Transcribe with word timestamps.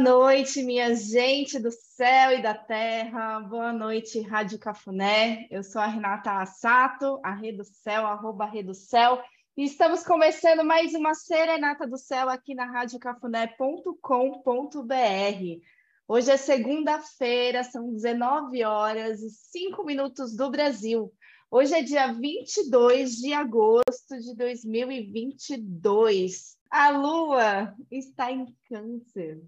Noite, 0.00 0.62
minha 0.62 0.94
gente 0.94 1.58
do 1.58 1.70
céu 1.70 2.32
e 2.32 2.40
da 2.40 2.54
terra. 2.54 3.40
Boa 3.40 3.70
noite, 3.70 4.18
Rádio 4.22 4.58
Cafuné. 4.58 5.46
Eu 5.50 5.62
sou 5.62 5.78
a 5.78 5.86
Renata 5.86 6.40
Assato, 6.40 7.20
a 7.22 7.34
Rede 7.34 7.58
do 7.58 7.64
Céu, 7.64 8.06
arroba 8.06 8.46
Rede 8.46 8.68
do 8.68 8.74
Céu. 8.74 9.22
E 9.54 9.64
estamos 9.64 10.02
começando 10.02 10.64
mais 10.64 10.94
uma 10.94 11.12
Serenata 11.12 11.86
do 11.86 11.98
Céu 11.98 12.30
aqui 12.30 12.54
na 12.54 12.64
radiocafuné.com.br. 12.64 15.60
Hoje 16.08 16.30
é 16.30 16.36
segunda-feira, 16.38 17.62
são 17.62 17.92
19 17.92 18.64
horas 18.64 19.20
e 19.20 19.28
5 19.28 19.84
minutos 19.84 20.34
do 20.34 20.50
Brasil. 20.50 21.12
Hoje 21.50 21.74
é 21.74 21.82
dia 21.82 22.10
22 22.10 23.16
de 23.16 23.34
agosto 23.34 24.18
de 24.18 24.34
2022. 24.34 26.56
A 26.70 26.88
lua 26.88 27.74
está 27.90 28.32
em 28.32 28.46
câncer. 28.66 29.42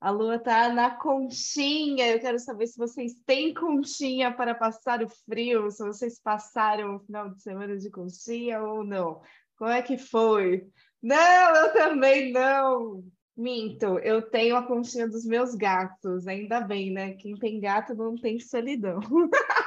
A 0.00 0.10
lua 0.10 0.36
está 0.36 0.72
na 0.72 0.90
conchinha. 0.90 2.08
Eu 2.08 2.20
quero 2.20 2.38
saber 2.38 2.66
se 2.66 2.78
vocês 2.78 3.14
têm 3.24 3.54
conchinha 3.54 4.32
para 4.32 4.54
passar 4.54 5.02
o 5.02 5.08
frio, 5.08 5.70
se 5.70 5.82
vocês 5.82 6.20
passaram 6.20 6.96
o 6.96 7.00
final 7.00 7.30
de 7.30 7.42
semana 7.42 7.76
de 7.76 7.90
conchinha 7.90 8.62
ou 8.62 8.84
não. 8.84 9.20
Como 9.56 9.70
é 9.70 9.82
que 9.82 9.96
foi? 9.96 10.68
Não, 11.02 11.56
eu 11.56 11.72
também 11.72 12.32
não. 12.32 13.02
Minto, 13.36 13.98
eu 13.98 14.22
tenho 14.22 14.56
a 14.56 14.66
conchinha 14.66 15.06
dos 15.06 15.26
meus 15.26 15.54
gatos, 15.54 16.26
ainda 16.26 16.58
bem, 16.60 16.90
né? 16.90 17.12
Quem 17.14 17.36
tem 17.36 17.60
gato 17.60 17.94
não 17.94 18.14
tem 18.14 18.40
solidão. 18.40 18.98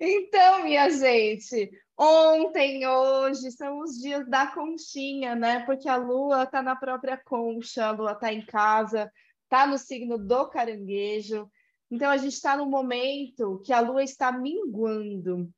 então, 0.00 0.64
minha 0.64 0.90
gente, 0.90 1.70
Ontem, 1.96 2.86
hoje, 2.86 3.52
são 3.52 3.78
os 3.80 3.98
dias 3.98 4.28
da 4.28 4.46
conchinha, 4.48 5.36
né? 5.36 5.60
Porque 5.64 5.88
a 5.88 5.96
lua 5.96 6.44
está 6.44 6.62
na 6.62 6.74
própria 6.74 7.16
concha, 7.16 7.86
a 7.86 7.90
lua 7.92 8.12
está 8.12 8.32
em 8.32 8.44
casa, 8.44 9.08
está 9.44 9.66
no 9.66 9.78
signo 9.78 10.18
do 10.18 10.48
caranguejo. 10.48 11.48
Então, 11.90 12.10
a 12.10 12.16
gente 12.16 12.32
está 12.32 12.56
no 12.56 12.66
momento 12.66 13.62
que 13.64 13.72
a 13.72 13.80
lua 13.80 14.02
está 14.02 14.32
minguando. 14.32 15.48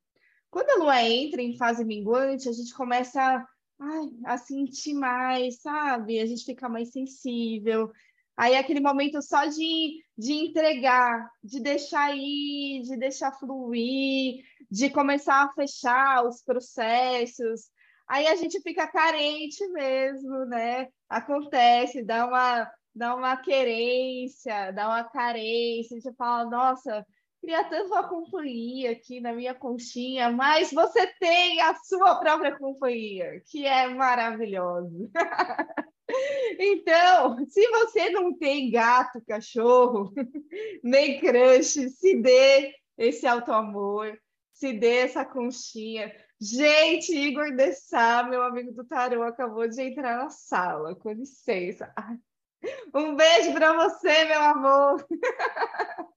Quando 0.51 0.71
a 0.71 0.85
lua 0.85 1.03
entra 1.03 1.41
em 1.41 1.57
fase 1.57 1.85
minguante, 1.85 2.49
a 2.49 2.53
gente 2.53 2.75
começa 2.75 3.47
ai, 3.79 4.09
a 4.27 4.37
sentir 4.37 4.95
mais, 4.95 5.63
sabe? 5.63 6.21
A 6.21 6.27
gente 6.27 6.45
fica 6.45 6.69
mais 6.69 6.91
sensível. 6.91 7.91
Aí, 8.37 8.57
aquele 8.57 8.81
momento 8.81 9.23
só 9.23 9.47
de, 9.47 10.03
de 10.19 10.33
entregar, 10.33 11.31
de 11.43 11.61
deixar 11.61 12.17
ir, 12.17 12.83
de 12.83 12.97
deixar 12.97 13.33
fluir, 13.33 14.43
de 14.71 14.91
começar 14.91 15.45
a 15.45 15.53
fechar 15.53 16.27
os 16.27 16.43
processos. 16.43 17.71
Aí 18.09 18.27
a 18.27 18.35
gente 18.35 18.61
fica 18.61 18.89
carente 18.89 19.67
mesmo, 19.69 20.45
né? 20.47 20.89
Acontece, 21.09 22.03
dá 22.05 22.27
uma, 22.27 22.71
dá 22.95 23.15
uma 23.15 23.37
querência, 23.37 24.73
dá 24.73 24.89
uma 24.89 25.05
carência, 25.05 25.97
a 25.97 26.01
gente 26.01 26.17
fala, 26.17 26.51
nossa, 26.51 27.07
queria 27.41 27.63
tanto 27.65 27.87
uma 27.87 28.09
companhia 28.09 28.91
aqui 28.93 29.21
na 29.21 29.33
minha 29.33 29.55
conchinha, 29.55 30.31
mas 30.31 30.73
você 30.73 31.07
tem 31.21 31.61
a 31.61 31.75
sua 31.77 32.17
própria 32.17 32.59
companhia, 32.59 33.41
que 33.47 33.65
é 33.65 33.89
maravilhoso. 33.89 35.11
Então, 36.59 37.45
se 37.49 37.67
você 37.69 38.11
não 38.11 38.37
tem 38.37 38.71
gato, 38.71 39.23
cachorro, 39.27 40.13
nem 40.83 41.19
crush, 41.19 41.89
se 41.91 42.17
dê 42.21 42.75
esse 42.97 43.27
auto-amor, 43.27 44.19
se 44.53 44.73
dê 44.73 44.99
essa 44.99 45.25
conchinha. 45.25 46.15
Gente, 46.41 47.17
Igor 47.17 47.55
Dessá, 47.57 48.23
meu 48.25 48.43
amigo 48.43 48.73
do 48.73 48.85
tarô, 48.85 49.23
acabou 49.23 49.67
de 49.69 49.81
entrar 49.81 50.19
na 50.19 50.31
sala, 50.31 50.95
com 50.95 51.13
licença. 51.13 51.93
Um 52.95 53.15
beijo 53.15 53.53
para 53.53 53.75
você, 53.75 54.25
meu 54.25 54.41
amor. 54.41 55.07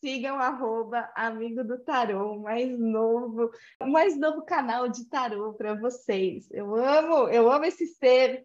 Sigam 0.00 0.38
arroba 0.38 1.10
amigo 1.14 1.62
do 1.62 1.78
tarô, 1.78 2.38
mais 2.38 2.78
novo, 2.78 3.50
mais 3.82 4.18
novo 4.18 4.42
canal 4.44 4.88
de 4.88 5.06
tarô 5.08 5.52
para 5.54 5.74
vocês. 5.74 6.50
Eu 6.50 6.74
amo, 6.74 7.28
eu 7.28 7.50
amo 7.50 7.66
esse 7.66 7.86
ser. 7.86 8.42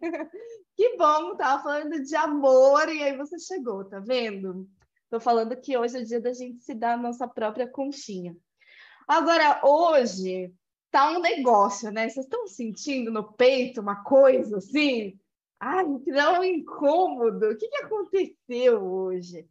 Que 0.80 0.96
bom, 0.96 1.36
tava 1.36 1.62
falando 1.62 2.02
de 2.02 2.16
amor 2.16 2.88
e 2.88 3.02
aí 3.02 3.14
você 3.14 3.38
chegou, 3.38 3.84
tá 3.84 4.00
vendo? 4.00 4.66
Tô 5.10 5.20
falando 5.20 5.54
que 5.54 5.76
hoje 5.76 5.98
é 5.98 6.02
dia 6.02 6.22
da 6.22 6.32
gente 6.32 6.64
se 6.64 6.72
dar 6.72 6.94
a 6.94 6.96
nossa 6.96 7.28
própria 7.28 7.68
conchinha. 7.68 8.34
Agora, 9.06 9.60
hoje 9.62 10.50
tá 10.90 11.10
um 11.10 11.20
negócio, 11.20 11.90
né? 11.90 12.08
Vocês 12.08 12.24
estão 12.24 12.46
sentindo 12.46 13.10
no 13.10 13.30
peito 13.30 13.82
uma 13.82 14.02
coisa 14.02 14.56
assim? 14.56 15.20
Ai, 15.60 15.84
que 16.02 16.12
dá 16.12 16.40
um 16.40 16.44
incômodo. 16.44 17.50
O 17.50 17.58
que, 17.58 17.68
que 17.68 17.84
aconteceu 17.84 18.82
hoje? 18.82 19.46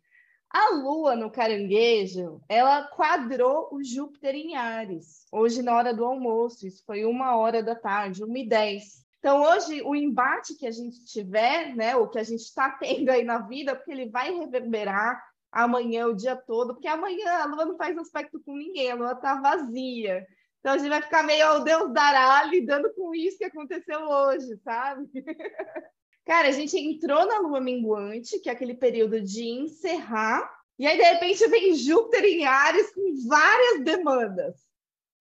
A 0.50 0.73
Lua 0.78 1.16
no 1.16 1.29
caranguejo, 1.29 2.41
ela 2.50 2.88
quadrou 2.88 3.69
o 3.72 3.84
Júpiter 3.84 4.34
em 4.34 4.56
Ares, 4.56 5.28
hoje 5.31 5.62
na 5.62 5.75
hora 5.75 5.94
do 5.94 6.03
almoço, 6.06 6.66
isso 6.66 6.84
foi 6.88 7.06
uma 7.06 7.38
hora 7.38 7.62
da 7.62 7.75
tarde, 7.75 8.23
uma 8.23 8.39
e 8.39 8.50
dez. 8.50 9.07
Então, 9.19 9.41
hoje, 9.41 9.81
o 9.84 9.96
embate 9.96 10.56
que 10.56 10.66
a 10.66 10.72
gente 10.72 11.03
tiver, 11.06 11.75
né, 11.75 11.96
o 11.96 12.07
que 12.07 12.18
a 12.18 12.24
gente 12.24 12.41
está 12.41 12.69
tendo 12.80 13.09
aí 13.09 13.24
na 13.24 13.40
vida, 13.40 13.75
porque 13.75 13.91
ele 13.91 14.09
vai 14.09 14.34
reverberar 14.34 15.22
amanhã, 15.52 16.07
o 16.07 16.16
dia 16.16 16.35
todo, 16.35 16.74
porque 16.74 16.88
amanhã 16.88 17.30
a 17.40 17.46
Lua 17.46 17.66
não 17.66 17.78
faz 17.78 17.97
aspecto 17.97 18.40
com 18.46 18.56
ninguém, 18.56 18.91
a 18.91 18.96
Lua 18.96 19.13
está 19.13 19.40
vazia. 19.41 20.25
Então, 20.59 20.74
a 20.74 20.78
gente 20.78 20.90
vai 20.90 21.02
ficar 21.02 21.24
meio, 21.24 21.56
oh, 21.56 21.59
Deus 21.59 21.94
dará, 21.94 22.44
lidando 22.44 22.94
com 22.94 23.13
isso 23.16 23.38
que 23.38 23.46
aconteceu 23.46 24.02
hoje, 24.02 24.57
sabe? 24.63 25.07
Cara, 26.25 26.50
a 26.50 26.51
gente 26.51 26.78
entrou 26.78 27.25
na 27.25 27.40
lua 27.40 27.59
minguante, 27.59 28.40
que 28.40 28.50
é 28.50 28.51
aquele 28.51 28.75
período 28.75 29.19
de 29.19 29.44
encerrar, 29.46 30.47
e 30.80 30.88
aí, 30.88 30.96
de 30.97 31.03
repente, 31.03 31.46
vem 31.47 31.75
Júpiter 31.75 32.24
em 32.24 32.46
Ares 32.46 32.94
com 32.94 33.28
várias 33.28 33.84
demandas, 33.84 34.56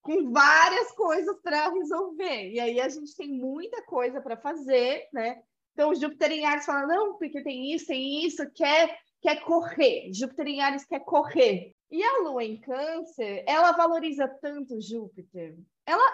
com 0.08 0.32
várias 0.32 0.90
coisas 0.92 1.38
para 1.42 1.68
resolver. 1.68 2.50
E 2.50 2.58
aí 2.58 2.80
a 2.80 2.88
gente 2.88 3.14
tem 3.14 3.28
muita 3.28 3.82
coisa 3.82 4.22
para 4.22 4.38
fazer, 4.38 5.06
né? 5.12 5.42
Então, 5.74 5.94
Júpiter 5.94 6.32
em 6.32 6.46
Ares 6.46 6.64
fala: 6.64 6.86
não, 6.86 7.18
porque 7.18 7.42
tem 7.42 7.74
isso, 7.74 7.88
tem 7.88 8.24
isso, 8.24 8.42
quer, 8.54 8.98
quer 9.20 9.44
correr. 9.44 10.10
Júpiter 10.14 10.46
em 10.46 10.62
Ares 10.62 10.86
quer 10.86 11.00
correr. 11.00 11.72
E 11.90 12.02
a 12.02 12.22
Lua 12.22 12.42
em 12.42 12.58
Câncer, 12.58 13.44
ela 13.46 13.72
valoriza 13.72 14.26
tanto 14.40 14.80
Júpiter 14.80 15.54
ela 15.88 16.04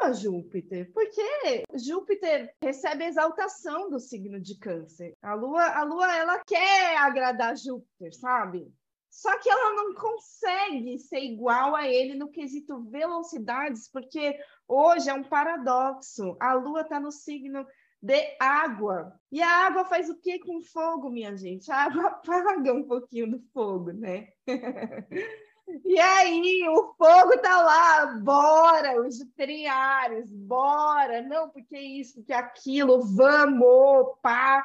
ama 0.00 0.14
Júpiter, 0.14 0.88
porque 0.94 1.64
Júpiter 1.74 2.54
recebe 2.62 3.04
exaltação 3.04 3.90
do 3.90 3.98
signo 3.98 4.40
de 4.40 4.56
Câncer. 4.56 5.12
A 5.20 5.34
Lua, 5.34 5.60
a 5.60 5.82
Lua, 5.82 6.16
ela 6.16 6.40
quer 6.46 6.96
agradar 6.98 7.56
Júpiter, 7.56 8.14
sabe? 8.14 8.72
Só 9.14 9.38
que 9.38 9.48
ela 9.48 9.74
não 9.74 9.94
consegue 9.94 10.98
ser 10.98 11.20
igual 11.20 11.76
a 11.76 11.86
ele 11.86 12.16
no 12.16 12.32
quesito 12.32 12.82
velocidades, 12.90 13.88
porque 13.88 14.36
hoje 14.66 15.08
é 15.08 15.14
um 15.14 15.22
paradoxo. 15.22 16.36
A 16.40 16.52
Lua 16.54 16.80
está 16.80 16.98
no 16.98 17.12
signo 17.12 17.64
de 18.02 18.36
água. 18.40 19.14
E 19.30 19.40
a 19.40 19.66
água 19.66 19.84
faz 19.84 20.10
o 20.10 20.20
que 20.20 20.40
com 20.40 20.60
fogo, 20.60 21.10
minha 21.10 21.36
gente? 21.36 21.70
A 21.70 21.84
água 21.84 22.06
apaga 22.26 22.72
um 22.74 22.82
pouquinho 22.82 23.30
do 23.30 23.38
fogo, 23.52 23.92
né? 23.92 24.28
E 25.82 25.98
aí, 25.98 26.68
o 26.68 26.92
fogo 26.92 27.38
tá 27.38 27.62
lá, 27.62 28.18
bora, 28.18 29.00
os 29.00 29.16
juteriares, 29.16 30.30
bora, 30.30 31.22
não, 31.22 31.48
porque 31.48 31.78
isso, 31.78 32.16
porque 32.16 32.34
aquilo, 32.34 33.00
vamos, 33.00 34.18
pá. 34.20 34.62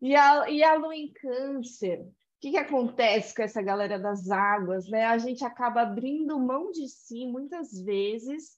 E 0.00 0.14
a, 0.14 0.48
e 0.48 0.62
a 0.62 0.74
lua 0.74 0.94
em 0.94 1.12
câncer, 1.12 2.06
o 2.38 2.40
que, 2.40 2.52
que 2.52 2.56
acontece 2.56 3.34
com 3.34 3.42
essa 3.42 3.60
galera 3.60 3.98
das 3.98 4.30
águas, 4.30 4.88
né? 4.88 5.06
A 5.06 5.18
gente 5.18 5.44
acaba 5.44 5.82
abrindo 5.82 6.38
mão 6.38 6.70
de 6.70 6.86
si 6.88 7.26
muitas 7.26 7.72
vezes 7.82 8.56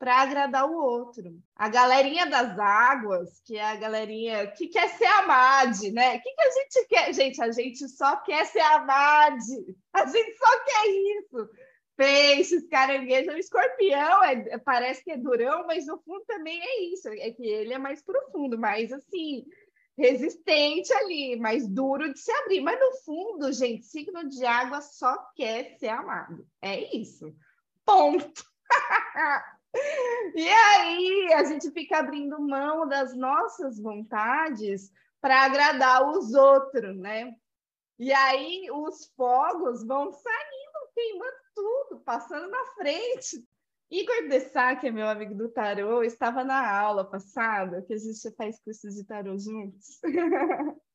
para 0.00 0.22
agradar 0.22 0.68
o 0.68 0.74
outro. 0.74 1.38
A 1.54 1.68
galerinha 1.68 2.26
das 2.26 2.58
águas, 2.58 3.40
que 3.44 3.56
é 3.56 3.62
a 3.62 3.76
galerinha 3.76 4.48
que 4.48 4.66
quer 4.66 4.88
ser 4.88 5.04
amade, 5.04 5.92
né? 5.92 6.16
O 6.16 6.20
que, 6.20 6.34
que 6.34 6.42
a 6.42 6.50
gente 6.50 6.88
quer? 6.88 7.14
Gente, 7.14 7.40
a 7.40 7.52
gente 7.52 7.88
só 7.88 8.16
quer 8.16 8.46
ser 8.46 8.60
amade. 8.60 9.76
A 9.92 10.06
gente 10.06 10.36
só 10.36 10.64
quer 10.64 10.86
isso. 10.88 11.50
Peixes, 11.96 12.66
caranguejo, 12.68 13.30
escorpião, 13.32 14.24
é, 14.24 14.58
parece 14.58 15.04
que 15.04 15.12
é 15.12 15.18
durão, 15.18 15.66
mas 15.66 15.86
no 15.86 15.98
fundo 15.98 16.24
também 16.24 16.60
é 16.60 16.84
isso. 16.94 17.08
É 17.08 17.30
que 17.30 17.46
ele 17.46 17.74
é 17.74 17.78
mais 17.78 18.02
profundo, 18.02 18.58
mais 18.58 18.90
assim, 18.90 19.44
resistente 20.00 20.92
ali, 20.92 21.36
mais 21.36 21.68
duro 21.68 22.12
de 22.12 22.18
se 22.18 22.32
abrir. 22.32 22.60
Mas 22.60 22.80
no 22.80 22.92
fundo, 23.04 23.52
gente, 23.52 23.86
signo 23.86 24.28
de 24.28 24.44
água 24.44 24.80
só 24.80 25.16
quer 25.36 25.76
ser 25.78 25.88
amado. 25.88 26.46
É 26.60 26.96
isso. 26.96 27.32
Ponto. 27.84 28.44
E 30.34 30.48
aí 30.48 31.32
a 31.34 31.44
gente 31.44 31.70
fica 31.70 31.98
abrindo 31.98 32.40
mão 32.40 32.88
das 32.88 33.14
nossas 33.16 33.78
vontades 33.78 34.90
para 35.20 35.44
agradar 35.44 36.10
os 36.10 36.34
outros, 36.34 36.96
né? 36.96 37.32
E 37.96 38.12
aí 38.12 38.68
os 38.72 39.12
fogos 39.14 39.86
vão 39.86 40.10
saindo, 40.10 40.92
queimando 40.92 41.36
tudo, 41.54 42.00
passando 42.00 42.48
na 42.48 42.64
frente. 42.74 43.46
Igor 43.90 44.28
Dessá, 44.28 44.76
que 44.76 44.86
é 44.86 44.90
meu 44.90 45.08
amigo 45.08 45.34
do 45.34 45.48
tarô, 45.48 46.02
estava 46.02 46.44
na 46.44 46.78
aula 46.78 47.04
passada, 47.04 47.82
que 47.82 47.92
a 47.92 47.98
gente 47.98 48.30
faz 48.36 48.62
cursos 48.62 48.94
de 48.94 49.04
tarô 49.04 49.36
juntos. 49.36 49.98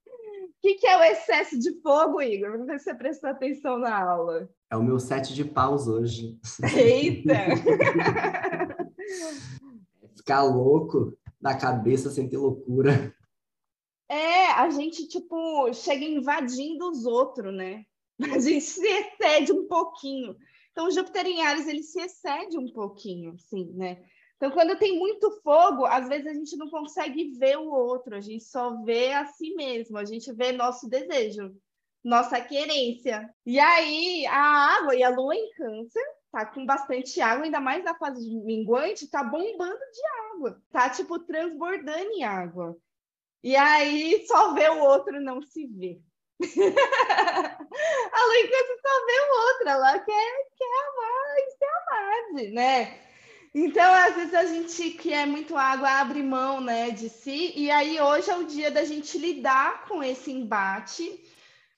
que, 0.65 0.75
que 0.75 0.87
é 0.87 0.97
o 0.97 1.03
excesso 1.03 1.59
de 1.59 1.79
fogo, 1.81 2.21
Igor? 2.21 2.51
Vamos 2.51 2.65
ver 2.65 2.79
se 2.79 2.85
você 2.85 2.95
prestou 2.95 3.29
atenção 3.29 3.77
na 3.77 4.03
aula. 4.03 4.49
É 4.71 4.75
o 4.75 4.83
meu 4.83 4.99
set 4.99 5.33
de 5.33 5.45
paus 5.45 5.87
hoje. 5.87 6.39
Eita! 6.75 7.35
Ficar 10.17 10.41
louco 10.41 11.15
da 11.39 11.55
cabeça 11.55 12.09
sem 12.09 12.27
ter 12.27 12.37
loucura. 12.37 13.13
É, 14.09 14.47
a 14.53 14.69
gente, 14.71 15.07
tipo, 15.07 15.71
chega 15.73 16.03
invadindo 16.03 16.89
os 16.89 17.05
outros, 17.05 17.53
né? 17.53 17.83
A 18.19 18.39
gente 18.39 18.61
se 18.61 18.87
excede 18.87 19.51
um 19.51 19.67
pouquinho. 19.67 20.35
Então, 20.75 20.91
Júpiter 20.91 21.25
em 21.25 21.41
Ares, 21.41 21.69
ele 21.69 21.81
se 21.81 22.01
excede 22.01 22.57
um 22.57 22.67
pouquinho, 22.67 23.37
sim, 23.39 23.71
né? 23.75 24.03
Então, 24.35 24.51
quando 24.51 24.77
tem 24.77 24.99
muito 24.99 25.31
fogo, 25.41 25.85
às 25.85 26.09
vezes 26.09 26.27
a 26.27 26.33
gente 26.33 26.57
não 26.57 26.69
consegue 26.69 27.31
ver 27.39 27.57
o 27.57 27.71
outro, 27.71 28.13
a 28.13 28.19
gente 28.19 28.43
só 28.43 28.83
vê 28.83 29.13
a 29.13 29.25
si 29.25 29.55
mesmo, 29.55 29.97
a 29.97 30.03
gente 30.03 30.33
vê 30.33 30.51
nosso 30.51 30.89
desejo, 30.89 31.55
nossa 32.03 32.41
querência. 32.41 33.33
E 33.45 33.57
aí, 33.57 34.25
a 34.25 34.77
água 34.77 34.93
e 34.93 35.01
a 35.01 35.07
lua 35.07 35.33
em 35.33 35.49
câncer 35.53 36.03
tá 36.29 36.45
com 36.45 36.65
bastante 36.65 37.21
água, 37.21 37.45
ainda 37.45 37.61
mais 37.61 37.81
na 37.81 37.95
fase 37.95 38.29
de 38.29 38.35
minguante, 38.35 39.09
tá 39.09 39.23
bombando 39.23 39.79
de 39.79 40.33
água, 40.33 40.61
tá 40.71 40.89
tipo 40.89 41.17
transbordando 41.19 42.11
em 42.11 42.25
água. 42.25 42.75
E 43.41 43.55
aí, 43.55 44.25
só 44.27 44.53
vê 44.53 44.67
o 44.67 44.83
outro, 44.83 45.21
não 45.21 45.41
se 45.41 45.67
vê. 45.67 46.01
a 48.11 48.25
lua 48.25 48.37
em 48.37 48.47
câncer 48.47 48.79
só 48.81 49.05
vê 49.05 49.19
o 49.19 49.47
outro, 49.47 49.69
ela 49.69 49.99
quer, 49.99 50.47
quer 50.57 50.87
amar 50.87 51.37
e 51.37 51.51
ser 51.51 51.65
amada, 51.65 52.49
né? 52.53 52.99
Então, 53.53 53.93
às 53.93 54.15
vezes 54.15 54.33
a 54.33 54.45
gente 54.45 54.91
que 54.91 55.13
é 55.13 55.25
muito 55.25 55.55
água 55.55 55.89
abre 55.89 56.21
mão, 56.21 56.59
né, 56.59 56.91
de 56.91 57.09
si, 57.09 57.53
e 57.55 57.71
aí 57.71 58.01
hoje 58.01 58.29
é 58.29 58.35
o 58.35 58.43
dia 58.43 58.69
da 58.69 58.83
gente 58.83 59.17
lidar 59.17 59.85
com 59.87 60.03
esse 60.03 60.29
embate, 60.29 61.23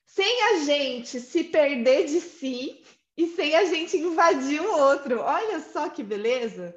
sem 0.05 0.43
a 0.43 0.63
gente 0.63 1.19
se 1.19 1.43
perder 1.43 2.05
de 2.05 2.19
si 2.19 2.83
e 3.15 3.27
sem 3.27 3.55
a 3.55 3.65
gente 3.65 3.95
invadir 3.95 4.59
o 4.59 4.77
outro. 4.77 5.19
Olha 5.19 5.59
só 5.59 5.87
que 5.89 6.01
beleza! 6.01 6.75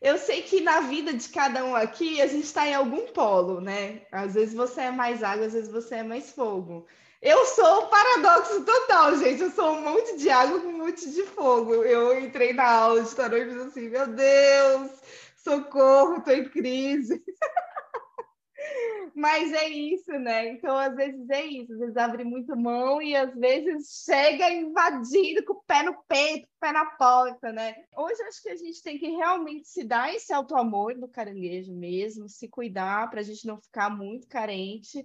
Eu 0.00 0.16
sei 0.16 0.42
que 0.42 0.60
na 0.60 0.80
vida 0.80 1.12
de 1.12 1.28
cada 1.28 1.64
um 1.64 1.74
aqui 1.74 2.22
a 2.22 2.26
gente 2.26 2.44
está 2.44 2.66
em 2.66 2.74
algum 2.74 3.08
polo, 3.08 3.60
né? 3.60 4.02
Às 4.12 4.34
vezes 4.34 4.54
você 4.54 4.82
é 4.82 4.90
mais 4.90 5.22
água, 5.24 5.46
às 5.46 5.52
vezes 5.52 5.70
você 5.70 5.96
é 5.96 6.02
mais 6.02 6.30
fogo. 6.30 6.86
Eu 7.20 7.44
sou 7.46 7.84
o 7.84 7.88
paradoxo 7.88 8.64
total, 8.64 9.16
gente. 9.16 9.42
Eu 9.42 9.50
sou 9.50 9.72
um 9.72 9.82
monte 9.82 10.16
de 10.16 10.30
água 10.30 10.60
com 10.60 10.68
um 10.68 10.78
monte 10.78 11.10
de 11.10 11.22
fogo. 11.24 11.74
Eu 11.74 12.18
entrei 12.18 12.52
na 12.52 12.70
aula 12.70 13.02
de 13.02 13.14
tarô 13.14 13.36
e 13.36 13.44
fiz 13.44 13.56
assim: 13.56 13.88
meu 13.88 14.06
Deus, 14.06 14.90
socorro, 15.36 16.22
tô 16.22 16.30
em 16.30 16.48
crise. 16.48 17.20
Mas 19.16 19.52
é 19.52 19.68
isso, 19.68 20.12
né? 20.12 20.48
Então, 20.48 20.78
às 20.78 20.94
vezes 20.94 21.28
é 21.28 21.44
isso, 21.44 21.72
às 21.72 21.78
vezes 21.80 21.96
abre 21.96 22.22
muito 22.22 22.56
mão 22.56 23.02
e 23.02 23.16
às 23.16 23.34
vezes 23.34 24.04
chega 24.04 24.48
invadindo 24.48 25.44
com 25.44 25.54
o 25.54 25.62
pé 25.66 25.82
no 25.82 25.96
peito, 26.06 26.46
com 26.46 26.54
o 26.54 26.60
pé 26.60 26.72
na 26.72 26.86
porta, 26.86 27.50
né? 27.50 27.74
Hoje 27.96 28.22
acho 28.22 28.40
que 28.40 28.48
a 28.48 28.56
gente 28.56 28.80
tem 28.80 28.96
que 28.96 29.08
realmente 29.08 29.66
se 29.66 29.82
dar 29.82 30.14
esse 30.14 30.32
auto-amor 30.32 30.94
do 30.94 31.08
caranguejo 31.08 31.72
mesmo, 31.74 32.28
se 32.28 32.46
cuidar 32.48 33.10
para 33.10 33.18
a 33.18 33.24
gente 33.24 33.44
não 33.44 33.60
ficar 33.60 33.90
muito 33.90 34.28
carente 34.28 35.04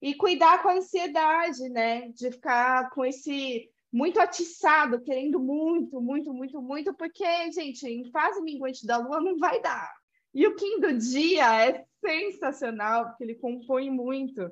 e 0.00 0.14
cuidar 0.14 0.62
com 0.62 0.68
a 0.68 0.76
ansiedade, 0.76 1.68
né? 1.68 2.08
De 2.08 2.30
ficar 2.30 2.90
com 2.90 3.04
esse 3.04 3.68
muito 3.92 4.20
atiçado, 4.20 5.00
querendo 5.00 5.38
muito, 5.38 6.00
muito, 6.00 6.34
muito, 6.34 6.60
muito, 6.60 6.94
porque, 6.94 7.52
gente, 7.52 7.86
em 7.86 8.10
fase 8.10 8.42
minguante 8.42 8.84
da 8.84 8.96
lua 8.96 9.20
não 9.20 9.38
vai 9.38 9.62
dar. 9.62 9.88
E 10.34 10.46
o 10.48 10.56
Kim 10.56 10.80
do 10.80 10.98
dia 10.98 11.64
é 11.64 11.84
sensacional, 12.04 13.06
porque 13.06 13.22
ele 13.22 13.36
compõe 13.36 13.88
muito, 13.88 14.50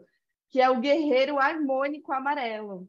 que 0.48 0.60
é 0.60 0.70
o 0.70 0.78
guerreiro 0.78 1.40
harmônico 1.40 2.12
amarelo. 2.12 2.88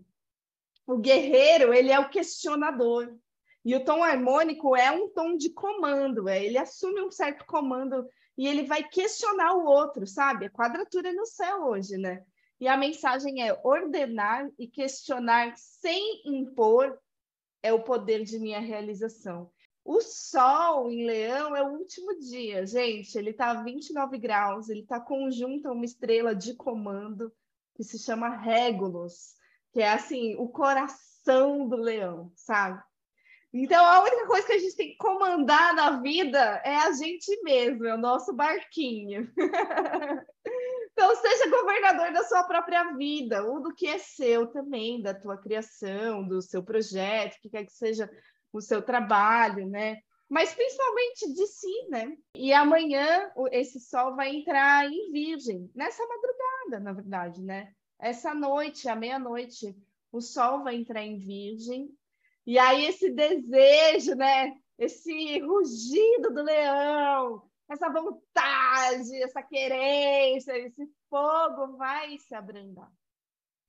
O 0.85 0.97
guerreiro, 0.97 1.73
ele 1.73 1.91
é 1.91 1.99
o 1.99 2.09
questionador. 2.09 3.11
E 3.65 3.75
o 3.75 3.83
tom 3.83 4.03
harmônico 4.03 4.75
é 4.75 4.91
um 4.91 5.09
tom 5.09 5.35
de 5.35 5.49
comando, 5.49 6.29
é, 6.29 6.45
ele 6.45 6.57
assume 6.57 7.01
um 7.01 7.09
certo 7.09 7.45
comando 7.45 8.05
e 8.37 8.45
ele 8.45 8.63
vai 8.63 8.83
questionar 8.83 9.53
o 9.53 9.65
outro, 9.65 10.05
sabe? 10.05 10.45
A 10.45 10.51
quadratura 10.51 11.13
no 11.13 11.25
céu 11.25 11.63
hoje, 11.63 11.97
né? 11.97 12.23
E 12.63 12.67
a 12.69 12.77
mensagem 12.77 13.45
é 13.45 13.59
ordenar 13.61 14.49
e 14.57 14.69
questionar 14.69 15.53
sem 15.57 16.21
impor 16.25 16.97
é 17.61 17.73
o 17.73 17.83
poder 17.83 18.23
de 18.23 18.39
minha 18.39 18.61
realização. 18.61 19.51
O 19.83 19.99
Sol 19.99 20.89
em 20.89 21.05
Leão 21.05 21.53
é 21.53 21.61
o 21.61 21.73
último 21.73 22.17
dia, 22.17 22.65
gente. 22.65 23.17
Ele 23.17 23.31
está 23.31 23.51
a 23.51 23.63
29 23.63 24.17
graus, 24.17 24.69
ele 24.69 24.79
está 24.79 24.97
conjunto 24.97 25.67
a 25.67 25.73
uma 25.73 25.83
estrela 25.83 26.33
de 26.33 26.55
comando 26.55 27.33
que 27.75 27.83
se 27.83 27.99
chama 27.99 28.29
Regulus, 28.29 29.35
que 29.73 29.81
é 29.81 29.91
assim, 29.91 30.37
o 30.37 30.47
coração 30.47 31.67
do 31.67 31.75
leão, 31.75 32.31
sabe? 32.33 32.81
Então, 33.53 33.83
a 33.85 34.01
única 34.03 34.25
coisa 34.25 34.47
que 34.47 34.53
a 34.53 34.59
gente 34.59 34.77
tem 34.77 34.91
que 34.91 34.97
comandar 34.97 35.75
na 35.75 35.99
vida 35.99 36.61
é 36.63 36.77
a 36.77 36.93
gente 36.93 37.43
mesmo, 37.43 37.85
é 37.85 37.93
o 37.93 37.99
nosso 37.99 38.31
barquinho. 38.31 39.29
Então, 40.93 41.15
seja 41.15 41.49
governador 41.49 42.13
da 42.13 42.23
sua 42.23 42.43
própria 42.43 42.93
vida, 42.93 43.43
ou 43.43 43.61
do 43.61 43.73
que 43.73 43.87
é 43.87 43.97
seu 43.97 44.47
também, 44.47 45.01
da 45.01 45.13
tua 45.13 45.37
criação, 45.37 46.25
do 46.25 46.41
seu 46.41 46.63
projeto, 46.63 47.39
que 47.41 47.49
quer 47.49 47.65
que 47.65 47.73
seja 47.73 48.09
o 48.51 48.61
seu 48.61 48.81
trabalho, 48.81 49.67
né? 49.67 49.97
Mas 50.29 50.53
principalmente 50.53 51.33
de 51.33 51.47
si, 51.47 51.87
né? 51.89 52.15
E 52.35 52.53
amanhã 52.53 53.31
esse 53.51 53.79
sol 53.79 54.15
vai 54.15 54.35
entrar 54.35 54.85
em 54.85 55.11
Virgem, 55.11 55.69
nessa 55.75 56.03
madrugada, 56.05 56.79
na 56.79 56.93
verdade, 56.93 57.41
né? 57.41 57.73
Essa 57.99 58.33
noite, 58.33 58.87
à 58.87 58.95
meia-noite, 58.95 59.75
o 60.11 60.21
sol 60.21 60.63
vai 60.63 60.75
entrar 60.75 61.03
em 61.03 61.17
Virgem. 61.17 61.89
E 62.45 62.59
aí 62.59 62.85
esse 62.85 63.09
desejo, 63.09 64.15
né? 64.15 64.53
Esse 64.77 65.39
rugido 65.39 66.33
do 66.33 66.43
leão, 66.43 67.41
essa 67.69 67.89
vontade, 67.89 69.21
essa 69.23 69.41
querência, 69.41 70.57
esse 70.57 70.85
fogo 71.09 71.77
vai 71.77 72.17
se 72.19 72.35
abrandar. 72.35 72.91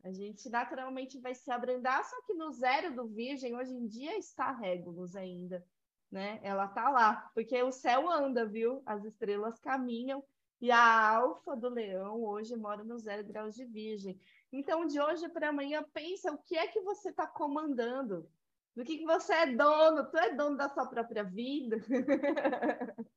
A 0.03 0.13
gente 0.13 0.51
naturalmente 0.51 1.19
vai 1.19 1.35
se 1.35 1.51
abrandar, 1.51 2.05
só 2.05 2.21
que 2.27 2.35
no 2.35 2.53
zero 2.53 2.95
do 2.95 3.09
Virgem, 3.09 3.57
hoje 3.57 3.73
em 3.73 3.87
dia, 3.87 4.19
está 4.19 4.53
Regulus 4.53 5.17
ainda, 5.17 5.67
né? 6.11 6.39
Ela 6.43 6.69
tá 6.69 6.91
lá, 6.91 7.31
porque 7.35 7.63
o 7.63 7.73
céu 7.73 8.11
anda, 8.11 8.45
viu? 8.45 8.83
As 8.85 9.03
estrelas 9.05 9.59
caminham, 9.59 10.23
e 10.61 10.71
a 10.71 11.17
alfa 11.17 11.55
do 11.57 11.69
leão 11.69 12.23
hoje 12.25 12.57
mora 12.57 12.83
no 12.85 12.99
zero 12.99 13.23
graus 13.23 13.55
de 13.55 13.65
Virgem. 13.65 14.19
Então, 14.53 14.87
de 14.87 15.01
hoje 15.01 15.29
para 15.29 15.49
amanhã, 15.49 15.85
pensa 15.93 16.33
o 16.33 16.39
que 16.39 16.57
é 16.57 16.67
que 16.67 16.81
você 16.81 17.11
está 17.11 17.27
comandando, 17.27 18.27
do 18.75 18.85
que, 18.85 18.99
que 18.99 19.05
você 19.05 19.33
é 19.33 19.47
dono, 19.55 20.11
tu 20.11 20.17
é 20.17 20.35
dono 20.35 20.57
da 20.57 20.69
sua 20.69 20.87
própria 20.87 21.23
vida. 21.23 21.77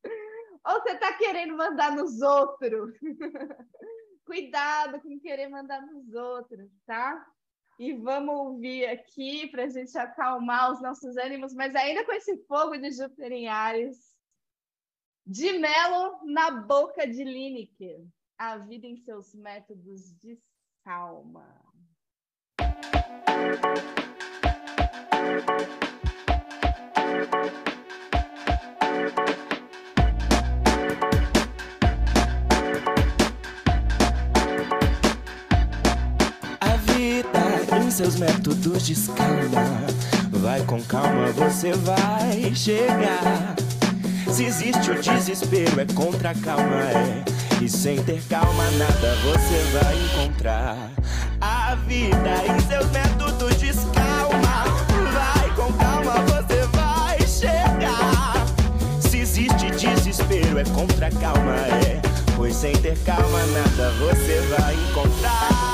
Ou 0.67 0.81
você 0.81 0.91
está 0.91 1.13
querendo 1.13 1.55
mandar 1.55 1.95
nos 1.95 2.21
outros? 2.21 2.93
Cuidado 4.25 5.01
com 5.01 5.17
querer 5.17 5.47
mandar 5.47 5.81
nos 5.81 6.13
outros, 6.13 6.69
tá? 6.85 7.25
E 7.79 7.93
vamos 7.93 8.35
ouvir 8.35 8.85
aqui 8.87 9.47
para 9.47 9.63
a 9.63 9.69
gente 9.69 9.97
acalmar 9.97 10.73
os 10.73 10.81
nossos 10.81 11.15
ânimos, 11.15 11.53
mas 11.53 11.73
ainda 11.73 12.03
com 12.03 12.11
esse 12.11 12.35
fogo 12.45 12.75
de 12.75 12.91
Júpiter 12.91 13.31
em 13.31 13.47
Ares. 13.47 13.97
De 15.25 15.53
Melo 15.53 16.19
na 16.25 16.51
boca 16.51 17.07
de 17.07 17.23
Lineker. 17.23 18.05
A 18.37 18.57
vida 18.57 18.87
em 18.87 18.97
seus 18.97 19.33
métodos 19.33 20.13
de 20.19 20.37
calma. 20.83 21.63
Seus 37.91 38.15
métodos 38.15 38.85
de 38.85 38.93
escala. 38.93 39.87
Vai 40.31 40.61
com 40.61 40.81
calma, 40.83 41.31
você 41.31 41.73
vai 41.73 42.53
chegar. 42.53 43.55
Se 44.31 44.43
existe 44.43 44.91
o 44.91 45.01
desespero, 45.01 45.79
é 45.79 45.85
contra 45.85 46.31
a 46.31 46.35
calma, 46.35 46.83
é. 46.83 47.23
E 47.61 47.69
sem 47.69 48.01
ter 48.03 48.21
calma, 48.29 48.69
nada 48.71 49.15
você 49.23 49.79
vai 49.79 49.95
encontrar. 50.05 50.91
A 51.41 51.75
vida 51.87 52.43
em 52.45 52.59
seus 52.67 52.91
métodos 52.91 53.59
de 53.59 53.69
escalma. 53.69 54.65
Vai 55.13 55.55
com 55.55 55.73
calma, 55.73 56.13
você 56.25 56.67
vai 56.73 57.19
chegar. 57.27 58.45
Se 58.99 59.19
existe 59.19 59.71
desespero, 59.71 60.59
é 60.59 60.63
contra 60.65 61.07
a 61.07 61.11
calma, 61.11 61.55
é. 61.55 62.01
Pois 62.35 62.55
sem 62.55 62.73
ter 62.73 62.97
calma, 62.99 63.39
nada 63.47 63.91
você 63.99 64.39
vai 64.55 64.75
encontrar. 64.75 65.66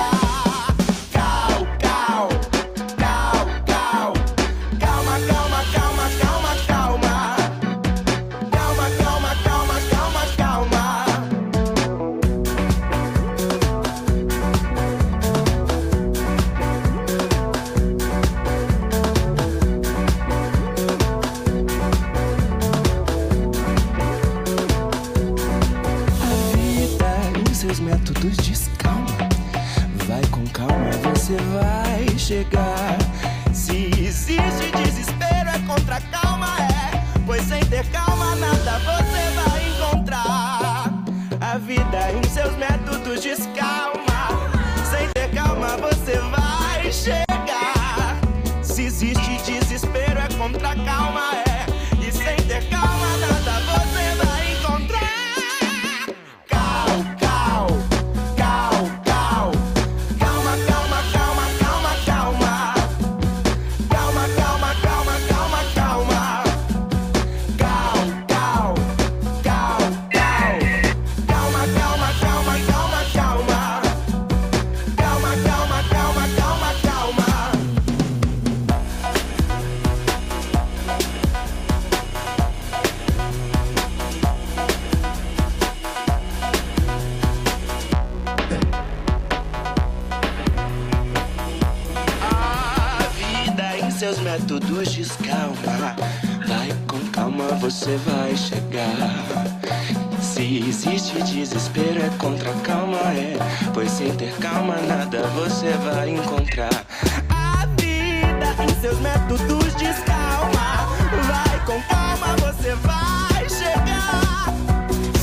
Você 105.64 105.78
vai 105.78 106.10
encontrar. 106.10 106.86
A 107.30 107.66
vida 107.78 108.64
em 108.64 108.82
seus 108.82 109.00
métodos 109.00 109.74
descalma. 109.76 110.90
Vai 111.26 111.66
com 111.66 111.82
calma, 111.84 112.36
você 112.38 112.76
vai 112.76 113.50
chegar. 113.50 114.54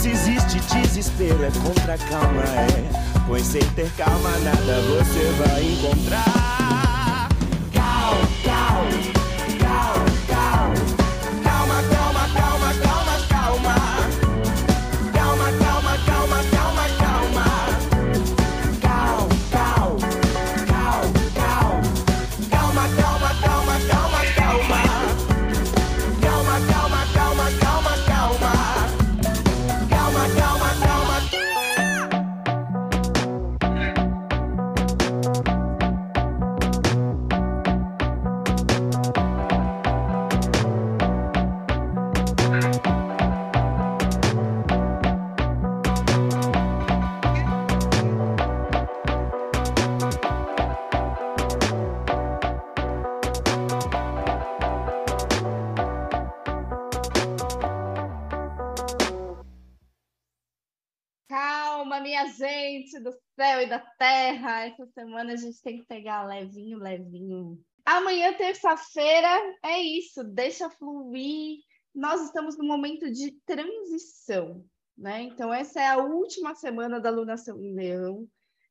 Se 0.00 0.08
existe 0.08 0.60
desespero, 0.60 1.44
é 1.44 1.50
contra 1.62 1.94
a 1.94 1.98
calma, 1.98 2.42
é. 2.42 2.90
Pois 3.26 3.44
sem 3.44 3.62
ter 3.72 3.90
calma, 3.98 4.30
nada 4.38 4.80
você 4.80 5.30
vai 5.42 5.62
encontrar. 5.62 7.28
Cal, 7.74 8.16
cal, 8.42 9.19
céu 63.40 63.62
e 63.62 63.66
da 63.66 63.78
terra. 63.78 64.66
Essa 64.66 64.86
semana 64.88 65.32
a 65.32 65.36
gente 65.36 65.62
tem 65.62 65.78
que 65.78 65.86
pegar 65.86 66.26
levinho, 66.26 66.78
levinho. 66.78 67.58
Amanhã, 67.86 68.34
terça-feira, 68.34 69.28
é 69.64 69.80
isso. 69.80 70.22
Deixa 70.22 70.68
fluir. 70.68 71.60
Nós 71.94 72.20
estamos 72.20 72.58
no 72.58 72.64
momento 72.64 73.10
de 73.10 73.32
transição, 73.46 74.62
né? 74.96 75.22
Então, 75.22 75.52
essa 75.52 75.80
é 75.80 75.86
a 75.86 75.96
última 75.96 76.54
semana 76.54 77.00
da 77.00 77.08
lunação 77.08 77.58
em 77.64 77.74
Leão. 77.74 78.28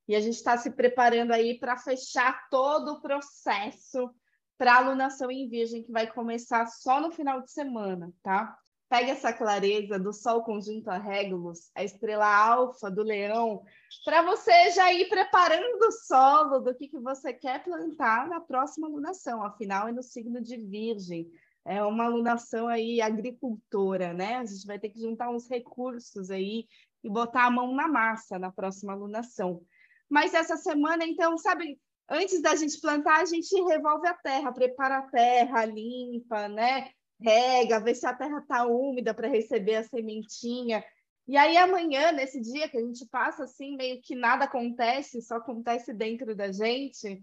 E 0.08 0.16
a 0.16 0.20
gente 0.20 0.36
está 0.36 0.56
se 0.56 0.70
preparando 0.72 1.32
aí 1.32 1.58
para 1.58 1.76
fechar 1.76 2.48
todo 2.50 2.94
o 2.94 3.02
processo 3.02 4.14
para 4.56 4.74
a 4.74 4.78
alunação 4.78 5.32
em 5.32 5.50
Virgem, 5.50 5.82
que 5.82 5.92
vai 5.92 6.06
começar 6.06 6.68
só 6.68 7.02
no 7.02 7.12
final 7.12 7.42
de 7.42 7.52
semana, 7.52 8.14
tá? 8.22 8.56
Pega 8.90 9.12
essa 9.12 9.32
clareza 9.32 10.00
do 10.00 10.12
Sol 10.12 10.44
conjunto 10.44 10.90
a 10.90 10.98
Regulus, 10.98 11.70
a 11.76 11.84
estrela 11.84 12.26
alfa 12.26 12.90
do 12.90 13.04
Leão, 13.04 13.64
para 14.04 14.24
você 14.24 14.72
já 14.72 14.92
ir 14.92 15.08
preparando 15.08 15.80
o 15.86 15.92
solo 15.92 16.60
do 16.60 16.74
que, 16.74 16.88
que 16.88 17.00
você 17.00 17.32
quer 17.32 17.64
plantar 17.64 18.28
na 18.28 18.40
próxima 18.40 18.88
alunação. 18.88 19.44
Afinal, 19.44 19.88
é 19.88 19.92
no 19.92 20.02
signo 20.02 20.42
de 20.42 20.58
Virgem. 20.58 21.30
É 21.64 21.84
uma 21.84 22.06
alunação 22.06 22.68
aí 22.68 23.00
agricultora, 23.00 24.12
né? 24.12 24.38
A 24.38 24.46
gente 24.46 24.66
vai 24.66 24.80
ter 24.80 24.90
que 24.90 25.00
juntar 25.00 25.30
uns 25.30 25.48
recursos 25.48 26.32
aí 26.32 26.66
e 27.04 27.10
botar 27.10 27.46
a 27.46 27.52
mão 27.52 27.76
na 27.76 27.88
massa 27.88 28.40
na 28.40 28.52
próxima 28.52 28.94
alunação. 28.94 29.62
Mas 30.10 30.34
essa 30.34 30.58
semana, 30.58 31.06
então, 31.06 31.38
sabe, 31.38 31.80
antes 32.10 32.42
da 32.42 32.56
gente 32.56 32.82
plantar, 32.82 33.22
a 33.22 33.26
gente 33.26 33.54
revolve 33.66 34.08
a 34.08 34.16
terra, 34.16 34.52
prepara 34.52 34.98
a 34.98 35.10
terra, 35.12 35.64
limpa, 35.66 36.48
né? 36.48 36.90
Rega, 37.20 37.80
vê 37.80 37.94
se 37.94 38.06
a 38.06 38.14
terra 38.14 38.40
está 38.40 38.66
úmida 38.66 39.14
para 39.14 39.28
receber 39.28 39.76
a 39.76 39.84
sementinha. 39.84 40.84
E 41.28 41.38
aí 41.38 41.58
amanhã, 41.58 42.12
nesse 42.12 42.40
dia 42.42 42.68
que 42.70 42.78
a 42.78 42.82
gente 42.82 43.06
passa 43.08 43.44
assim, 43.44 43.76
meio 43.76 44.02
que 44.02 44.16
nada 44.16 44.46
acontece, 44.46 45.22
só 45.22 45.36
acontece 45.36 45.94
dentro 45.94 46.36
da 46.36 46.52
gente, 46.52 47.22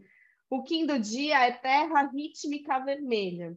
o 0.49 0.62
Kim 0.62 0.87
do 0.87 0.99
dia 0.99 1.45
é 1.45 1.53
terra 1.53 2.03
rítmica 2.12 2.79
vermelha. 2.79 3.57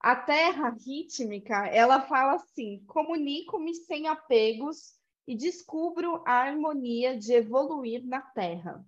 A 0.00 0.16
terra 0.16 0.70
rítmica, 0.70 1.66
ela 1.68 2.00
fala 2.00 2.34
assim: 2.34 2.82
comunico-me 2.86 3.72
sem 3.74 4.08
apegos 4.08 4.94
e 5.28 5.36
descubro 5.36 6.24
a 6.26 6.32
harmonia 6.32 7.16
de 7.16 7.32
evoluir 7.32 8.04
na 8.04 8.20
terra. 8.20 8.84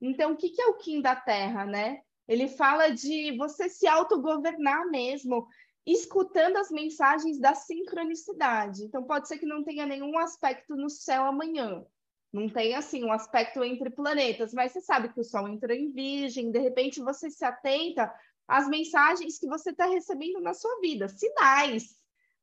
Então, 0.00 0.32
o 0.32 0.36
que, 0.36 0.48
que 0.48 0.62
é 0.62 0.66
o 0.68 0.78
Kim 0.78 1.02
da 1.02 1.14
terra, 1.14 1.66
né? 1.66 2.00
Ele 2.26 2.48
fala 2.48 2.88
de 2.88 3.36
você 3.36 3.68
se 3.68 3.86
autogovernar 3.86 4.88
mesmo, 4.88 5.46
escutando 5.86 6.56
as 6.56 6.70
mensagens 6.70 7.38
da 7.38 7.54
sincronicidade. 7.54 8.84
Então, 8.84 9.04
pode 9.04 9.28
ser 9.28 9.38
que 9.38 9.46
não 9.46 9.62
tenha 9.62 9.84
nenhum 9.84 10.18
aspecto 10.18 10.74
no 10.74 10.88
céu 10.88 11.24
amanhã. 11.24 11.84
Não 12.32 12.48
tem, 12.48 12.74
assim, 12.74 13.04
um 13.04 13.12
aspecto 13.12 13.62
entre 13.62 13.90
planetas, 13.90 14.52
mas 14.52 14.72
você 14.72 14.80
sabe 14.80 15.12
que 15.12 15.20
o 15.20 15.24
Sol 15.24 15.46
entrou 15.46 15.76
em 15.76 15.92
Virgem, 15.92 16.50
de 16.50 16.58
repente 16.58 17.00
você 17.00 17.30
se 17.30 17.44
atenta 17.44 18.12
às 18.48 18.66
mensagens 18.68 19.38
que 19.38 19.46
você 19.46 19.70
está 19.70 19.86
recebendo 19.86 20.40
na 20.40 20.52
sua 20.52 20.80
vida, 20.80 21.06
sinais, 21.08 21.96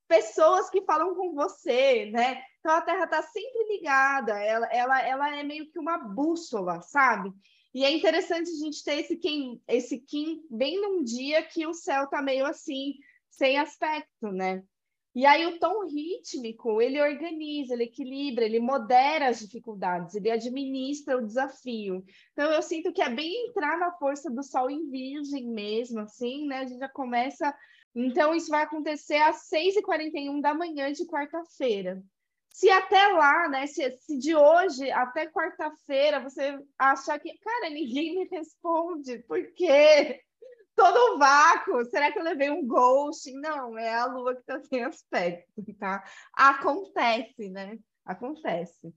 pessoas 0.08 0.70
que 0.70 0.82
falam 0.84 1.16
com 1.16 1.34
você, 1.34 2.06
né? 2.12 2.42
Então, 2.60 2.72
a 2.76 2.82
Terra 2.82 3.06
está 3.06 3.22
sempre 3.24 3.64
ligada, 3.68 4.32
ela, 4.40 4.68
ela, 4.68 5.02
ela 5.02 5.36
é 5.36 5.44
meio 5.44 5.70
que 5.70 5.80
uma 5.80 5.98
bússola, 5.98 6.82
sabe? 6.82 7.34
E 7.74 7.86
é 7.86 7.92
interessante 7.92 8.50
a 8.50 8.56
gente 8.56 8.84
ter 8.84 9.00
esse 9.00 9.16
Kim, 9.18 9.62
esse 9.68 9.98
Kim 10.00 10.46
bem 10.50 10.80
num 10.82 11.04
dia 11.04 11.42
que 11.44 11.66
o 11.66 11.74
céu 11.74 12.04
está 12.04 12.22
meio 12.22 12.46
assim, 12.46 12.96
sem 13.32 13.58
aspecto, 13.58 14.32
né? 14.32 14.64
E 15.14 15.26
aí 15.26 15.46
o 15.46 15.60
tom 15.60 15.86
rítmico, 15.88 16.82
ele 16.82 17.02
organiza, 17.02 17.74
ele 17.74 17.84
equilibra, 17.84 18.46
ele 18.46 18.62
modera 18.62 19.28
as 19.28 19.40
dificuldades, 19.40 20.16
ele 20.16 20.32
administra 20.32 21.18
o 21.18 21.26
desafio. 21.26 22.04
Então 22.32 22.50
eu 22.52 22.62
sinto 22.62 22.94
que 22.94 23.02
é 23.02 23.10
bem 23.10 23.48
entrar 23.48 23.78
na 23.78 23.92
força 23.92 24.32
do 24.32 24.42
sol 24.42 24.70
em 24.70 24.90
virgem 24.90 25.48
mesmo, 25.48 26.00
assim, 26.00 26.48
né? 26.48 26.60
A 26.60 26.66
gente 26.66 26.80
já 26.80 26.90
começa... 26.90 27.54
Então 27.94 28.34
isso 28.34 28.50
vai 28.50 28.64
acontecer 28.64 29.18
às 29.18 29.50
6h41 29.50 30.40
da 30.40 30.54
manhã 30.54 30.94
de 30.94 31.06
quarta-feira. 31.06 32.02
Se 32.50 32.70
até 32.70 33.08
lá, 33.08 33.50
né, 33.50 33.68
se, 33.68 33.92
se 34.00 34.18
de 34.18 34.34
hoje 34.34 34.90
até 34.92 35.28
quarta-feira 35.28 36.22
você 36.22 36.58
achar 36.78 37.20
que, 37.20 37.38
cara, 37.38 37.70
ninguém 37.70 38.16
me 38.16 38.28
responde, 38.32 39.20
por 39.20 39.42
quê? 39.54 40.22
Todo 40.82 41.14
o 41.14 41.20
vácuo. 41.20 41.86
Será 41.86 42.12
que 42.12 42.18
eu 42.18 42.24
levei 42.24 42.50
um 42.50 42.66
ghosting? 42.66 43.36
Não, 43.40 43.78
é 43.78 43.94
a 43.94 44.06
lua 44.06 44.34
que 44.34 44.42
está 44.42 44.60
sem 44.62 44.84
aspecto, 44.84 45.64
tá? 45.78 46.04
Acontece, 46.34 47.50
né? 47.50 47.78
Acontece. 48.04 48.92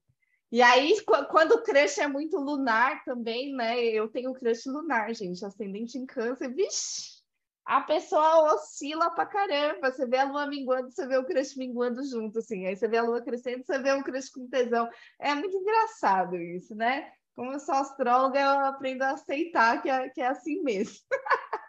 E 0.50 0.62
aí, 0.62 0.96
quando 1.28 1.52
o 1.52 1.62
crush 1.62 1.98
é 1.98 2.06
muito 2.06 2.38
lunar 2.38 3.04
também, 3.04 3.52
né? 3.54 3.82
Eu 3.82 4.08
tenho 4.08 4.32
crush 4.32 4.66
lunar, 4.66 5.12
gente, 5.12 5.44
ascendente 5.44 5.98
em 5.98 6.06
câncer, 6.06 6.54
vixe, 6.54 7.22
a 7.66 7.82
pessoa 7.82 8.54
oscila 8.54 9.10
pra 9.10 9.26
caramba. 9.26 9.90
Você 9.90 10.06
vê 10.06 10.18
a 10.18 10.24
lua 10.24 10.46
minguando, 10.46 10.90
você 10.90 11.06
vê 11.06 11.18
o 11.18 11.24
crush 11.24 11.56
minguando 11.56 12.02
junto, 12.04 12.38
assim. 12.38 12.66
Aí 12.66 12.76
você 12.76 12.88
vê 12.88 12.96
a 12.96 13.02
lua 13.02 13.22
crescendo, 13.22 13.64
você 13.64 13.78
vê 13.78 13.92
um 13.92 14.02
crush 14.02 14.30
com 14.30 14.48
tesão. 14.48 14.88
É 15.18 15.34
muito 15.34 15.56
engraçado 15.56 16.36
isso, 16.36 16.74
né? 16.74 17.10
Como 17.34 17.52
eu 17.52 17.58
sou 17.58 17.74
astróloga, 17.74 18.40
eu 18.40 18.60
aprendo 18.60 19.02
a 19.02 19.10
aceitar 19.10 19.82
que 19.82 19.90
é, 19.90 20.08
que 20.08 20.20
é 20.20 20.28
assim 20.28 20.62
mesmo. 20.62 20.94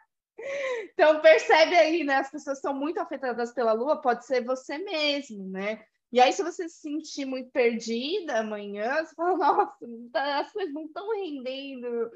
então, 0.93 1.21
percebe 1.21 1.75
aí, 1.75 2.03
né? 2.03 2.15
As 2.15 2.31
pessoas 2.31 2.59
são 2.59 2.73
muito 2.73 2.99
afetadas 2.99 3.53
pela 3.53 3.73
lua, 3.73 4.01
pode 4.01 4.25
ser 4.25 4.43
você 4.43 4.77
mesmo, 4.77 5.47
né? 5.47 5.83
E 6.11 6.21
aí, 6.21 6.31
se 6.31 6.43
você 6.43 6.69
se 6.69 6.79
sentir 6.79 7.25
muito 7.25 7.51
perdida 7.51 8.39
amanhã, 8.39 9.03
você 9.03 9.13
fala, 9.15 9.35
nossa, 9.37 9.77
tá, 10.13 10.39
as 10.39 10.51
coisas 10.51 10.73
não 10.73 10.85
estão 10.85 11.09
rendendo. 11.13 12.09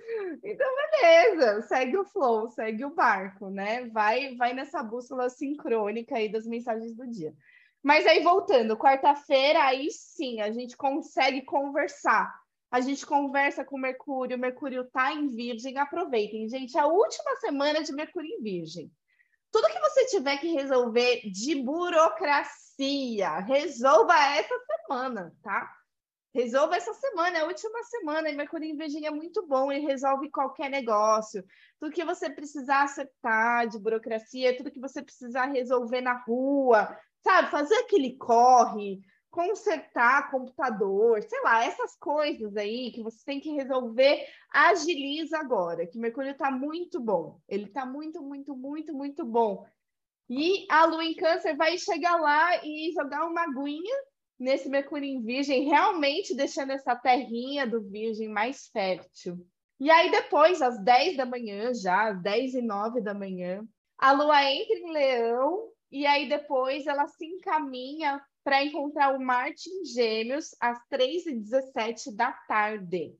Então, 0.44 0.68
beleza, 0.92 1.62
segue 1.64 1.98
o 1.98 2.06
flow, 2.06 2.50
segue 2.50 2.86
o 2.86 2.96
barco, 2.96 3.50
né? 3.50 3.90
Vai, 3.90 4.36
vai 4.36 4.54
nessa 4.54 4.82
bússola 4.82 5.30
sincrônica 5.30 6.16
aí 6.16 6.32
das 6.32 6.46
mensagens 6.48 6.96
do 6.96 7.06
dia. 7.08 7.34
Mas 7.84 8.06
aí, 8.08 8.22
voltando, 8.22 8.78
quarta-feira, 8.78 9.64
aí 9.64 9.90
sim, 9.92 10.40
a 10.40 10.52
gente 10.52 10.78
consegue 10.78 11.42
conversar. 11.42 12.39
A 12.72 12.82
gente 12.82 13.06
conversa 13.06 13.66
com 13.66 13.80
Mercúrio, 13.80 14.38
Mercúrio 14.38 14.86
tá 14.86 15.12
em 15.12 15.28
Virgem, 15.28 15.78
aproveitem, 15.78 16.48
gente, 16.48 16.78
a 16.78 16.86
última 16.86 17.36
semana 17.38 17.84
de 17.84 17.92
Mercúrio 17.92 18.30
em 18.30 18.42
Virgem. 18.42 18.92
Tudo 19.52 19.70
que 19.70 19.80
você 19.80 20.06
tiver 20.06 20.38
que 20.38 20.54
resolver 20.54 21.22
de 21.32 21.56
burocracia, 21.64 23.40
resolva 23.40 24.14
essa 24.36 24.56
semana, 24.68 25.36
tá? 25.42 25.74
Resolva 26.32 26.76
essa 26.76 26.94
semana, 26.94 27.40
é 27.40 27.42
a 27.42 27.48
última 27.48 27.84
semana, 27.86 28.30
e 28.30 28.36
Mercúrio 28.36 28.70
em 28.70 28.78
Virgem 28.78 29.08
é 29.08 29.10
muito 29.10 29.48
bom, 29.48 29.72
ele 29.72 29.88
resolve 29.88 30.30
qualquer 30.30 30.70
negócio. 30.70 31.44
Tudo 31.80 31.92
que 31.92 32.06
você 32.06 32.30
precisar 32.30 32.84
acertar 32.84 33.68
de 33.68 33.80
burocracia, 33.80 34.56
tudo 34.56 34.70
que 34.70 34.80
você 34.80 35.02
precisar 35.02 35.48
resolver 35.48 36.02
na 36.02 36.22
rua, 36.24 36.96
sabe? 37.24 37.50
Fazer 37.50 37.76
aquele 37.78 38.16
corre, 38.16 39.00
consertar 39.30 40.32
computador, 40.32 41.22
sei 41.22 41.42
lá, 41.42 41.64
essas 41.64 41.96
coisas 41.96 42.56
aí 42.58 42.92
que 42.92 43.04
você 43.04 43.24
tem 43.24 43.40
que 43.40 43.52
resolver, 43.52 44.26
agiliza 44.52 45.38
agora, 45.38 45.86
que 45.86 46.00
Mercúrio 46.00 46.32
está 46.32 46.50
muito 46.50 47.00
bom. 47.00 47.40
Ele 47.48 47.66
está 47.66 47.86
muito, 47.86 48.22
muito, 48.22 48.56
muito, 48.56 48.94
muito 48.94 49.26
bom. 49.26 49.66
E 50.30 50.66
a 50.70 50.86
Lua 50.86 51.04
em 51.04 51.16
Câncer 51.16 51.56
vai 51.56 51.78
chegar 51.78 52.16
lá 52.18 52.64
e 52.64 52.92
jogar 52.94 53.26
uma 53.26 53.44
aguinha 53.44 53.96
nesse 54.40 54.70
Mercúrio 54.70 55.06
em 55.06 55.22
Virgem, 55.22 55.68
realmente 55.68 56.36
deixando 56.36 56.72
essa 56.72 56.96
terrinha 56.96 57.68
do 57.68 57.82
Virgem 57.82 58.30
mais 58.30 58.68
fértil. 58.68 59.38
E 59.80 59.90
aí 59.90 60.12
depois, 60.12 60.62
às 60.62 60.82
10 60.84 61.18
da 61.18 61.26
manhã, 61.26 61.74
já, 61.74 62.10
às 62.10 62.22
10 62.22 62.56
e 62.56 62.62
9 62.62 63.02
da 63.02 63.14
manhã, 63.14 63.66
a 63.98 64.12
Lua 64.12 64.44
entra 64.44 64.78
em 64.78 64.92
Leão 64.92 65.70
e 65.92 66.06
aí 66.06 66.30
depois 66.30 66.86
ela 66.86 67.08
se 67.08 67.26
encaminha 67.26 68.22
para 68.44 68.64
encontrar 68.64 69.16
o 69.16 69.20
Marte 69.20 69.70
em 69.70 69.86
Gêmeos 69.86 70.56
às 70.60 70.80
3h17 70.90 72.16
da 72.16 72.32
tarde. 72.32 73.16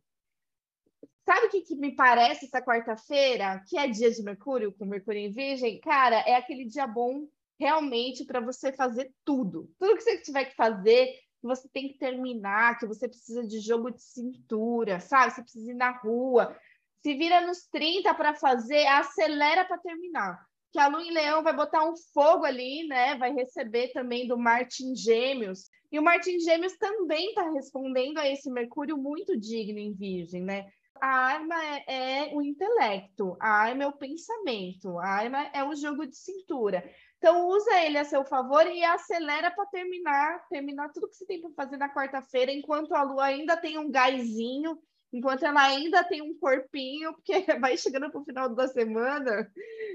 Sabe 1.26 1.46
o 1.46 1.50
que, 1.50 1.62
que 1.62 1.76
me 1.76 1.96
parece 1.96 2.46
essa 2.46 2.62
quarta-feira, 2.62 3.64
que 3.68 3.78
é 3.78 3.88
dia 3.88 4.10
de 4.10 4.24
Mercúrio, 4.24 4.74
com 4.74 4.86
Mercúrio 4.86 5.22
em 5.22 5.32
Virgem? 5.32 5.80
Cara, 5.80 6.16
é 6.22 6.36
aquele 6.36 6.66
dia 6.66 6.88
bom 6.88 7.28
realmente 7.60 8.26
para 8.26 8.40
você 8.40 8.72
fazer 8.72 9.14
tudo. 9.24 9.72
Tudo 9.78 9.96
que 9.96 10.02
você 10.02 10.22
tiver 10.22 10.46
que 10.46 10.56
fazer, 10.56 11.06
que 11.06 11.48
você 11.48 11.70
tem 11.70 11.90
que 11.90 12.00
terminar, 12.00 12.80
que 12.80 12.88
você 12.88 13.08
precisa 13.08 13.46
de 13.46 13.60
jogo 13.60 13.92
de 13.92 14.02
cintura, 14.02 15.00
sabe? 15.00 15.34
Você 15.34 15.42
precisa 15.44 15.72
ir 15.72 15.76
na 15.76 15.92
rua. 15.92 16.58
Se 17.04 17.14
vira 17.14 17.46
nos 17.46 17.68
30 17.68 18.12
para 18.16 18.34
fazer, 18.34 18.88
acelera 18.88 19.66
para 19.66 19.78
terminar 19.78 20.49
que 20.72 20.80
a 20.80 20.88
Lua 20.88 21.04
em 21.04 21.12
Leão 21.12 21.44
vai 21.44 21.56
botar 21.56 21.84
um 21.90 21.96
fogo 22.14 22.46
ali, 22.46 22.88
né? 22.88 23.16
Vai 23.16 23.34
receber 23.34 23.92
também 23.92 24.28
do 24.28 24.38
Martin 24.38 24.96
Gêmeos. 24.96 25.70
E 25.92 25.98
o 26.00 26.04
Martin 26.04 26.40
Gêmeos 26.40 26.78
também 26.78 27.30
está 27.30 27.50
respondendo 27.52 28.20
a 28.20 28.30
esse 28.30 28.52
Mercúrio 28.52 28.98
muito 28.98 29.38
digno 29.38 29.80
em 29.80 29.94
Virgem, 29.94 30.44
né? 30.44 30.68
A 31.02 31.08
arma 31.08 31.56
é, 31.66 31.84
é, 31.88 32.36
o 32.36 32.42
intelecto, 32.42 33.38
a 33.40 33.50
arma 33.50 33.84
é 33.84 33.88
o 33.88 33.98
pensamento, 33.98 35.00
a 35.00 35.08
arma 35.08 35.50
é 35.54 35.64
o 35.64 35.74
jogo 35.74 36.06
de 36.06 36.18
cintura. 36.18 36.84
Então 37.18 37.48
usa 37.48 37.82
ele 37.86 37.98
a 37.98 38.04
seu 38.04 38.24
favor 38.26 38.68
e 38.68 38.84
acelera 38.84 39.50
para 39.50 39.66
terminar, 39.68 40.46
terminar 40.50 40.90
tudo 40.92 41.08
que 41.08 41.16
você 41.16 41.26
tem 41.26 41.42
para 41.42 41.52
fazer 41.52 41.78
na 41.78 41.94
quarta-feira, 41.94 42.52
enquanto 42.52 42.94
a 42.94 43.04
Lua 43.04 43.26
ainda 43.26 43.56
tem 43.56 43.78
um 43.78 43.90
gásinho 43.90 44.78
enquanto 45.12 45.44
ela 45.44 45.64
ainda 45.64 46.04
tem 46.04 46.22
um 46.22 46.38
corpinho, 46.38 47.14
porque 47.14 47.34
vai 47.60 47.78
chegando 47.78 48.12
para 48.12 48.22
o 48.22 48.26
final 48.26 48.54
da 48.54 48.68
semana, 48.68 49.52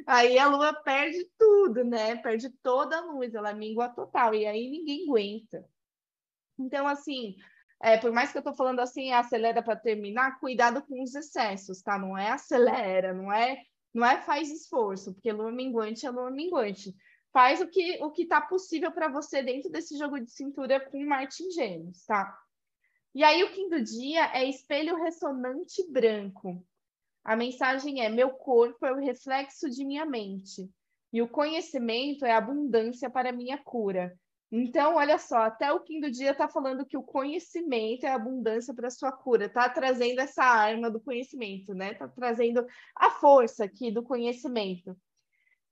aí 0.06 0.38
a 0.38 0.48
lua 0.48 0.72
perde 0.72 1.28
tudo, 1.38 1.84
né? 1.84 2.16
Perde 2.16 2.50
toda 2.62 2.96
a 2.96 3.00
luz, 3.00 3.34
ela 3.34 3.54
mingua 3.54 3.88
total, 3.88 4.34
e 4.34 4.46
aí 4.46 4.70
ninguém 4.70 5.04
aguenta. 5.08 5.64
Então, 6.58 6.86
assim, 6.86 7.36
é, 7.82 7.96
por 7.96 8.12
mais 8.12 8.30
que 8.32 8.38
eu 8.38 8.40
estou 8.40 8.54
falando 8.54 8.80
assim, 8.80 9.12
acelera 9.12 9.62
para 9.62 9.76
terminar, 9.76 10.38
cuidado 10.40 10.82
com 10.82 11.02
os 11.02 11.14
excessos, 11.14 11.82
tá? 11.82 11.98
Não 11.98 12.16
é 12.16 12.30
acelera, 12.30 13.12
não 13.12 13.32
é, 13.32 13.62
não 13.92 14.06
é 14.06 14.20
faz 14.22 14.50
esforço, 14.50 15.12
porque 15.12 15.32
lua 15.32 15.52
minguante 15.52 16.06
é 16.06 16.10
lua 16.10 16.30
minguante. 16.30 16.94
Faz 17.32 17.60
o 17.60 17.66
que 17.66 17.98
o 18.00 18.12
que 18.12 18.22
está 18.22 18.40
possível 18.40 18.92
para 18.92 19.08
você 19.08 19.42
dentro 19.42 19.68
desse 19.68 19.98
jogo 19.98 20.20
de 20.20 20.30
cintura 20.30 20.78
com 20.78 21.04
Marte 21.04 21.42
em 21.42 21.50
Gêmeos, 21.50 22.04
tá? 22.06 22.43
E 23.14 23.22
aí, 23.22 23.44
o 23.44 23.52
quinto 23.52 23.80
dia 23.80 24.26
é 24.34 24.44
espelho 24.48 24.96
ressonante 24.96 25.88
branco. 25.88 26.66
A 27.22 27.36
mensagem 27.36 28.02
é: 28.02 28.08
meu 28.08 28.30
corpo 28.30 28.84
é 28.84 28.92
o 28.92 28.98
reflexo 28.98 29.70
de 29.70 29.84
minha 29.84 30.04
mente, 30.04 30.68
e 31.12 31.22
o 31.22 31.28
conhecimento 31.28 32.26
é 32.26 32.32
abundância 32.32 33.08
para 33.08 33.30
minha 33.30 33.56
cura. 33.56 34.12
Então, 34.50 34.96
olha 34.96 35.16
só, 35.16 35.38
até 35.38 35.72
o 35.72 35.80
quinto 35.80 36.10
dia 36.10 36.32
está 36.32 36.48
falando 36.48 36.84
que 36.84 36.96
o 36.96 37.02
conhecimento 37.02 38.04
é 38.04 38.10
abundância 38.10 38.74
para 38.74 38.90
sua 38.90 39.12
cura, 39.12 39.46
está 39.46 39.68
trazendo 39.68 40.20
essa 40.20 40.42
arma 40.44 40.90
do 40.90 41.00
conhecimento, 41.00 41.72
né? 41.72 41.92
Está 41.92 42.08
trazendo 42.08 42.66
a 42.96 43.10
força 43.10 43.64
aqui 43.64 43.92
do 43.92 44.02
conhecimento. 44.02 44.96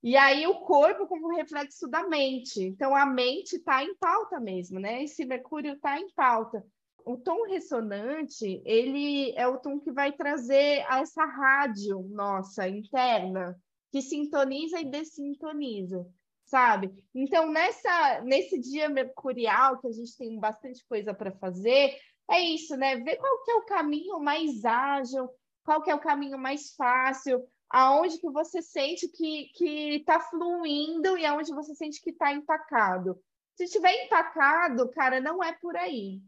E 0.01 0.17
aí 0.17 0.47
o 0.47 0.61
corpo 0.61 1.07
como 1.07 1.35
reflexo 1.37 1.89
da 1.89 2.09
mente. 2.09 2.63
Então 2.63 2.95
a 2.95 3.05
mente 3.05 3.57
está 3.57 3.85
em 3.85 3.95
pauta 3.97 4.41
mesmo, 4.41 4.79
né? 4.81 5.03
Esse 5.03 5.25
Mercúrio 5.25 5.75
está 5.75 5.99
em 5.99 6.11
pauta 6.13 6.65
o 7.05 7.17
tom 7.17 7.45
ressonante, 7.45 8.63
ele 8.65 9.33
é 9.37 9.47
o 9.47 9.59
tom 9.59 9.79
que 9.81 9.91
vai 9.91 10.13
trazer 10.13 10.85
essa 10.91 11.25
rádio 11.25 12.03
nossa 12.11 12.69
interna, 12.69 13.57
que 13.91 14.01
sintoniza 14.01 14.81
e 14.81 14.91
dessintoniza, 14.91 16.07
sabe? 16.45 16.93
Então, 17.15 17.51
nessa, 17.51 18.21
nesse 18.23 18.59
dia 18.61 18.89
mercurial, 18.89 19.81
que 19.81 19.89
a 19.89 19.93
gente 19.93 20.17
tem 20.17 20.39
bastante 20.39 20.85
coisa 20.87 21.13
para 21.13 21.33
fazer, 21.33 21.97
é 22.31 22.41
isso, 22.41 22.77
né? 22.77 22.97
Ver 22.97 23.17
qual 23.17 23.43
que 23.45 23.51
é 23.51 23.55
o 23.55 23.67
caminho 23.67 24.21
mais 24.21 24.65
ágil, 24.65 25.29
qual 25.65 25.83
que 25.83 25.91
é 25.91 25.95
o 25.95 26.01
caminho 26.01 26.39
mais 26.39 26.75
fácil, 26.75 27.45
aonde 27.69 28.19
que 28.19 28.31
você 28.31 28.63
sente 28.63 29.09
que 29.09 29.97
está 29.97 30.21
fluindo 30.21 31.17
e 31.17 31.25
aonde 31.25 31.55
você 31.55 31.75
sente 31.75 32.01
que 32.01 32.11
está 32.11 32.33
empacado. 32.33 33.19
Se 33.55 33.65
estiver 33.65 34.05
empacado, 34.05 34.91
cara, 34.91 35.21
não 35.21 35.43
é 35.43 35.53
por 35.53 35.77
aí 35.77 36.21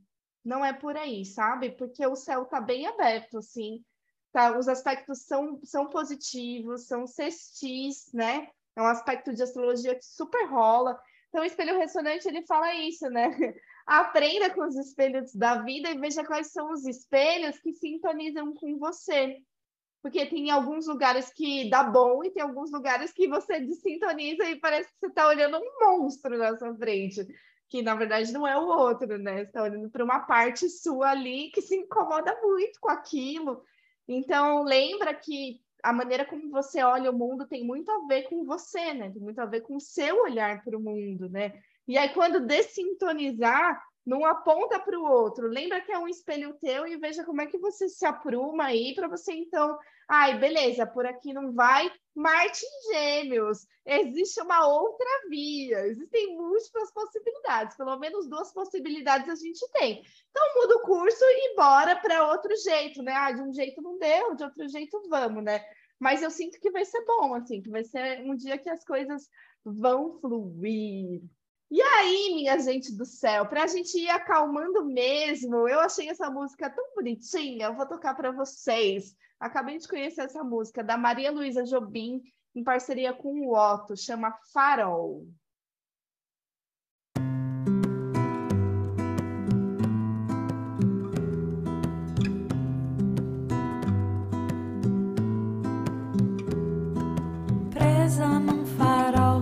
não 0.45 0.65
é 0.65 0.73
por 0.73 0.97
aí, 0.97 1.25
sabe? 1.25 1.71
Porque 1.71 2.07
o 2.07 2.15
céu 2.15 2.43
está 2.43 2.61
bem 2.61 2.87
aberto, 2.87 3.39
assim, 3.39 3.83
tá? 4.31 4.57
Os 4.59 4.69
aspectos 4.69 5.23
são, 5.23 5.59
são 5.65 5.89
positivos, 5.89 6.87
são 6.87 7.07
sextis, 7.07 8.13
né? 8.13 8.49
É 8.77 8.83
um 8.83 8.87
aspecto 8.87 9.33
de 9.33 9.43
astrologia 9.43 9.95
que 9.95 10.05
super 10.05 10.47
rola. 10.47 11.01
Então, 11.29 11.43
o 11.43 11.47
espelho 11.47 11.79
ressonante, 11.79 12.29
ele 12.29 12.47
fala 12.47 12.75
isso, 12.75 13.09
né? 13.09 13.29
Aprenda 13.87 14.51
com 14.51 14.63
os 14.67 14.77
espelhos 14.77 15.35
da 15.35 15.63
vida 15.63 15.91
e 15.91 15.99
veja 15.99 16.25
quais 16.25 16.53
são 16.53 16.73
os 16.73 16.85
espelhos 16.85 17.59
que 17.59 17.73
sintonizam 17.73 18.53
com 18.55 18.79
você. 18.79 19.39
Porque 20.03 20.27
tem 20.27 20.51
alguns 20.51 20.87
lugares 20.87 21.33
que 21.33 21.71
dá 21.71 21.83
bom 21.83 22.23
e 22.23 22.31
tem 22.31 22.43
alguns 22.43 22.71
lugares 22.71 23.13
que 23.13 23.27
você 23.27 23.61
desintoniza 23.65 24.45
e 24.51 24.61
parece 24.61 24.89
que 24.91 24.99
você 25.01 25.07
está 25.07 25.29
olhando 25.29 25.59
um 25.59 25.87
monstro 25.87 26.37
na 26.37 26.57
sua 26.57 26.75
frente 26.77 27.27
que 27.69 27.83
na 27.83 27.95
verdade 27.95 28.33
não 28.33 28.47
é 28.47 28.57
o 28.57 28.67
outro, 28.67 29.19
né? 29.19 29.39
Você 29.39 29.43
está 29.43 29.63
olhando 29.63 29.91
para 29.91 30.05
uma 30.05 30.21
parte 30.21 30.69
sua 30.69 31.11
ali 31.11 31.51
que 31.51 31.63
se 31.63 31.77
incomoda 31.77 32.39
muito 32.43 32.79
com 32.81 32.91
aquilo. 32.91 33.63
Então, 34.07 34.63
lembra 34.63 35.15
que 35.15 35.61
a 35.83 35.93
maneira 35.93 36.25
como 36.25 36.51
você 36.51 36.83
olha 36.83 37.11
o 37.11 37.19
mundo 37.19 37.47
tem 37.47 37.65
muito 37.65 37.91
a 37.91 38.07
ver 38.07 38.23
com 38.25 38.45
você, 38.45 38.95
né? 38.95 39.11
Tem 39.11 39.21
muito 39.21 39.39
a 39.39 39.47
ver 39.47 39.61
com 39.61 39.77
o 39.77 39.81
seu 39.81 40.23
olhar 40.23 40.63
para 40.65 40.77
o 40.77 40.81
mundo, 40.81 41.29
né? 41.29 41.53
E 41.87 41.99
aí, 41.99 42.09
quando 42.11 42.47
dessintonizar, 42.47 43.83
não 44.05 44.25
aponta 44.25 44.79
para 44.79 44.99
o 44.99 45.05
outro. 45.05 45.47
Lembra 45.47 45.81
que 45.81 45.93
é 45.93 45.99
um 45.99 46.09
espelho 46.09 46.57
teu 46.61 46.87
e 46.87 46.97
veja 46.97 47.25
como 47.25 47.41
é 47.41 47.47
que 47.47 47.59
você 47.59 47.89
se 47.89 48.05
apruma 48.05 48.65
aí 48.65 48.95
para 48.95 49.09
você 49.09 49.33
então, 49.33 49.79
ai, 50.09 50.39
beleza, 50.39 50.87
por 50.87 51.07
aqui 51.07 51.33
não 51.33 51.53
vai. 51.53 51.91
Marte 52.15 52.65
em 52.65 52.93
Gêmeos, 52.93 53.67
existe 53.85 54.41
uma 54.41 54.67
outra 54.69 55.07
via, 55.29 55.87
existem 55.87 56.37
múltiplas 56.37 56.93
possibilidades, 56.93 57.77
pelo 57.77 57.99
menos 57.99 58.29
duas 58.29 58.53
possibilidades 58.53 59.29
a 59.29 59.35
gente 59.35 59.67
tem. 59.73 60.03
Então 60.31 60.55
muda 60.55 60.77
o 60.77 60.83
curso 60.83 61.25
e 61.25 61.57
bora 61.57 61.97
para 61.97 62.31
outro 62.31 62.55
jeito, 62.57 63.03
né? 63.03 63.13
Ah, 63.13 63.33
de 63.33 63.43
um 63.43 63.53
jeito 63.53 63.83
não 63.83 63.99
deu, 63.99 64.37
de 64.37 64.45
outro 64.45 64.69
jeito 64.69 65.03
vamos, 65.09 65.43
né? 65.43 65.65
Mas 65.99 66.23
eu 66.23 66.31
sinto 66.31 66.61
que 66.61 66.71
vai 66.71 66.85
ser 66.85 67.05
bom, 67.05 67.35
assim, 67.35 67.63
que 67.63 67.71
vai 67.71 67.83
ser 67.83 68.21
um 68.23 68.37
dia 68.37 68.59
que 68.59 68.71
as 68.71 68.85
coisas 68.85 69.29
vão 69.65 70.21
fluir. 70.21 71.23
E 71.75 71.83
aí, 71.83 72.33
minha 72.37 72.57
gente 72.61 72.93
do 72.93 73.05
céu, 73.05 73.47
para 73.47 73.65
a 73.65 73.67
gente 73.67 73.99
ir 73.99 74.09
acalmando 74.09 74.85
mesmo, 74.85 75.69
eu 75.69 75.81
achei 75.81 76.09
essa 76.09 76.31
música 76.31 76.71
tão 76.71 76.95
bonitinha, 76.95 77.67
eu 77.67 77.75
vou 77.75 77.85
tocar 77.85 78.15
para 78.15 78.31
vocês. 78.31 79.17
Acabei 79.41 79.77
de 79.77 79.89
conhecer 79.89 80.21
essa 80.21 80.45
música 80.45 80.85
da 80.85 80.97
Maria 80.97 81.33
Luísa 81.33 81.65
Jobim, 81.65 82.23
em 82.55 82.63
parceria 82.63 83.13
com 83.13 83.41
o 83.41 83.57
Otto, 83.57 83.97
chama 83.97 84.39
Farol. 84.53 85.27
Presa 97.73 98.29
num 98.39 98.65
farol 98.65 99.41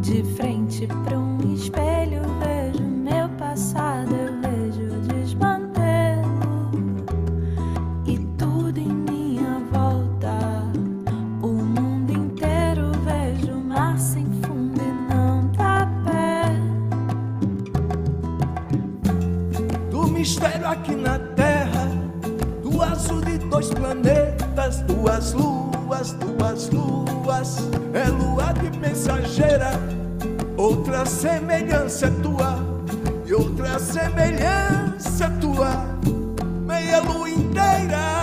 de 0.00 0.24
frente 0.34 0.86
para 1.04 1.18
um 1.18 1.37
espelho 1.58 2.22
vejo 2.38 2.84
meu 2.84 3.28
passado, 3.30 4.14
eu 4.14 4.32
vejo 4.40 5.00
desmantelo 5.08 6.70
e 8.06 8.16
tudo 8.38 8.78
em 8.78 8.88
minha 8.88 9.60
volta. 9.72 10.38
O 11.42 11.48
mundo 11.48 12.12
inteiro 12.12 12.92
vejo 13.04 13.58
mar 13.58 13.98
sem 13.98 14.24
fundo 14.42 14.80
e 14.80 15.12
não 15.12 15.50
dá 15.50 15.90
pé. 16.04 16.54
do 19.90 20.06
mistério 20.06 20.68
aqui 20.68 20.94
na 20.94 21.18
Terra, 21.34 21.88
do 22.62 22.80
azul 22.80 23.20
de 23.20 23.36
dois 23.38 23.68
planetas, 23.70 24.82
duas 24.82 25.32
luas, 25.32 26.12
duas 26.12 26.70
luas, 26.70 27.58
é 27.92 28.08
lua 28.10 28.52
de 28.52 28.78
mensageira, 28.78 29.97
outra 30.58 31.06
semelhança 31.06 32.06
é 32.06 32.10
tua, 32.10 32.58
e 33.24 33.32
outra 33.32 33.78
semelhança 33.78 35.24
é 35.24 35.30
tua, 35.40 35.86
meia 36.66 37.00
lua 37.00 37.30
inteira. 37.30 38.17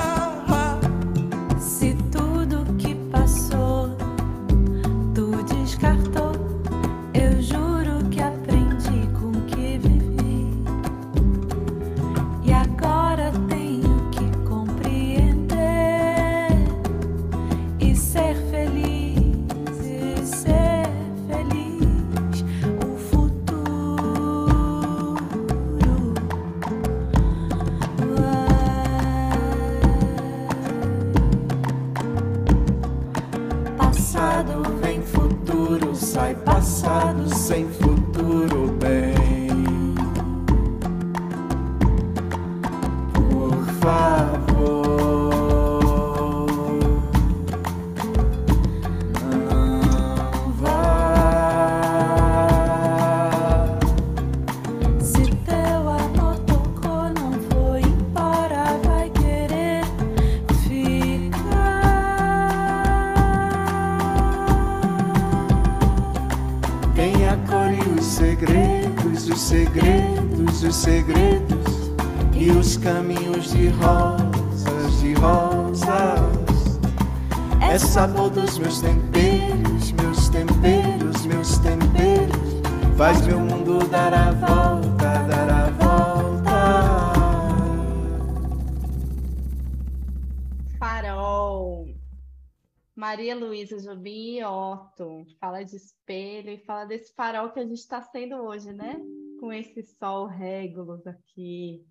Fala 95.55 95.63
de 95.63 95.77
espelho 95.77 96.49
e 96.49 96.57
fala 96.57 96.83
desse 96.83 97.13
farol 97.13 97.49
que 97.49 97.61
a 97.61 97.63
gente 97.63 97.77
está 97.77 98.01
sendo 98.01 98.35
hoje, 98.35 98.73
né? 98.73 98.99
Com 99.39 99.53
esse 99.53 99.81
sol 99.83 100.25
régulos 100.25 101.07
aqui. 101.07 101.81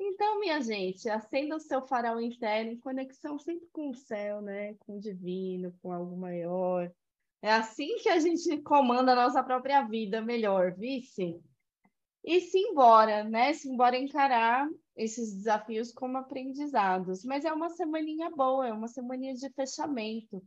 Então, 0.00 0.40
minha 0.40 0.62
gente, 0.62 1.06
acenda 1.06 1.56
o 1.56 1.60
seu 1.60 1.82
farol 1.82 2.18
interno 2.18 2.72
em 2.72 2.80
conexão 2.80 3.38
sempre 3.38 3.68
com 3.70 3.90
o 3.90 3.94
céu, 3.94 4.40
né? 4.40 4.72
Com 4.78 4.96
o 4.96 4.98
divino, 4.98 5.74
com 5.82 5.92
algo 5.92 6.16
maior. 6.16 6.90
É 7.42 7.52
assim 7.52 7.96
que 7.96 8.08
a 8.08 8.18
gente 8.18 8.62
comanda 8.62 9.12
a 9.12 9.16
nossa 9.16 9.42
própria 9.42 9.82
vida 9.82 10.22
melhor, 10.22 10.72
vice? 10.72 11.38
E 12.24 12.40
simbora, 12.40 13.24
né? 13.24 13.52
Simbora 13.52 13.98
encarar 13.98 14.66
esses 14.96 15.34
desafios 15.34 15.92
como 15.92 16.16
aprendizados. 16.16 17.22
Mas 17.26 17.44
é 17.44 17.52
uma 17.52 17.68
semaninha 17.68 18.30
boa, 18.30 18.66
é 18.66 18.72
uma 18.72 18.88
semaninha 18.88 19.34
de 19.34 19.50
fechamento. 19.50 20.42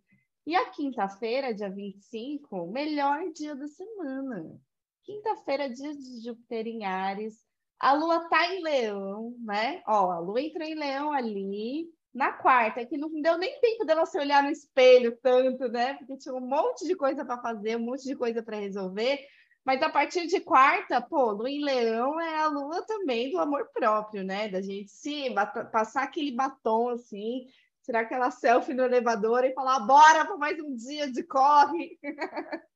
E 0.45 0.55
a 0.55 0.69
quinta-feira, 0.69 1.53
dia 1.53 1.69
25, 1.69 2.67
melhor 2.67 3.31
dia 3.31 3.55
da 3.55 3.67
semana. 3.67 4.59
Quinta-feira, 5.03 5.69
dia 5.69 5.95
de 5.95 6.23
Júpiter 6.23 6.67
em 6.67 6.85
Ares. 6.85 7.43
A 7.79 7.93
lua 7.93 8.27
tá 8.29 8.53
em 8.53 8.61
Leão, 8.61 9.35
né? 9.39 9.81
Ó, 9.87 10.11
a 10.11 10.19
lua 10.19 10.41
entrou 10.41 10.67
em 10.67 10.75
Leão 10.75 11.11
ali 11.11 11.89
na 12.13 12.33
quarta, 12.33 12.85
que 12.85 12.97
não 12.97 13.09
deu 13.21 13.37
nem 13.37 13.59
tempo 13.61 13.85
dela 13.85 14.05
se 14.05 14.17
olhar 14.17 14.43
no 14.43 14.49
espelho 14.49 15.17
tanto, 15.21 15.67
né? 15.69 15.93
Porque 15.95 16.17
tinha 16.17 16.33
um 16.33 16.41
monte 16.41 16.85
de 16.85 16.95
coisa 16.95 17.23
para 17.23 17.41
fazer, 17.41 17.77
um 17.77 17.85
monte 17.85 18.03
de 18.03 18.15
coisa 18.15 18.41
para 18.41 18.57
resolver. 18.57 19.19
Mas 19.63 19.81
a 19.81 19.89
partir 19.89 20.25
de 20.25 20.39
quarta, 20.39 20.99
pô, 20.99 21.31
lua 21.31 21.49
em 21.49 21.63
leão 21.63 22.19
é 22.19 22.37
a 22.37 22.47
lua 22.47 22.83
também 22.85 23.29
do 23.29 23.37
amor 23.37 23.69
próprio, 23.73 24.23
né? 24.23 24.49
Da 24.49 24.61
gente 24.61 24.89
se 24.89 25.33
passar 25.71 26.03
aquele 26.03 26.31
batom 26.31 26.89
assim, 26.89 27.45
tirar 27.89 28.01
aquela 28.01 28.29
selfie 28.29 28.75
no 28.75 28.83
elevador 28.83 29.43
e 29.43 29.51
falar, 29.51 29.79
bora 29.79 30.23
para 30.23 30.37
mais 30.37 30.59
um 30.59 30.75
dia 30.75 31.11
de 31.11 31.23
corre. 31.23 31.97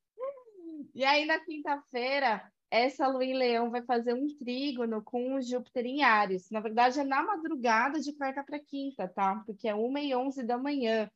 e 0.96 1.06
aí 1.06 1.24
na 1.28 1.40
quinta-feira, 1.40 2.42
essa 2.72 3.08
lua 3.08 3.24
em 3.24 3.38
leão 3.38 3.70
vai 3.70 3.84
fazer 3.84 4.16
um 4.16 4.26
trígono 4.40 5.04
com 5.04 5.36
o 5.36 5.42
Júpiter 5.42 5.86
em 5.86 6.02
Áries. 6.02 6.50
Na 6.50 6.60
verdade, 6.60 7.00
é 7.00 7.04
na 7.04 7.22
madrugada 7.22 8.00
de 8.00 8.12
quarta 8.14 8.44
para 8.44 8.58
quinta, 8.58 9.08
tá? 9.08 9.44
Porque 9.46 9.68
é 9.68 9.76
1 9.76 9.98
e 10.00 10.16
11 10.16 10.42
da 10.42 10.58
manhã. 10.58 11.08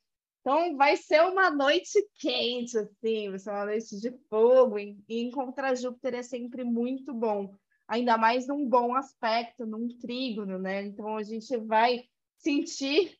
Então, 0.41 0.77
vai 0.77 0.95
ser 0.95 1.23
uma 1.23 1.49
noite 1.49 1.99
quente, 2.19 2.77
assim, 2.77 3.31
vai 3.31 3.39
ser 3.39 3.49
uma 3.49 3.65
noite 3.65 3.99
de 3.99 4.11
fogo, 4.29 4.77
e 4.77 4.95
encontrar 5.09 5.73
Júpiter 5.73 6.13
é 6.13 6.21
sempre 6.21 6.63
muito 6.63 7.15
bom, 7.15 7.51
ainda 7.87 8.15
mais 8.15 8.47
num 8.47 8.69
bom 8.69 8.93
aspecto, 8.93 9.65
num 9.65 9.87
trígono, 9.97 10.59
né? 10.59 10.83
Então, 10.83 11.17
a 11.17 11.23
gente 11.23 11.57
vai 11.57 12.03
sentir 12.47 13.17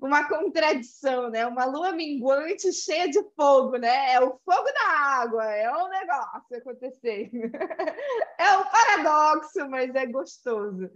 uma 0.00 0.26
contradição, 0.26 1.28
né? 1.28 1.46
Uma 1.46 1.66
lua 1.66 1.92
minguante 1.92 2.72
cheia 2.72 3.08
de 3.10 3.22
fogo, 3.36 3.76
né? 3.76 4.14
É 4.14 4.20
o 4.20 4.38
fogo 4.42 4.72
da 4.72 4.88
água, 4.88 5.44
é 5.44 5.70
um 5.70 5.88
negócio 5.88 6.56
acontecer. 6.56 7.30
é 8.38 8.56
um 8.56 8.64
paradoxo, 8.64 9.68
mas 9.68 9.94
é 9.94 10.06
gostoso. 10.06 10.90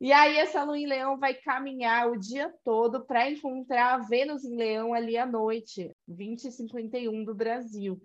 E 0.00 0.12
aí 0.12 0.38
essa 0.38 0.62
lua 0.62 0.78
em 0.78 0.86
leão 0.86 1.18
vai 1.18 1.34
caminhar 1.34 2.08
o 2.08 2.16
dia 2.16 2.54
todo 2.64 3.04
para 3.04 3.28
encontrar 3.30 3.94
a 3.94 3.98
Vênus 3.98 4.44
em 4.44 4.56
leão 4.56 4.94
ali 4.94 5.18
à 5.18 5.26
noite, 5.26 5.94
20 6.06 6.44
e 6.44 6.52
51 6.52 7.24
do 7.24 7.34
Brasil. 7.34 8.00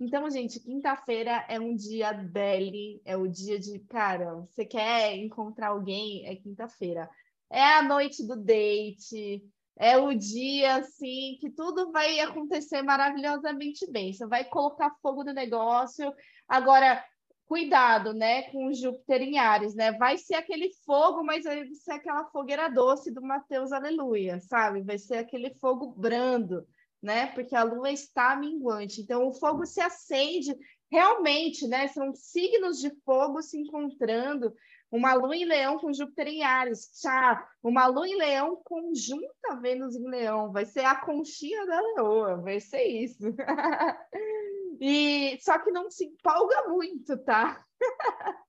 Então, 0.00 0.28
gente, 0.30 0.60
quinta-feira 0.60 1.44
é 1.48 1.60
um 1.60 1.74
dia 1.74 2.12
dele, 2.12 3.02
é 3.04 3.16
o 3.16 3.28
dia 3.28 3.58
de, 3.58 3.78
cara, 3.80 4.34
você 4.34 4.64
quer 4.64 5.16
encontrar 5.16 5.68
alguém, 5.68 6.26
é 6.26 6.34
quinta-feira. 6.34 7.08
É 7.52 7.62
a 7.74 7.82
noite 7.82 8.26
do 8.26 8.34
date, 8.34 9.44
é 9.78 9.98
o 9.98 10.14
dia 10.14 10.76
assim 10.76 11.36
que 11.38 11.50
tudo 11.50 11.92
vai 11.92 12.18
acontecer 12.20 12.82
maravilhosamente 12.82 13.90
bem. 13.90 14.12
Você 14.12 14.26
vai 14.26 14.44
colocar 14.44 14.96
fogo 15.02 15.22
no 15.22 15.34
negócio. 15.34 16.12
Agora, 16.48 17.04
cuidado, 17.44 18.14
né, 18.14 18.44
com 18.50 18.72
Júpiter 18.72 19.20
em 19.20 19.38
Ares, 19.38 19.74
né? 19.74 19.92
Vai 19.92 20.16
ser 20.16 20.36
aquele 20.36 20.70
fogo, 20.86 21.22
mas 21.22 21.44
vai 21.44 21.66
ser 21.74 21.92
aquela 21.92 22.24
fogueira 22.30 22.70
doce 22.70 23.12
do 23.12 23.20
Mateus 23.20 23.70
Aleluia, 23.70 24.40
sabe? 24.40 24.82
Vai 24.82 24.96
ser 24.96 25.18
aquele 25.18 25.54
fogo 25.60 25.92
brando 25.94 26.66
né? 27.02 27.26
Porque 27.26 27.56
a 27.56 27.64
lua 27.64 27.90
está 27.90 28.36
minguante. 28.36 29.00
Então, 29.00 29.26
o 29.26 29.34
fogo 29.34 29.66
se 29.66 29.80
acende 29.80 30.54
realmente, 30.90 31.66
né? 31.66 31.88
São 31.88 32.14
signos 32.14 32.78
de 32.78 32.90
fogo 33.04 33.42
se 33.42 33.58
encontrando. 33.58 34.54
Uma 34.92 35.14
lua 35.14 35.34
em 35.34 35.46
leão 35.46 35.78
com 35.78 35.90
Júpiter 35.90 36.28
em 36.28 36.42
Ares. 36.42 36.90
Tchá, 37.00 37.48
uma 37.62 37.86
lua 37.86 38.06
em 38.06 38.14
leão 38.14 38.60
conjunta 38.62 39.56
Vênus 39.62 39.96
em 39.96 40.06
leão. 40.06 40.52
Vai 40.52 40.66
ser 40.66 40.84
a 40.84 40.94
conchinha 40.94 41.66
da 41.66 41.80
leoa, 41.80 42.36
vai 42.36 42.60
ser 42.60 42.84
isso. 42.84 43.24
e 44.78 45.38
só 45.40 45.58
que 45.58 45.70
não 45.70 45.90
se 45.90 46.04
empolga 46.04 46.68
muito, 46.68 47.16
tá? 47.24 47.64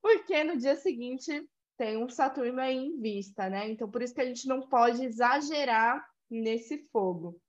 Porque 0.00 0.44
no 0.44 0.56
dia 0.56 0.76
seguinte 0.76 1.44
tem 1.76 1.96
um 1.96 2.08
Saturno 2.08 2.60
aí 2.60 2.76
em 2.76 3.00
vista, 3.00 3.50
né? 3.50 3.68
Então, 3.68 3.90
por 3.90 4.02
isso 4.02 4.14
que 4.14 4.20
a 4.20 4.26
gente 4.26 4.46
não 4.46 4.68
pode 4.68 5.04
exagerar 5.04 6.06
nesse 6.30 6.78
fogo. 6.92 7.40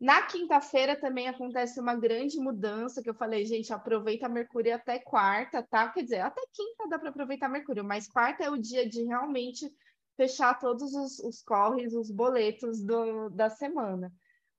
Na 0.00 0.22
quinta-feira 0.22 0.96
também 0.96 1.28
acontece 1.28 1.80
uma 1.80 1.94
grande 1.94 2.38
mudança, 2.38 3.02
que 3.02 3.08
eu 3.08 3.14
falei, 3.14 3.46
gente, 3.46 3.72
aproveita 3.72 4.28
Mercúrio 4.28 4.74
até 4.74 4.98
quarta, 4.98 5.62
tá? 5.62 5.88
Quer 5.88 6.02
dizer, 6.02 6.20
até 6.20 6.40
quinta 6.52 6.88
dá 6.88 6.98
para 6.98 7.10
aproveitar 7.10 7.48
Mercúrio, 7.48 7.84
mas 7.84 8.08
quarta 8.08 8.44
é 8.44 8.50
o 8.50 8.58
dia 8.58 8.88
de 8.88 9.02
realmente 9.04 9.72
fechar 10.16 10.58
todos 10.58 10.92
os, 10.94 11.18
os 11.20 11.42
corres, 11.42 11.94
os 11.94 12.10
boletos 12.10 12.82
do, 12.82 13.30
da 13.30 13.48
semana. 13.48 14.12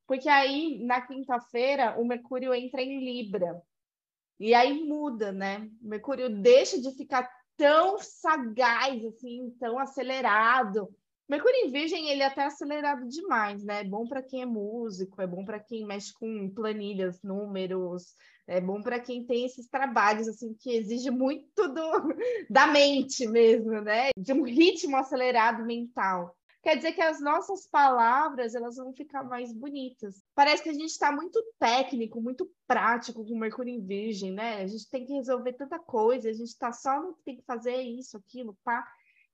Porque 0.08 0.30
aí, 0.30 0.84
na 0.86 1.02
quinta-feira, 1.02 2.00
o 2.00 2.06
Mercúrio 2.06 2.54
entra 2.54 2.82
em 2.82 3.04
Libra. 3.04 3.62
E 4.40 4.54
aí 4.54 4.84
muda, 4.84 5.32
né? 5.32 5.70
O 5.82 5.88
Mercúrio 5.88 6.30
deixa 6.30 6.80
de 6.80 6.92
ficar 6.92 7.30
tão 7.58 7.98
sagaz, 8.00 9.04
assim, 9.06 9.56
tão 9.60 9.80
acelerado, 9.80 10.94
Mercúrio 11.28 11.66
em 11.66 11.72
Virgem, 11.72 12.10
ele 12.10 12.22
é 12.22 12.26
até 12.26 12.44
acelerado 12.44 13.08
demais, 13.08 13.64
né? 13.64 13.82
É 13.82 13.84
bom 13.84 14.08
para 14.08 14.22
quem 14.22 14.44
é 14.44 14.46
músico, 14.46 15.22
é 15.22 15.28
bom 15.28 15.44
para 15.44 15.60
quem 15.60 15.86
mexe 15.86 16.14
com 16.14 16.50
planilhas, 16.52 17.22
números, 17.24 18.14
é 18.48 18.62
bom 18.62 18.82
para 18.82 19.00
quem 19.00 19.26
tem 19.26 19.46
esses 19.46 19.68
trabalhos 19.68 20.28
assim 20.28 20.54
que 20.54 20.72
exige 20.72 21.10
muito 21.10 21.68
do, 21.68 21.92
da 22.50 22.68
mente 22.68 23.26
mesmo, 23.28 23.82
né? 23.82 24.10
De 24.16 24.34
um 24.34 24.44
ritmo 24.44 24.96
acelerado 24.98 25.66
mental. 25.66 26.36
Quer 26.62 26.78
dizer 26.78 26.94
que 26.94 27.02
as 27.02 27.22
nossas 27.22 27.68
palavras 27.68 28.56
elas 28.56 28.78
vão 28.78 28.92
ficar 28.92 29.24
mais 29.24 29.54
bonitas. 29.54 30.24
Parece 30.34 30.64
que 30.64 30.70
a 30.70 30.74
gente 30.74 30.90
está 30.90 31.12
muito 31.12 31.40
técnico, 31.60 32.20
muito 32.20 32.52
prático 32.68 33.24
com 33.24 33.38
Mercúrio 33.38 33.72
em 33.72 33.86
Virgem, 33.86 34.32
né? 34.32 34.64
A 34.64 34.68
gente 34.68 34.90
tem 34.90 35.06
que 35.06 35.14
resolver 35.14 35.54
tanta 35.54 35.78
coisa, 35.78 36.28
a 36.28 36.34
gente 36.34 36.48
está 36.48 36.72
só 36.72 37.00
no 37.00 37.14
que 37.14 37.24
tem 37.24 37.36
que 37.38 37.46
fazer 37.46 37.82
isso, 37.82 38.18
aquilo, 38.18 38.58
pá. 38.64 38.84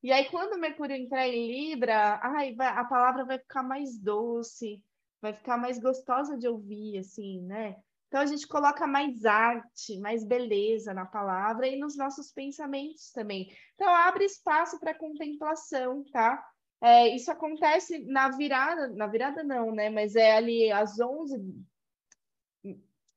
E 0.03 0.11
aí, 0.11 0.29
quando 0.29 0.53
o 0.53 0.59
Mercúrio 0.59 0.95
entrar 0.95 1.27
em 1.27 1.47
Libra, 1.47 2.19
ai, 2.23 2.55
vai, 2.55 2.67
a 2.67 2.83
palavra 2.85 3.23
vai 3.23 3.37
ficar 3.37 3.61
mais 3.61 3.99
doce, 3.99 4.83
vai 5.21 5.33
ficar 5.33 5.57
mais 5.57 5.79
gostosa 5.79 6.37
de 6.37 6.47
ouvir, 6.47 6.97
assim, 6.97 7.41
né? 7.43 7.75
Então, 8.07 8.19
a 8.19 8.25
gente 8.25 8.47
coloca 8.47 8.85
mais 8.87 9.23
arte, 9.25 9.99
mais 9.99 10.25
beleza 10.25 10.93
na 10.93 11.05
palavra 11.05 11.67
e 11.67 11.79
nos 11.79 11.95
nossos 11.95 12.31
pensamentos 12.31 13.11
também. 13.11 13.55
Então, 13.75 13.87
abre 13.87 14.25
espaço 14.25 14.79
para 14.79 14.97
contemplação, 14.97 16.03
tá? 16.11 16.43
É, 16.81 17.15
isso 17.15 17.31
acontece 17.31 17.99
na 18.05 18.29
virada, 18.29 18.89
na 18.89 19.05
virada 19.07 19.43
não, 19.43 19.71
né? 19.71 19.89
Mas 19.89 20.15
é 20.15 20.35
ali 20.35 20.71
às 20.71 20.99
11, 20.99 21.39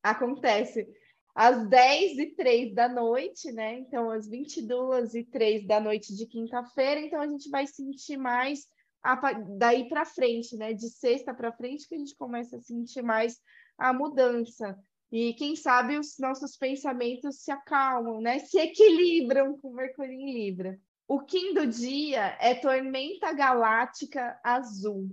acontece 0.02 0.86
às 1.34 1.66
10 1.68 2.18
e 2.18 2.26
3 2.36 2.74
da 2.74 2.88
noite, 2.88 3.50
né? 3.50 3.78
Então, 3.80 4.10
às 4.10 4.28
22 4.28 5.14
e 5.14 5.24
3 5.24 5.66
da 5.66 5.80
noite 5.80 6.14
de 6.14 6.26
quinta-feira. 6.26 7.00
Então, 7.00 7.20
a 7.20 7.26
gente 7.26 7.50
vai 7.50 7.66
sentir 7.66 8.16
mais 8.16 8.66
a, 9.02 9.32
daí 9.58 9.88
para 9.88 10.04
frente, 10.04 10.56
né? 10.56 10.72
De 10.72 10.88
sexta 10.88 11.34
para 11.34 11.52
frente, 11.52 11.88
que 11.88 11.94
a 11.94 11.98
gente 11.98 12.16
começa 12.16 12.56
a 12.56 12.60
sentir 12.60 13.02
mais 13.02 13.40
a 13.76 13.92
mudança. 13.92 14.78
E 15.10 15.34
quem 15.34 15.56
sabe 15.56 15.98
os 15.98 16.16
nossos 16.18 16.56
pensamentos 16.56 17.42
se 17.42 17.50
acalmam, 17.50 18.20
né? 18.20 18.38
Se 18.38 18.58
equilibram 18.58 19.58
com 19.58 19.72
Mercúrio 19.72 20.12
em 20.12 20.32
Libra. 20.32 20.78
O 21.06 21.20
quinto 21.20 21.66
dia 21.66 22.36
é 22.40 22.54
tormenta 22.54 23.32
galáctica 23.32 24.40
azul 24.42 25.08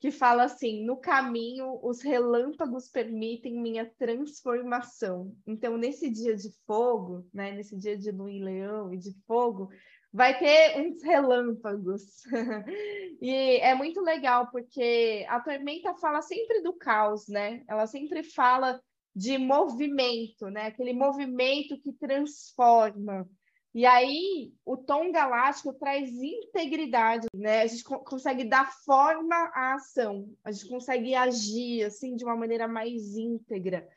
que 0.00 0.10
fala 0.10 0.44
assim: 0.44 0.84
no 0.84 0.96
caminho, 0.96 1.78
os 1.82 2.00
relâmpagos 2.00 2.88
permitem 2.88 3.60
minha 3.60 3.84
transformação. 3.98 5.36
Então, 5.46 5.76
nesse 5.76 6.10
dia 6.10 6.34
de 6.34 6.50
fogo, 6.66 7.28
né, 7.32 7.52
nesse 7.52 7.76
dia 7.76 7.96
de 7.96 8.10
lua 8.10 8.32
em 8.32 8.42
leão 8.42 8.92
e 8.92 8.96
de 8.96 9.12
fogo, 9.26 9.68
vai 10.10 10.38
ter 10.38 10.80
uns 10.80 11.02
relâmpagos. 11.02 12.22
e 13.20 13.58
é 13.60 13.74
muito 13.74 14.00
legal, 14.00 14.50
porque 14.50 15.26
a 15.28 15.38
tormenta 15.38 15.94
fala 15.96 16.22
sempre 16.22 16.62
do 16.62 16.72
caos, 16.72 17.28
né? 17.28 17.62
Ela 17.68 17.86
sempre 17.86 18.22
fala 18.22 18.80
de 19.14 19.36
movimento, 19.36 20.48
né? 20.48 20.66
Aquele 20.66 20.94
movimento 20.94 21.78
que 21.78 21.92
transforma. 21.92 23.28
E 23.72 23.86
aí, 23.86 24.52
o 24.64 24.76
tom 24.76 25.12
galáctico 25.12 25.72
traz 25.74 26.10
integridade, 26.10 27.28
né? 27.32 27.62
A 27.62 27.66
gente 27.66 27.84
co 27.84 28.00
consegue 28.00 28.44
dar 28.44 28.72
forma 28.84 29.36
à 29.54 29.74
ação, 29.74 30.28
a 30.42 30.50
gente 30.50 30.68
consegue 30.68 31.14
agir 31.14 31.84
assim 31.84 32.16
de 32.16 32.24
uma 32.24 32.36
maneira 32.36 32.66
mais 32.66 33.16
íntegra. 33.16 33.88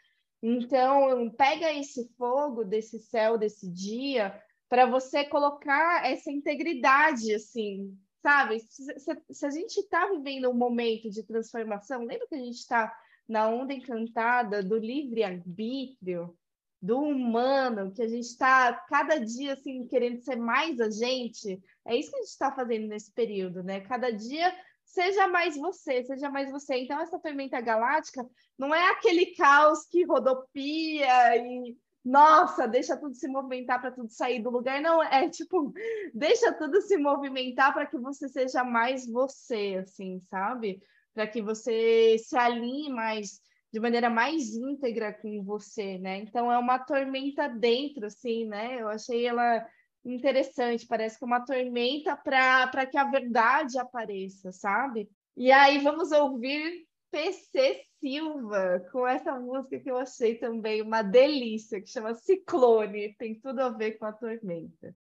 Então, 0.44 1.30
pega 1.32 1.74
esse 1.74 2.08
fogo 2.18 2.64
desse 2.64 3.00
céu 3.00 3.38
desse 3.38 3.68
dia 3.72 4.40
para 4.70 4.86
você 4.86 5.24
colocar 5.24 6.06
essa 6.06 6.32
integridade 6.32 7.34
assim, 7.34 7.98
sabe? 8.22 8.60
Se, 8.60 9.00
se, 9.00 9.22
se 9.32 9.46
a 9.46 9.50
gente 9.50 9.80
está 9.80 10.08
vivendo 10.10 10.50
um 10.50 10.54
momento 10.54 11.10
de 11.10 11.24
transformação, 11.24 12.04
lembra 12.04 12.28
que 12.28 12.36
a 12.36 12.40
gente 12.40 12.58
está 12.58 12.94
na 13.28 13.48
onda 13.50 13.74
encantada 13.74 14.62
do 14.62 14.78
livre-arbítrio, 14.78 16.38
do 16.84 17.00
humano, 17.00 17.94
que 17.94 18.02
a 18.02 18.08
gente 18.10 18.26
está 18.26 18.74
cada 18.90 19.18
dia 19.18 19.54
assim 19.54 19.88
querendo 19.88 20.20
ser 20.20 20.36
mais 20.36 20.82
a 20.82 20.90
gente. 20.90 21.58
É 21.86 21.96
isso 21.96 22.12
que 22.12 22.18
a 22.18 22.20
gente 22.20 22.30
está 22.30 22.52
fazendo 22.52 22.88
nesse 22.88 23.10
período, 23.10 23.64
né? 23.64 23.80
Cada 23.80 24.12
dia 24.12 24.54
seja 24.84 25.26
mais 25.30 25.56
você, 25.56 26.04
seja 26.04 26.30
mais 26.30 26.52
você. 26.52 26.76
Então 26.76 27.00
essa 27.00 27.18
tormenta 27.18 27.62
galáctica 27.62 28.30
não 28.58 28.76
é 28.76 28.92
aquele 28.92 29.28
caos 29.28 29.86
que 29.86 30.04
rodopia 30.04 31.38
e 31.38 31.78
nossa, 32.04 32.68
deixa 32.68 32.98
tudo 32.98 33.16
se 33.16 33.30
movimentar 33.30 33.80
para 33.80 33.90
tudo 33.90 34.10
sair 34.10 34.44
do 34.44 34.50
lugar. 34.50 34.82
Não, 34.82 35.02
é 35.02 35.30
tipo, 35.30 35.74
deixa 36.14 36.52
tudo 36.52 36.82
se 36.82 36.98
movimentar 36.98 37.74
para 37.74 37.86
que 37.86 37.98
você 37.98 38.28
seja 38.28 38.62
mais 38.62 39.08
você, 39.10 39.82
assim, 39.82 40.20
sabe? 40.30 40.84
Para 41.14 41.28
que 41.28 41.42
você 41.42 42.18
se 42.18 42.36
alinhe 42.36 42.90
mais 42.90 43.40
de 43.74 43.80
maneira 43.80 44.08
mais 44.08 44.54
íntegra 44.54 45.12
com 45.12 45.44
você, 45.44 45.98
né? 45.98 46.20
Então 46.20 46.52
é 46.52 46.60
uma 46.60 46.78
tormenta 46.78 47.50
dentro, 47.50 48.06
assim, 48.06 48.46
né? 48.46 48.80
Eu 48.80 48.88
achei 48.88 49.26
ela 49.26 49.66
interessante, 50.06 50.86
parece 50.86 51.18
que 51.18 51.24
é 51.24 51.28
uma 51.28 51.44
tormenta 51.44 52.16
para 52.16 52.86
que 52.86 52.98
a 52.98 53.06
verdade 53.06 53.80
apareça, 53.80 54.52
sabe? 54.52 55.10
E 55.36 55.52
aí 55.52 55.80
vamos 55.80 56.12
ouvir 56.12 56.86
PC 57.10 57.82
Silva 58.00 58.86
com 58.92 59.08
essa 59.08 59.40
música 59.40 59.80
que 59.80 59.90
eu 59.90 59.98
achei 59.98 60.36
também 60.36 60.84
uma 60.84 61.02
delícia, 61.02 61.82
que 61.82 61.90
chama 61.90 62.14
Ciclone, 62.14 63.16
tem 63.18 63.40
tudo 63.40 63.62
a 63.62 63.70
ver 63.70 63.94
com 63.94 64.06
a 64.06 64.12
tormenta. 64.12 64.94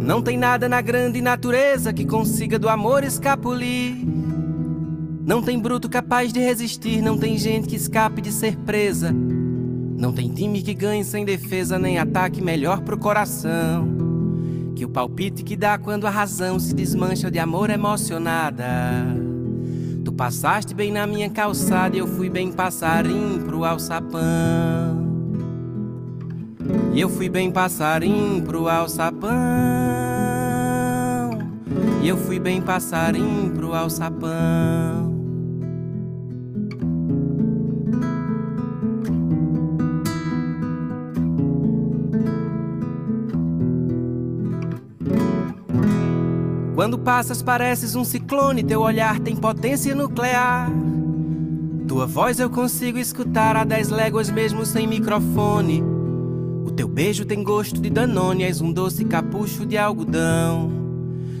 Não 0.00 0.22
tem 0.22 0.36
nada 0.36 0.68
na 0.68 0.82
grande 0.82 1.20
natureza 1.20 1.92
que 1.92 2.04
consiga 2.04 2.58
do 2.58 2.68
amor 2.68 3.04
escapulir. 3.04 3.94
Não 5.26 5.40
tem 5.40 5.58
bruto 5.58 5.88
capaz 5.88 6.34
de 6.34 6.38
resistir, 6.38 7.00
não 7.00 7.16
tem 7.16 7.38
gente 7.38 7.66
que 7.66 7.76
escape 7.76 8.20
de 8.20 8.30
ser 8.30 8.58
presa. 8.58 9.10
Não 9.10 10.12
tem 10.12 10.28
time 10.28 10.60
que 10.60 10.74
ganhe 10.74 11.02
sem 11.02 11.24
defesa, 11.24 11.78
nem 11.78 11.98
ataque 11.98 12.42
melhor 12.42 12.82
pro 12.82 12.98
coração. 12.98 13.88
Que 14.76 14.84
o 14.84 14.88
palpite 14.88 15.42
que 15.42 15.56
dá 15.56 15.78
quando 15.78 16.06
a 16.06 16.10
razão 16.10 16.58
se 16.58 16.74
desmancha 16.74 17.30
de 17.30 17.38
amor 17.38 17.70
emocionada. 17.70 18.66
Tu 20.04 20.12
passaste 20.12 20.74
bem 20.74 20.92
na 20.92 21.06
minha 21.06 21.30
calçada 21.30 21.96
e 21.96 22.00
eu 22.00 22.06
fui 22.06 22.28
bem 22.28 22.52
passarinho 22.52 23.40
pro 23.44 23.64
alçapão. 23.64 24.20
E 26.92 27.00
eu 27.00 27.08
fui 27.08 27.30
bem 27.30 27.50
passarinho 27.50 28.42
pro 28.42 28.68
alçapão. 28.68 29.32
E 32.02 32.08
eu 32.08 32.18
fui 32.18 32.38
bem 32.38 32.60
passarinho 32.60 33.50
pro 33.52 33.72
alçapão. 33.72 35.13
Quando 46.74 46.98
passas, 46.98 47.40
pareces 47.40 47.94
um 47.94 48.02
ciclone, 48.02 48.64
teu 48.64 48.80
olhar 48.80 49.20
tem 49.20 49.36
potência 49.36 49.94
nuclear. 49.94 50.68
Tua 51.86 52.04
voz 52.04 52.40
eu 52.40 52.50
consigo 52.50 52.98
escutar 52.98 53.56
a 53.56 53.62
dez 53.62 53.90
léguas 53.90 54.28
mesmo 54.28 54.66
sem 54.66 54.84
microfone. 54.84 55.84
O 56.64 56.72
teu 56.72 56.88
beijo 56.88 57.24
tem 57.24 57.44
gosto 57.44 57.80
de 57.80 57.88
Danone, 57.88 58.42
és 58.42 58.60
um 58.60 58.72
doce 58.72 59.04
capucho 59.04 59.64
de 59.64 59.78
algodão. 59.78 60.72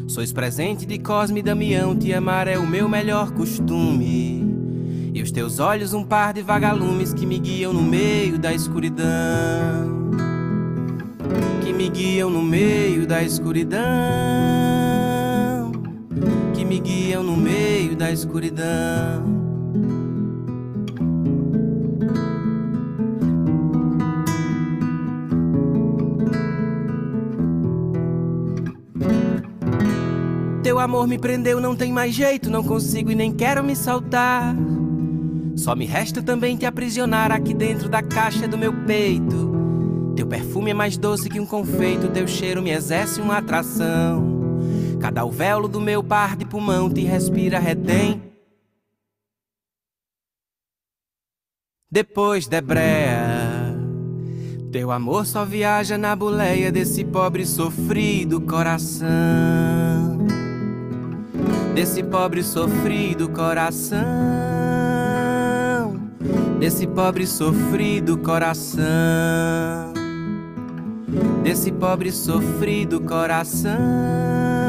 Sois 0.06 0.32
presente 0.32 0.86
de 0.86 0.98
Cosme 1.00 1.40
e 1.40 1.42
Damião, 1.42 1.96
te 1.96 2.12
amar 2.12 2.46
é 2.46 2.56
o 2.56 2.66
meu 2.66 2.88
melhor 2.88 3.32
costume. 3.32 4.44
E 5.12 5.20
os 5.20 5.32
teus 5.32 5.58
olhos 5.58 5.94
um 5.94 6.04
par 6.04 6.32
de 6.32 6.42
vagalumes 6.42 7.12
que 7.12 7.26
me 7.26 7.40
guiam 7.40 7.72
no 7.72 7.82
meio 7.82 8.38
da 8.38 8.52
escuridão. 8.52 9.04
Que 11.64 11.72
me 11.72 11.88
guiam 11.88 12.30
no 12.30 12.42
meio 12.42 13.04
da 13.04 13.22
escuridão. 13.22 14.73
Guiam 16.84 17.22
no 17.22 17.34
meio 17.34 17.96
da 17.96 18.12
escuridão. 18.12 19.24
Teu 30.62 30.78
amor 30.78 31.08
me 31.08 31.18
prendeu, 31.18 31.58
não 31.58 31.74
tem 31.74 31.90
mais 31.90 32.14
jeito, 32.14 32.50
não 32.50 32.62
consigo 32.62 33.10
e 33.10 33.14
nem 33.14 33.32
quero 33.32 33.64
me 33.64 33.74
saltar. 33.74 34.54
Só 35.56 35.74
me 35.74 35.86
resta 35.86 36.22
também 36.22 36.54
te 36.54 36.66
aprisionar 36.66 37.32
aqui 37.32 37.54
dentro 37.54 37.88
da 37.88 38.02
caixa 38.02 38.46
do 38.46 38.58
meu 38.58 38.74
peito. 38.84 39.54
Teu 40.14 40.26
perfume 40.26 40.72
é 40.72 40.74
mais 40.74 40.98
doce 40.98 41.30
que 41.30 41.40
um 41.40 41.46
confeito, 41.46 42.10
teu 42.10 42.28
cheiro 42.28 42.60
me 42.60 42.70
exerce 42.70 43.22
uma 43.22 43.38
atração. 43.38 44.33
Cada 45.04 45.20
alvéolo 45.20 45.68
do 45.68 45.82
meu 45.82 46.02
par 46.02 46.34
de 46.34 46.46
pulmão 46.46 46.88
te 46.88 47.02
respira, 47.02 47.58
retém. 47.58 48.22
Depois 51.90 52.46
debreia, 52.46 53.76
teu 54.72 54.90
amor 54.90 55.26
só 55.26 55.44
viaja 55.44 55.98
na 55.98 56.16
boleia 56.16 56.72
desse 56.72 57.04
pobre 57.04 57.44
sofrido 57.44 58.40
coração. 58.40 59.06
Desse 61.74 62.02
pobre 62.02 62.42
sofrido 62.42 63.28
coração, 63.28 64.00
desse 66.58 66.86
pobre 66.86 67.26
sofrido 67.26 68.16
coração, 68.16 68.82
desse 71.42 71.70
pobre 71.70 72.10
sofrido 72.10 73.02
coração, 73.02 74.63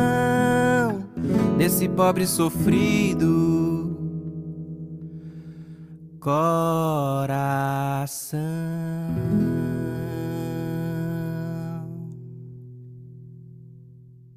desse 1.57 1.89
pobre 1.89 2.27
sofrido 2.27 3.55
coração. 6.25 8.39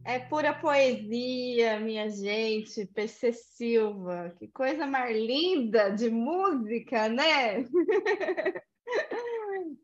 É 0.05 0.18
pura 0.18 0.53
poesia, 0.53 1.81
minha 1.81 2.11
gente. 2.11 2.85
PC 2.87 3.33
Silva, 3.33 4.35
que 4.38 4.48
coisa 4.48 4.87
mais 4.87 5.16
linda 5.16 5.88
de 5.88 6.11
música, 6.11 7.09
né? 7.09 7.64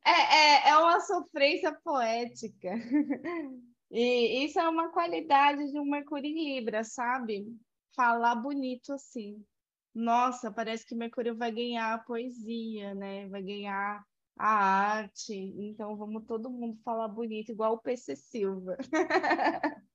é, 0.04 0.10
é, 0.10 0.68
é 0.68 0.76
uma 0.76 1.00
sofrência 1.00 1.72
poética. 1.82 2.72
E 3.90 4.44
isso 4.44 4.58
é 4.58 4.68
uma 4.68 4.90
qualidade 4.90 5.70
de 5.70 5.78
um 5.78 5.84
Mercúrio 5.84 6.26
em 6.30 6.56
Libra, 6.56 6.84
sabe? 6.84 7.46
Falar 7.94 8.36
bonito 8.36 8.92
assim. 8.92 9.44
Nossa, 9.94 10.52
parece 10.52 10.84
que 10.86 10.94
Mercúrio 10.94 11.36
vai 11.36 11.52
ganhar 11.52 11.94
a 11.94 11.98
poesia, 11.98 12.94
né? 12.94 13.28
Vai 13.28 13.42
ganhar 13.42 14.04
a 14.36 14.48
arte. 14.48 15.34
Então 15.34 15.96
vamos 15.96 16.24
todo 16.26 16.50
mundo 16.50 16.78
falar 16.84 17.08
bonito, 17.08 17.52
igual 17.52 17.74
o 17.74 17.78
PC 17.80 18.16
Silva. 18.16 18.76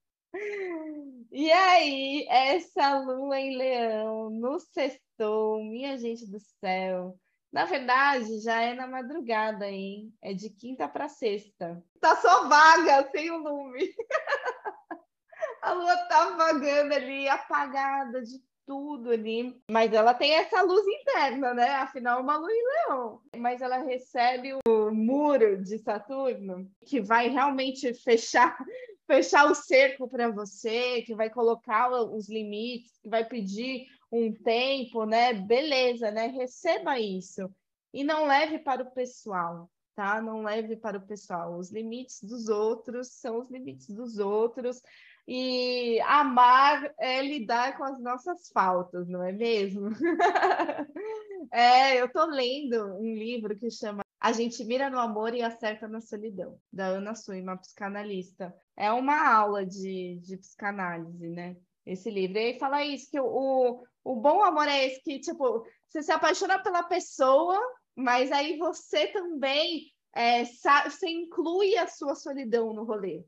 E 1.32 1.52
aí, 1.52 2.26
essa 2.30 3.00
lua 3.00 3.40
em 3.40 3.58
leão 3.58 4.30
no 4.30 4.60
sextou, 4.60 5.64
minha 5.64 5.98
gente 5.98 6.30
do 6.30 6.40
céu. 6.40 7.20
Na 7.52 7.66
verdade, 7.66 8.40
já 8.42 8.62
é 8.62 8.74
na 8.74 8.88
madrugada, 8.88 9.68
hein? 9.68 10.14
É 10.22 10.34
de 10.34 10.50
quinta 10.50 10.88
para 10.88 11.10
sexta. 11.10 11.84
Tá 12.00 12.16
só 12.18 12.48
vaga, 12.48 13.10
sem 13.12 13.32
o 13.32 13.38
lume. 13.38 13.94
A 15.62 15.74
lua 15.74 15.98
tá 16.08 16.36
vagando 16.38 16.94
ali, 16.94 17.28
apagada 17.28 18.22
de 18.22 18.42
tudo 18.66 19.10
ali. 19.10 19.60
Mas 19.70 19.92
ela 19.92 20.14
tem 20.14 20.34
essa 20.36 20.62
luz 20.62 20.86
interna, 20.88 21.54
né? 21.54 21.72
Afinal, 21.76 22.22
uma 22.22 22.38
lua 22.38 22.52
em 22.52 22.64
leão. 22.64 23.22
Mas 23.36 23.62
ela 23.62 23.78
recebe 23.78 24.54
o 24.68 24.92
muro 24.92 25.62
de 25.62 25.80
Saturno, 25.80 26.70
que 26.86 27.02
vai 27.02 27.30
realmente 27.30 27.94
fechar 27.94 28.58
fechar 29.10 29.50
o 29.50 29.56
cerco 29.56 30.08
para 30.08 30.30
você, 30.30 31.02
que 31.02 31.16
vai 31.16 31.32
colocar 31.32 31.90
os 31.90 32.30
limites, 32.30 33.00
que 33.02 33.10
vai 33.10 33.26
pedir 33.26 33.88
um 34.12 34.34
tempo, 34.34 35.06
né? 35.06 35.34
Beleza, 35.34 36.12
né? 36.12 36.28
Receba 36.28 37.00
isso 37.00 37.50
e 37.94 38.04
não 38.04 38.26
leve 38.26 38.60
para 38.60 38.84
o 38.84 38.92
pessoal, 38.92 39.70
tá? 39.96 40.22
Não 40.22 40.44
leve 40.44 40.76
para 40.76 40.98
o 40.98 41.06
pessoal. 41.06 41.58
Os 41.58 41.72
limites 41.72 42.22
dos 42.24 42.48
outros 42.48 43.14
são 43.14 43.40
os 43.40 43.50
limites 43.50 43.90
dos 43.90 44.18
outros. 44.20 44.82
E 45.28 46.00
amar 46.02 46.92
é 47.00 47.22
lidar 47.22 47.78
com 47.78 47.84
as 47.84 48.00
nossas 48.02 48.50
faltas, 48.50 49.08
não 49.08 49.24
é 49.24 49.32
mesmo? 49.32 49.90
é, 51.54 52.02
eu 52.02 52.08
estou 52.08 52.26
lendo 52.26 52.98
um 52.98 53.14
livro 53.14 53.56
que 53.56 53.70
chama 53.70 54.02
A 54.20 54.32
gente 54.32 54.64
mira 54.66 54.90
no 54.90 54.98
amor 54.98 55.36
e 55.36 55.44
acerta 55.44 55.88
na 55.88 56.02
solidão, 56.02 56.60
da 56.74 56.88
Ana 56.88 57.14
Sui, 57.14 57.42
uma 57.42 57.58
psicanalista 57.58 58.52
é 58.80 58.92
uma 58.94 59.30
aula 59.30 59.66
de, 59.66 60.20
de 60.24 60.38
psicanálise, 60.38 61.28
né? 61.28 61.58
Esse 61.86 62.10
livro. 62.10 62.38
E 62.38 62.40
aí 62.40 62.60
fala 62.60 62.84
isso, 62.86 63.12
que 63.12 63.20
o, 63.20 63.84
o 64.04 64.16
bom 64.16 64.44
amor 64.44 64.68
é 64.68 64.86
esse 64.86 65.02
que, 65.02 65.20
tipo, 65.20 65.66
você 65.88 66.02
se 66.02 66.12
apaixona 66.12 66.62
pela 66.62 66.84
pessoa, 66.84 67.60
mas 67.96 68.32
aí 68.32 68.58
você 68.58 69.08
também 69.08 69.92
é, 70.14 70.44
você 70.46 71.08
inclui 71.08 71.78
a 71.78 71.88
sua 71.88 72.16
solidão 72.16 72.74
no 72.74 72.84
rolê. 72.84 73.24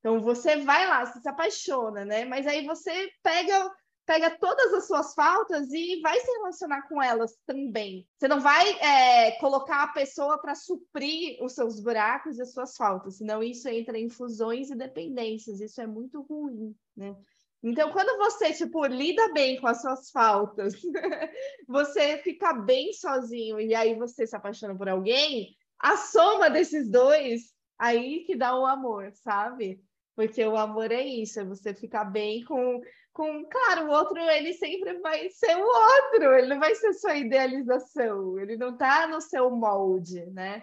Então 0.00 0.20
você 0.20 0.56
vai 0.58 0.86
lá, 0.86 1.04
você 1.04 1.20
se 1.20 1.28
apaixona, 1.28 2.04
né? 2.04 2.24
Mas 2.24 2.46
aí 2.46 2.64
você 2.66 3.10
pega 3.22 3.70
pega 4.08 4.30
todas 4.38 4.72
as 4.72 4.86
suas 4.86 5.12
faltas 5.12 5.70
e 5.70 6.00
vai 6.00 6.18
se 6.18 6.30
relacionar 6.38 6.88
com 6.88 7.02
elas 7.02 7.36
também. 7.44 8.08
Você 8.16 8.26
não 8.26 8.40
vai 8.40 8.66
é, 8.80 9.32
colocar 9.32 9.82
a 9.82 9.92
pessoa 9.92 10.40
para 10.40 10.54
suprir 10.54 11.36
os 11.42 11.52
seus 11.52 11.78
buracos 11.78 12.38
e 12.38 12.42
as 12.42 12.54
suas 12.54 12.74
faltas, 12.74 13.18
senão 13.18 13.42
isso 13.42 13.68
entra 13.68 13.98
em 13.98 14.08
fusões 14.08 14.70
e 14.70 14.74
dependências. 14.74 15.60
Isso 15.60 15.78
é 15.82 15.86
muito 15.86 16.22
ruim, 16.22 16.74
né? 16.96 17.14
Então, 17.62 17.90
quando 17.90 18.16
você, 18.18 18.52
tipo, 18.52 18.84
lida 18.86 19.32
bem 19.32 19.60
com 19.60 19.66
as 19.66 19.80
suas 19.80 20.10
faltas, 20.10 20.74
você 21.66 22.18
fica 22.18 22.52
bem 22.52 22.92
sozinho 22.92 23.60
e 23.60 23.74
aí 23.74 23.96
você 23.96 24.26
se 24.26 24.36
apaixona 24.36 24.76
por 24.76 24.88
alguém, 24.88 25.56
a 25.78 25.96
soma 25.96 26.48
desses 26.48 26.88
dois, 26.88 27.52
aí 27.78 28.24
que 28.24 28.36
dá 28.36 28.56
o 28.56 28.64
amor, 28.64 29.10
sabe? 29.12 29.80
Porque 30.14 30.44
o 30.44 30.56
amor 30.56 30.92
é 30.92 31.02
isso, 31.02 31.40
é 31.40 31.44
você 31.44 31.74
ficar 31.74 32.04
bem 32.04 32.44
com 32.44 32.80
com, 33.18 33.44
claro, 33.46 33.88
o 33.88 33.90
outro 33.90 34.20
ele 34.20 34.52
sempre 34.54 35.00
vai 35.00 35.28
ser 35.30 35.56
o 35.56 35.66
outro, 35.66 36.34
ele 36.34 36.46
não 36.46 36.60
vai 36.60 36.72
ser 36.76 36.92
sua 36.92 37.16
idealização, 37.16 38.38
ele 38.38 38.56
não 38.56 38.74
está 38.74 39.08
no 39.08 39.20
seu 39.20 39.50
molde, 39.50 40.24
né? 40.26 40.62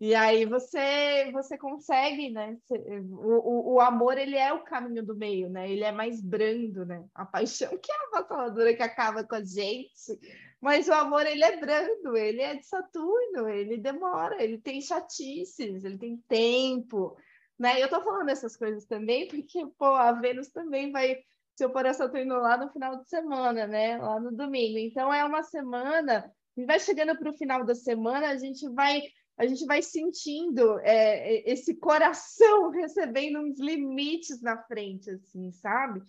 E 0.00 0.14
aí 0.14 0.46
você 0.46 1.30
você 1.30 1.58
consegue, 1.58 2.30
né? 2.30 2.56
O, 2.70 3.74
o, 3.74 3.74
o, 3.74 3.80
amor 3.80 4.16
ele 4.16 4.34
é 4.34 4.50
o 4.50 4.64
caminho 4.64 5.04
do 5.04 5.14
meio, 5.14 5.50
né? 5.50 5.70
Ele 5.70 5.84
é 5.84 5.92
mais 5.92 6.22
brando, 6.22 6.86
né? 6.86 7.04
A 7.14 7.26
paixão 7.26 7.68
que 7.76 7.92
é 7.92 7.94
a 7.94 8.18
avassaladora 8.18 8.74
que 8.74 8.82
acaba 8.82 9.22
com 9.24 9.34
a 9.34 9.44
gente, 9.44 10.18
mas 10.58 10.88
o 10.88 10.94
amor 10.94 11.26
ele 11.26 11.44
é 11.44 11.60
brando, 11.60 12.16
ele 12.16 12.40
é 12.40 12.54
de 12.56 12.66
Saturno, 12.66 13.46
ele 13.46 13.76
demora, 13.76 14.42
ele 14.42 14.56
tem 14.56 14.80
chatices, 14.80 15.84
ele 15.84 15.98
tem 15.98 16.16
tempo, 16.26 17.14
né? 17.58 17.82
Eu 17.82 17.88
tô 17.90 18.00
falando 18.02 18.30
essas 18.30 18.56
coisas 18.56 18.86
também 18.86 19.28
porque 19.28 19.66
pô, 19.78 19.84
a 19.84 20.12
Vênus 20.12 20.48
também 20.48 20.90
vai 20.90 21.18
se 21.54 21.62
eu 21.62 21.72
for 21.72 21.84
a 21.84 21.92
Saturno 21.92 22.36
lá 22.36 22.56
no 22.56 22.72
final 22.72 22.96
de 22.96 23.06
semana, 23.06 23.66
né? 23.66 23.98
Lá 23.98 24.18
no 24.18 24.32
domingo. 24.32 24.78
Então 24.78 25.12
é 25.12 25.22
uma 25.26 25.42
semana, 25.42 26.32
vai 26.66 26.80
chegando 26.80 27.18
para 27.18 27.30
o 27.30 27.36
final 27.36 27.66
da 27.66 27.74
semana, 27.74 28.30
a 28.30 28.36
gente 28.38 28.66
vai 28.70 29.02
a 29.40 29.46
gente 29.46 29.64
vai 29.64 29.80
sentindo 29.80 30.78
é, 30.80 31.50
esse 31.50 31.74
coração 31.74 32.68
recebendo 32.70 33.40
uns 33.40 33.58
limites 33.58 34.42
na 34.42 34.58
frente, 34.64 35.10
assim, 35.10 35.50
sabe? 35.50 36.02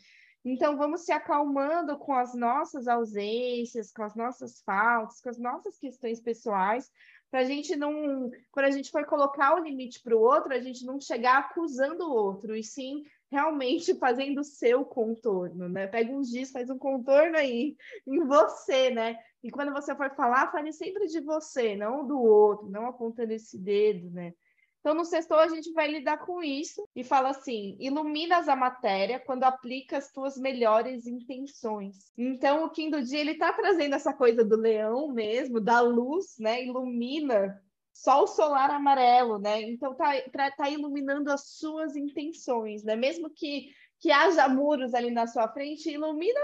Então 0.44 0.76
vamos 0.76 1.06
se 1.06 1.14
acalmando 1.14 1.98
com 1.98 2.14
as 2.14 2.36
nossas 2.36 2.90
ausências, 2.90 3.94
com 3.94 4.04
as 4.04 4.16
nossas 4.16 4.62
faltas, 4.64 5.22
com 5.22 5.30
as 5.30 5.38
nossas 5.38 5.78
questões 5.78 6.20
pessoais, 6.20 6.92
para 7.30 7.40
a 7.40 7.46
gente 7.46 7.74
não, 7.78 8.30
quando 8.52 8.66
a 8.66 8.72
gente 8.72 8.92
for 8.92 9.06
colocar 9.06 9.56
o 9.56 9.64
limite 9.64 10.02
para 10.04 10.14
o 10.14 10.20
outro, 10.20 10.54
a 10.54 10.60
gente 10.60 10.86
não 10.86 11.00
chegar 11.00 11.38
acusando 11.38 12.04
o 12.04 12.14
outro, 12.14 12.54
e 12.54 12.62
sim 12.62 13.04
realmente 13.32 13.96
fazendo 13.98 14.42
o 14.42 14.44
seu 14.44 14.84
contorno, 14.84 15.70
né? 15.70 15.88
Pega 15.88 16.12
uns 16.12 16.30
dias, 16.30 16.52
faz 16.52 16.70
um 16.70 16.78
contorno 16.78 17.38
aí 17.38 17.78
em 18.06 18.26
você, 18.26 18.90
né? 18.90 19.18
E 19.44 19.50
quando 19.50 19.74
você 19.74 19.96
for 19.96 20.14
falar, 20.16 20.52
fale 20.52 20.72
sempre 20.72 21.08
de 21.08 21.20
você, 21.20 21.76
não 21.76 22.06
do 22.06 22.20
outro, 22.20 22.70
não 22.70 22.86
apontando 22.86 23.34
esse 23.34 23.58
dedo, 23.58 24.10
né? 24.12 24.34
Então, 24.80 24.96
no 24.96 25.06
sexto 25.06 25.36
a 25.36 25.48
gente 25.48 25.72
vai 25.74 25.88
lidar 25.88 26.26
com 26.26 26.42
isso 26.42 26.88
e 26.96 27.04
fala 27.04 27.30
assim: 27.30 27.78
iluminas 27.80 28.50
a 28.50 28.56
matéria 28.56 29.20
quando 29.20 29.44
aplica 29.44 29.98
as 29.98 30.12
tuas 30.12 30.38
melhores 30.38 31.06
intenções. 31.06 32.12
Então, 32.18 32.66
o 32.66 32.70
do 32.70 33.04
dia 33.04 33.20
ele 33.20 33.34
está 33.34 33.54
trazendo 33.54 33.94
essa 33.94 34.12
coisa 34.12 34.44
do 34.44 34.58
leão 34.58 35.14
mesmo, 35.14 35.62
da 35.62 35.82
luz, 35.82 36.36
né? 36.40 36.64
Ilumina 36.66 37.62
sol 37.94 38.26
solar 38.26 38.72
amarelo, 38.72 39.38
né? 39.38 39.62
Então 39.62 39.94
tá, 39.94 40.14
tá 40.58 40.70
iluminando 40.70 41.32
as 41.32 41.58
suas 41.58 41.96
intenções, 41.96 42.84
né? 42.84 42.96
Mesmo 42.96 43.30
que 43.30 43.70
que 44.02 44.12
haja 44.12 44.50
muros 44.50 44.96
ali 44.96 45.12
na 45.12 45.28
sua 45.28 45.48
frente, 45.48 45.92
ilumina 45.92 46.40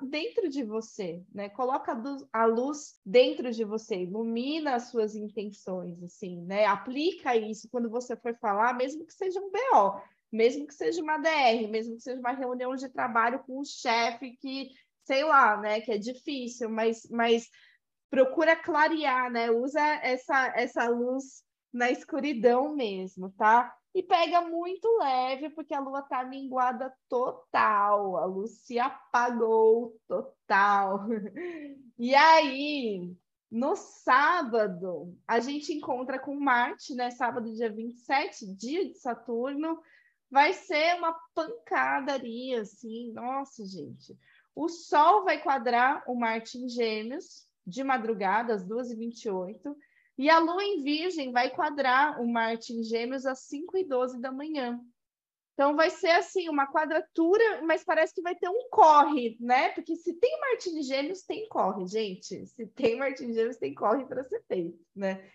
dentro 0.00 0.48
de 0.48 0.62
você, 0.62 1.20
né? 1.34 1.48
Coloca 1.48 2.00
a 2.32 2.44
luz 2.44 3.00
dentro 3.04 3.50
de 3.50 3.64
você, 3.64 4.04
ilumina 4.04 4.76
as 4.76 4.90
suas 4.90 5.16
intenções, 5.16 6.00
assim, 6.04 6.40
né? 6.42 6.66
Aplica 6.66 7.34
isso 7.34 7.68
quando 7.68 7.90
você 7.90 8.16
for 8.16 8.32
falar, 8.36 8.74
mesmo 8.74 9.04
que 9.04 9.12
seja 9.12 9.40
um 9.40 9.50
BO, 9.50 10.00
mesmo 10.30 10.68
que 10.68 10.72
seja 10.72 11.02
uma 11.02 11.18
DR, 11.18 11.66
mesmo 11.68 11.96
que 11.96 12.02
seja 12.02 12.20
uma 12.20 12.30
reunião 12.30 12.76
de 12.76 12.88
trabalho 12.88 13.40
com 13.40 13.60
um 13.60 13.64
chefe 13.64 14.36
que, 14.36 14.70
sei 15.02 15.24
lá, 15.24 15.56
né, 15.56 15.80
que 15.80 15.90
é 15.90 15.98
difícil, 15.98 16.70
mas, 16.70 17.08
mas 17.10 17.48
procura 18.08 18.54
clarear, 18.54 19.32
né? 19.32 19.50
Usa 19.50 19.80
essa, 19.80 20.52
essa 20.54 20.88
luz 20.88 21.42
na 21.72 21.90
escuridão 21.90 22.72
mesmo, 22.76 23.32
tá? 23.32 23.76
E 23.92 24.02
pega 24.02 24.42
muito 24.42 24.86
leve, 24.98 25.50
porque 25.50 25.74
a 25.74 25.80
lua 25.80 26.02
tá 26.02 26.24
minguada 26.24 26.92
total, 27.08 28.16
a 28.16 28.24
luz 28.24 28.60
se 28.60 28.78
apagou 28.78 29.96
total. 30.06 31.06
E 32.02 32.14
aí, 32.14 33.14
no 33.50 33.76
sábado, 33.76 35.14
a 35.28 35.38
gente 35.38 35.70
encontra 35.70 36.18
com 36.18 36.34
Marte, 36.34 36.94
né? 36.94 37.10
Sábado, 37.10 37.52
dia 37.52 37.70
27, 37.70 38.46
dia 38.56 38.88
de 38.88 38.96
Saturno. 38.96 39.78
Vai 40.30 40.54
ser 40.54 40.96
uma 40.96 41.14
pancadaria, 41.34 42.62
assim. 42.62 43.12
Nossa, 43.12 43.66
gente. 43.66 44.16
O 44.54 44.68
Sol 44.68 45.24
vai 45.24 45.42
quadrar 45.42 46.02
o 46.06 46.14
Marte 46.14 46.56
em 46.56 46.68
Gêmeos, 46.68 47.46
de 47.66 47.84
madrugada, 47.84 48.54
às 48.54 48.64
2h28, 48.66 49.76
e 50.20 50.28
a 50.28 50.38
Lua 50.38 50.62
em 50.62 50.82
Virgem 50.82 51.32
vai 51.32 51.48
quadrar 51.48 52.20
o 52.20 52.30
Marte 52.30 52.74
em 52.74 52.82
Gêmeos 52.82 53.24
às 53.24 53.48
5h12 53.48 54.20
da 54.20 54.30
manhã. 54.30 54.78
Então 55.54 55.74
vai 55.74 55.88
ser 55.88 56.10
assim, 56.10 56.46
uma 56.50 56.70
quadratura, 56.70 57.62
mas 57.62 57.82
parece 57.82 58.14
que 58.14 58.20
vai 58.20 58.34
ter 58.34 58.50
um 58.50 58.68
corre, 58.70 59.38
né? 59.40 59.70
Porque 59.70 59.96
se 59.96 60.12
tem 60.12 60.38
Marte 60.38 60.68
em 60.68 60.82
Gêmeos, 60.82 61.22
tem 61.22 61.48
corre, 61.48 61.86
gente. 61.86 62.46
Se 62.48 62.66
tem 62.66 62.98
Marte 62.98 63.24
em 63.24 63.32
Gêmeos, 63.32 63.56
tem 63.56 63.74
corre 63.74 64.04
para 64.04 64.22
ser 64.24 64.44
feito, 64.46 64.78
né? 64.94 65.26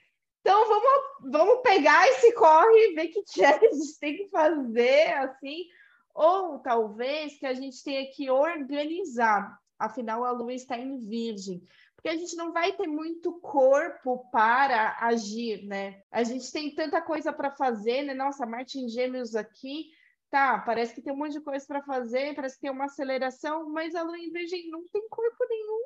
Então 0.42 0.68
vamos, 0.68 1.32
vamos 1.32 1.62
pegar 1.64 2.08
esse 2.10 2.32
corre 2.34 2.78
e 2.78 2.94
ver 2.94 3.08
que 3.08 3.24
que 3.24 3.44
a 3.44 3.58
gente 3.58 4.00
tem 4.00 4.18
que 4.18 4.30
fazer 4.30 5.14
assim, 5.14 5.66
ou 6.14 6.60
talvez 6.60 7.40
que 7.40 7.48
a 7.48 7.56
gente 7.56 7.84
tenha 7.84 8.08
que 8.12 8.30
organizar. 8.30 9.60
Afinal, 9.80 10.24
a 10.24 10.32
Lua 10.32 10.54
está 10.54 10.78
em 10.78 11.00
Virgem 11.00 11.64
porque 12.06 12.18
a 12.18 12.20
gente 12.20 12.36
não 12.36 12.54
vai 12.54 12.72
ter 12.72 12.86
muito 12.86 13.34
corpo 13.40 14.30
para 14.30 14.96
agir, 15.00 15.66
né? 15.66 16.04
A 16.12 16.22
gente 16.22 16.52
tem 16.52 16.76
tanta 16.76 17.02
coisa 17.02 17.34
para 17.34 17.50
fazer, 17.50 18.04
né? 18.04 18.14
Nossa, 18.14 18.46
Martin 18.46 18.88
Gêmeos 18.88 19.36
aqui, 19.36 19.90
tá, 20.30 20.60
parece 20.60 20.94
que 20.94 21.02
tem 21.02 21.12
um 21.12 21.18
monte 21.18 21.32
de 21.32 21.42
coisa 21.42 21.66
para 21.66 21.82
fazer, 21.82 22.36
parece 22.36 22.58
que 22.58 22.62
tem 22.62 22.70
uma 22.70 22.86
aceleração, 22.86 23.72
mas 23.72 23.96
a 23.96 24.04
lua 24.04 24.20
em 24.20 24.30
virgem 24.30 24.70
não 24.70 24.86
tem 24.90 25.02
corpo 25.10 25.48
nenhum. 25.50 25.84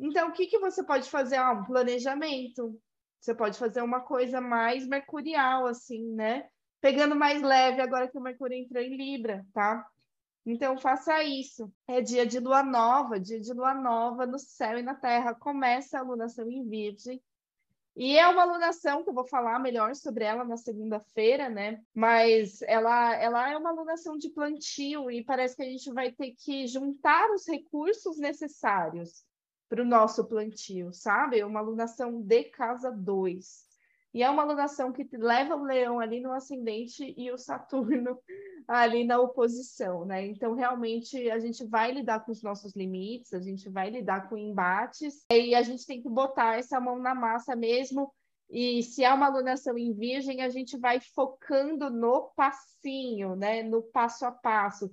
Então, 0.00 0.30
o 0.30 0.32
que, 0.32 0.46
que 0.46 0.58
você 0.58 0.82
pode 0.82 1.10
fazer? 1.10 1.36
Ah, 1.36 1.52
um 1.52 1.64
planejamento. 1.64 2.80
Você 3.20 3.34
pode 3.34 3.58
fazer 3.58 3.82
uma 3.82 4.00
coisa 4.00 4.40
mais 4.40 4.86
mercurial, 4.86 5.66
assim, 5.66 6.10
né? 6.14 6.48
Pegando 6.80 7.14
mais 7.14 7.42
leve 7.42 7.82
agora 7.82 8.08
que 8.08 8.16
o 8.16 8.22
Mercúrio 8.22 8.56
entrou 8.56 8.82
em 8.82 8.96
Libra, 8.96 9.44
tá? 9.52 9.86
Então, 10.44 10.76
faça 10.76 11.22
isso. 11.22 11.72
É 11.86 12.00
dia 12.00 12.26
de 12.26 12.40
lua 12.40 12.62
nova, 12.62 13.20
dia 13.20 13.40
de 13.40 13.52
lua 13.52 13.74
nova 13.74 14.26
no 14.26 14.38
céu 14.38 14.78
e 14.78 14.82
na 14.82 14.94
terra. 14.94 15.34
Começa 15.34 15.98
a 15.98 16.00
alunação 16.00 16.50
em 16.50 16.68
Virgem. 16.68 17.22
E 17.94 18.16
é 18.18 18.26
uma 18.26 18.42
alunação 18.42 19.04
que 19.04 19.10
eu 19.10 19.14
vou 19.14 19.26
falar 19.26 19.58
melhor 19.58 19.94
sobre 19.94 20.24
ela 20.24 20.44
na 20.44 20.56
segunda-feira, 20.56 21.50
né? 21.50 21.82
Mas 21.94 22.62
ela, 22.62 23.14
ela 23.16 23.50
é 23.50 23.56
uma 23.56 23.70
alunação 23.70 24.16
de 24.16 24.30
plantio 24.30 25.10
e 25.10 25.22
parece 25.22 25.54
que 25.54 25.62
a 25.62 25.70
gente 25.70 25.92
vai 25.92 26.10
ter 26.10 26.32
que 26.32 26.66
juntar 26.66 27.30
os 27.30 27.46
recursos 27.46 28.18
necessários 28.18 29.24
para 29.68 29.82
o 29.82 29.86
nosso 29.86 30.24
plantio, 30.24 30.92
sabe? 30.92 31.38
É 31.38 31.46
uma 31.46 31.60
alunação 31.60 32.22
de 32.22 32.44
casa 32.44 32.90
2. 32.90 33.71
E 34.14 34.22
é 34.22 34.28
uma 34.28 34.42
alunação 34.42 34.92
que 34.92 35.08
leva 35.16 35.56
o 35.56 35.64
leão 35.64 35.98
ali 35.98 36.20
no 36.20 36.32
ascendente 36.32 37.14
e 37.16 37.30
o 37.32 37.38
Saturno 37.38 38.18
ali 38.68 39.04
na 39.04 39.18
oposição, 39.18 40.04
né? 40.04 40.26
Então, 40.26 40.54
realmente, 40.54 41.30
a 41.30 41.38
gente 41.38 41.64
vai 41.66 41.92
lidar 41.92 42.20
com 42.20 42.30
os 42.30 42.42
nossos 42.42 42.76
limites, 42.76 43.32
a 43.32 43.40
gente 43.40 43.70
vai 43.70 43.88
lidar 43.90 44.28
com 44.28 44.36
embates, 44.36 45.24
e 45.30 45.54
a 45.54 45.62
gente 45.62 45.86
tem 45.86 46.02
que 46.02 46.08
botar 46.08 46.58
essa 46.58 46.78
mão 46.78 46.98
na 46.98 47.14
massa 47.14 47.56
mesmo. 47.56 48.12
E 48.50 48.82
se 48.82 49.02
é 49.02 49.12
uma 49.12 49.26
alunação 49.26 49.78
em 49.78 49.94
virgem, 49.94 50.42
a 50.42 50.50
gente 50.50 50.76
vai 50.78 51.00
focando 51.00 51.88
no 51.88 52.30
passinho, 52.36 53.34
né? 53.34 53.62
No 53.62 53.82
passo 53.82 54.26
a 54.26 54.30
passo. 54.30 54.90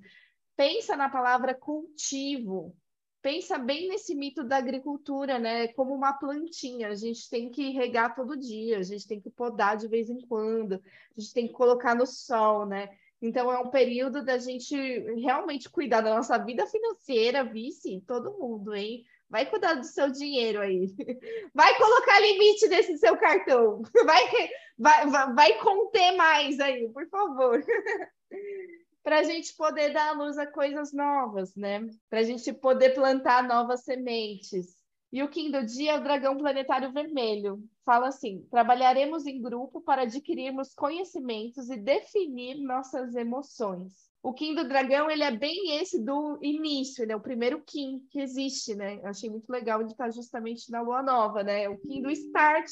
Pensa 0.56 0.96
na 0.96 1.10
palavra 1.10 1.54
cultivo, 1.54 2.74
pensa 3.22 3.58
bem 3.58 3.88
nesse 3.90 4.16
mito 4.16 4.44
da 4.44 4.58
agricultura, 4.58 5.38
né? 5.40 5.68
Como 5.70 5.94
uma 5.94 6.14
plantinha, 6.14 6.90
a 6.90 6.96
gente 6.96 7.30
tem 7.30 7.50
que 7.50 7.70
regar 7.72 8.16
todo 8.16 8.38
dia, 8.38 8.78
a 8.80 8.84
gente 8.84 9.08
tem 9.08 9.20
que 9.20 9.30
podar 9.30 9.78
de 9.78 9.88
vez 9.88 10.10
em 10.10 10.22
quando, 10.22 10.74
a 10.74 11.20
gente 11.20 11.34
tem 11.34 11.48
que 11.48 11.54
colocar 11.54 11.96
no 11.96 12.06
sol, 12.06 12.66
né? 12.66 12.90
Então 13.22 13.52
é 13.52 13.60
um 13.60 13.70
período 13.70 14.24
da 14.24 14.38
gente 14.38 14.76
realmente 15.22 15.70
cuidar 15.70 16.02
da 16.02 16.16
nossa 16.16 16.38
vida 16.38 16.66
financeira, 16.66 17.44
vice, 17.44 18.02
todo 18.08 18.38
mundo, 18.38 18.74
hein? 18.74 19.04
Vai 19.30 19.46
cuidar 19.46 19.76
do 19.76 19.84
seu 19.84 20.10
dinheiro 20.10 20.60
aí. 20.60 20.88
Vai 21.54 21.78
colocar 21.78 22.20
limite 22.20 22.68
nesse 22.68 22.98
seu 22.98 23.16
cartão. 23.16 23.84
Vai, 24.04 24.50
vai, 24.76 25.34
vai 25.34 25.60
conter 25.60 26.16
mais 26.16 26.60
aí, 26.60 26.90
por 26.90 27.08
favor. 27.10 27.64
para 29.04 29.20
a 29.20 29.24
gente 29.24 29.56
poder 29.56 29.94
dar 29.94 30.10
à 30.10 30.12
luz 30.12 30.38
a 30.38 30.46
coisas 30.46 30.94
novas, 30.94 31.56
né? 31.56 31.88
Para 32.10 32.20
a 32.20 32.24
gente 32.24 32.52
poder 32.54 32.94
plantar 32.94 33.48
novas 33.48 33.84
sementes. 33.84 34.78
E 35.12 35.24
o 35.24 35.30
Kim 35.30 35.50
do 35.50 35.66
dia 35.66 35.94
é 35.94 35.98
o 35.98 36.04
dragão 36.04 36.38
planetário 36.38 36.92
vermelho. 36.92 37.64
Fala 37.84 38.10
assim: 38.10 38.46
trabalharemos 38.52 39.26
em 39.26 39.42
grupo 39.42 39.82
para 39.82 40.04
adquirirmos 40.04 40.74
conhecimentos 40.76 41.70
e 41.70 41.78
definir 41.78 42.62
nossas 42.62 43.16
emoções. 43.16 44.10
O 44.22 44.34
Kim 44.34 44.54
do 44.54 44.68
dragão, 44.68 45.10
ele 45.10 45.24
é 45.24 45.32
bem 45.32 45.80
esse 45.80 46.04
do 46.04 46.38
início, 46.42 47.08
né? 47.08 47.16
O 47.16 47.22
primeiro 47.22 47.62
Kim 47.62 48.06
que 48.12 48.20
existe, 48.20 48.76
né? 48.76 49.00
Eu 49.02 49.08
achei 49.08 49.30
muito 49.30 49.50
legal 49.50 49.84
de 49.84 49.92
estar 49.92 50.12
justamente 50.12 50.70
na 50.70 50.82
lua 50.82 51.02
nova, 51.02 51.42
né? 51.42 51.70
O 51.70 51.78
Kim 51.80 52.02
do 52.02 52.12
start, 52.12 52.70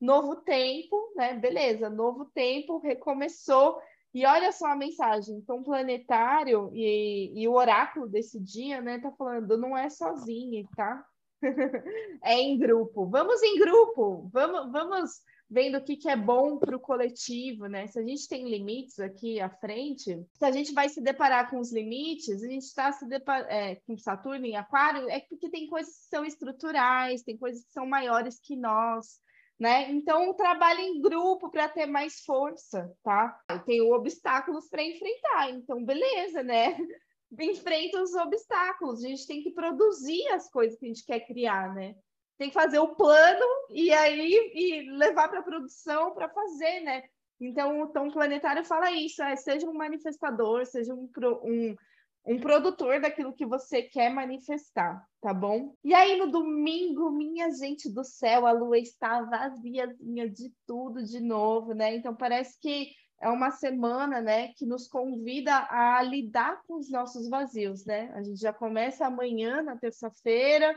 novo 0.00 0.36
tempo, 0.36 1.12
né? 1.14 1.34
Beleza, 1.34 1.88
novo 1.88 2.24
tempo, 2.26 2.78
recomeçou 2.78 3.80
e 4.12 4.26
olha 4.26 4.50
só 4.50 4.66
a 4.66 4.76
mensagem, 4.76 5.36
então 5.36 5.62
planetário 5.62 6.70
e, 6.72 7.32
e 7.34 7.46
o 7.46 7.52
oráculo 7.52 8.08
desse 8.08 8.40
dia, 8.40 8.80
né, 8.80 8.98
tá 8.98 9.12
falando, 9.12 9.56
não 9.56 9.76
é 9.76 9.88
sozinho, 9.88 10.68
tá? 10.74 11.04
é 12.22 12.34
em 12.34 12.58
grupo. 12.58 13.06
Vamos 13.08 13.42
em 13.42 13.58
grupo, 13.58 14.28
vamos, 14.32 14.72
vamos 14.72 15.10
vendo 15.48 15.78
o 15.78 15.82
que, 15.82 15.96
que 15.96 16.08
é 16.08 16.16
bom 16.16 16.58
para 16.58 16.76
o 16.76 16.80
coletivo, 16.80 17.66
né? 17.66 17.86
Se 17.88 17.98
a 17.98 18.02
gente 18.02 18.28
tem 18.28 18.48
limites 18.48 19.00
aqui 19.00 19.40
à 19.40 19.50
frente, 19.50 20.16
se 20.32 20.44
a 20.44 20.50
gente 20.52 20.72
vai 20.72 20.88
se 20.88 21.00
deparar 21.00 21.50
com 21.50 21.58
os 21.58 21.72
limites, 21.72 22.42
a 22.42 22.46
gente 22.46 22.62
está 22.62 22.92
se 22.92 23.04
é, 23.48 23.74
com 23.86 23.98
Saturno 23.98 24.46
em 24.46 24.56
Aquário, 24.56 25.08
é 25.08 25.20
porque 25.20 25.50
tem 25.50 25.66
coisas 25.66 25.92
que 25.92 26.08
são 26.08 26.24
estruturais, 26.24 27.22
tem 27.22 27.36
coisas 27.36 27.64
que 27.64 27.72
são 27.72 27.84
maiores 27.84 28.38
que 28.40 28.54
nós 28.54 29.20
né? 29.60 29.90
Então, 29.90 30.32
trabalhe 30.32 30.80
em 30.80 31.02
grupo 31.02 31.50
para 31.50 31.68
ter 31.68 31.84
mais 31.84 32.24
força, 32.24 32.90
tá? 33.04 33.38
Eu 33.50 33.58
tenho 33.58 33.92
obstáculos 33.92 34.66
para 34.70 34.82
enfrentar, 34.82 35.50
então, 35.50 35.84
beleza, 35.84 36.42
né? 36.42 36.78
Enfrenta 37.38 38.02
os 38.02 38.14
obstáculos, 38.14 39.04
a 39.04 39.08
gente 39.08 39.26
tem 39.26 39.42
que 39.42 39.50
produzir 39.50 40.26
as 40.28 40.50
coisas 40.50 40.78
que 40.78 40.86
a 40.86 40.88
gente 40.88 41.04
quer 41.04 41.20
criar, 41.20 41.74
né? 41.74 41.94
Tem 42.38 42.48
que 42.48 42.54
fazer 42.54 42.78
o 42.78 42.94
plano 42.94 43.44
e 43.68 43.92
aí 43.92 44.50
e 44.54 44.90
levar 44.92 45.28
para 45.28 45.42
produção 45.42 46.14
para 46.14 46.30
fazer, 46.30 46.80
né? 46.80 47.02
Então, 47.38 47.82
o 47.82 47.88
tom 47.88 48.10
planetário 48.10 48.64
fala 48.64 48.90
isso, 48.90 49.22
é, 49.22 49.36
seja 49.36 49.68
um 49.68 49.74
manifestador, 49.74 50.64
seja 50.64 50.94
um, 50.94 51.08
um 51.42 51.76
um 52.24 52.38
produtor 52.38 53.00
daquilo 53.00 53.32
que 53.32 53.46
você 53.46 53.82
quer 53.82 54.12
manifestar, 54.12 55.04
tá 55.20 55.32
bom? 55.32 55.74
E 55.82 55.94
aí 55.94 56.16
no 56.16 56.30
domingo, 56.30 57.10
minha 57.10 57.50
gente 57.50 57.90
do 57.90 58.04
céu, 58.04 58.46
a 58.46 58.52
lua 58.52 58.78
está 58.78 59.22
vaziazinha 59.22 60.28
de 60.28 60.52
tudo 60.66 61.02
de 61.02 61.20
novo, 61.20 61.72
né? 61.72 61.96
Então 61.96 62.14
parece 62.14 62.58
que 62.60 62.90
é 63.20 63.28
uma 63.28 63.50
semana, 63.50 64.20
né, 64.20 64.48
que 64.54 64.64
nos 64.64 64.88
convida 64.88 65.66
a 65.70 66.02
lidar 66.02 66.62
com 66.66 66.76
os 66.76 66.90
nossos 66.90 67.28
vazios, 67.28 67.84
né? 67.84 68.10
A 68.14 68.22
gente 68.22 68.40
já 68.40 68.52
começa 68.52 69.06
amanhã, 69.06 69.62
na 69.62 69.76
terça-feira, 69.76 70.74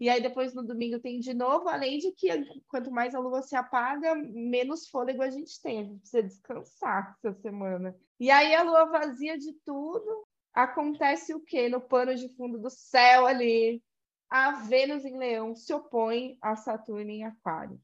e 0.00 0.08
aí 0.08 0.20
depois 0.20 0.52
no 0.54 0.64
domingo 0.64 0.98
tem 0.98 1.20
de 1.20 1.32
novo, 1.32 1.68
além 1.68 1.98
de 1.98 2.10
que 2.12 2.28
quanto 2.66 2.90
mais 2.90 3.14
a 3.14 3.20
lua 3.20 3.42
se 3.42 3.54
apaga, 3.54 4.14
menos 4.14 4.88
fôlego 4.88 5.22
a 5.22 5.30
gente 5.30 5.60
tem. 5.62 5.80
A 5.80 5.84
gente 5.84 6.00
precisa 6.00 6.22
descansar 6.22 7.16
essa 7.22 7.32
semana. 7.40 7.94
E 8.18 8.30
aí 8.30 8.54
a 8.54 8.62
lua 8.62 8.86
vazia 8.86 9.38
de 9.38 9.52
tudo, 9.64 10.23
acontece 10.54 11.34
o 11.34 11.40
quê? 11.40 11.68
No 11.68 11.80
pano 11.80 12.14
de 12.14 12.28
fundo 12.36 12.58
do 12.58 12.70
céu 12.70 13.26
ali, 13.26 13.82
a 14.30 14.52
Vênus 14.52 15.04
em 15.04 15.18
Leão 15.18 15.54
se 15.54 15.72
opõe 15.74 16.38
a 16.40 16.56
Saturno 16.56 17.10
em 17.10 17.24
Aquário. 17.24 17.80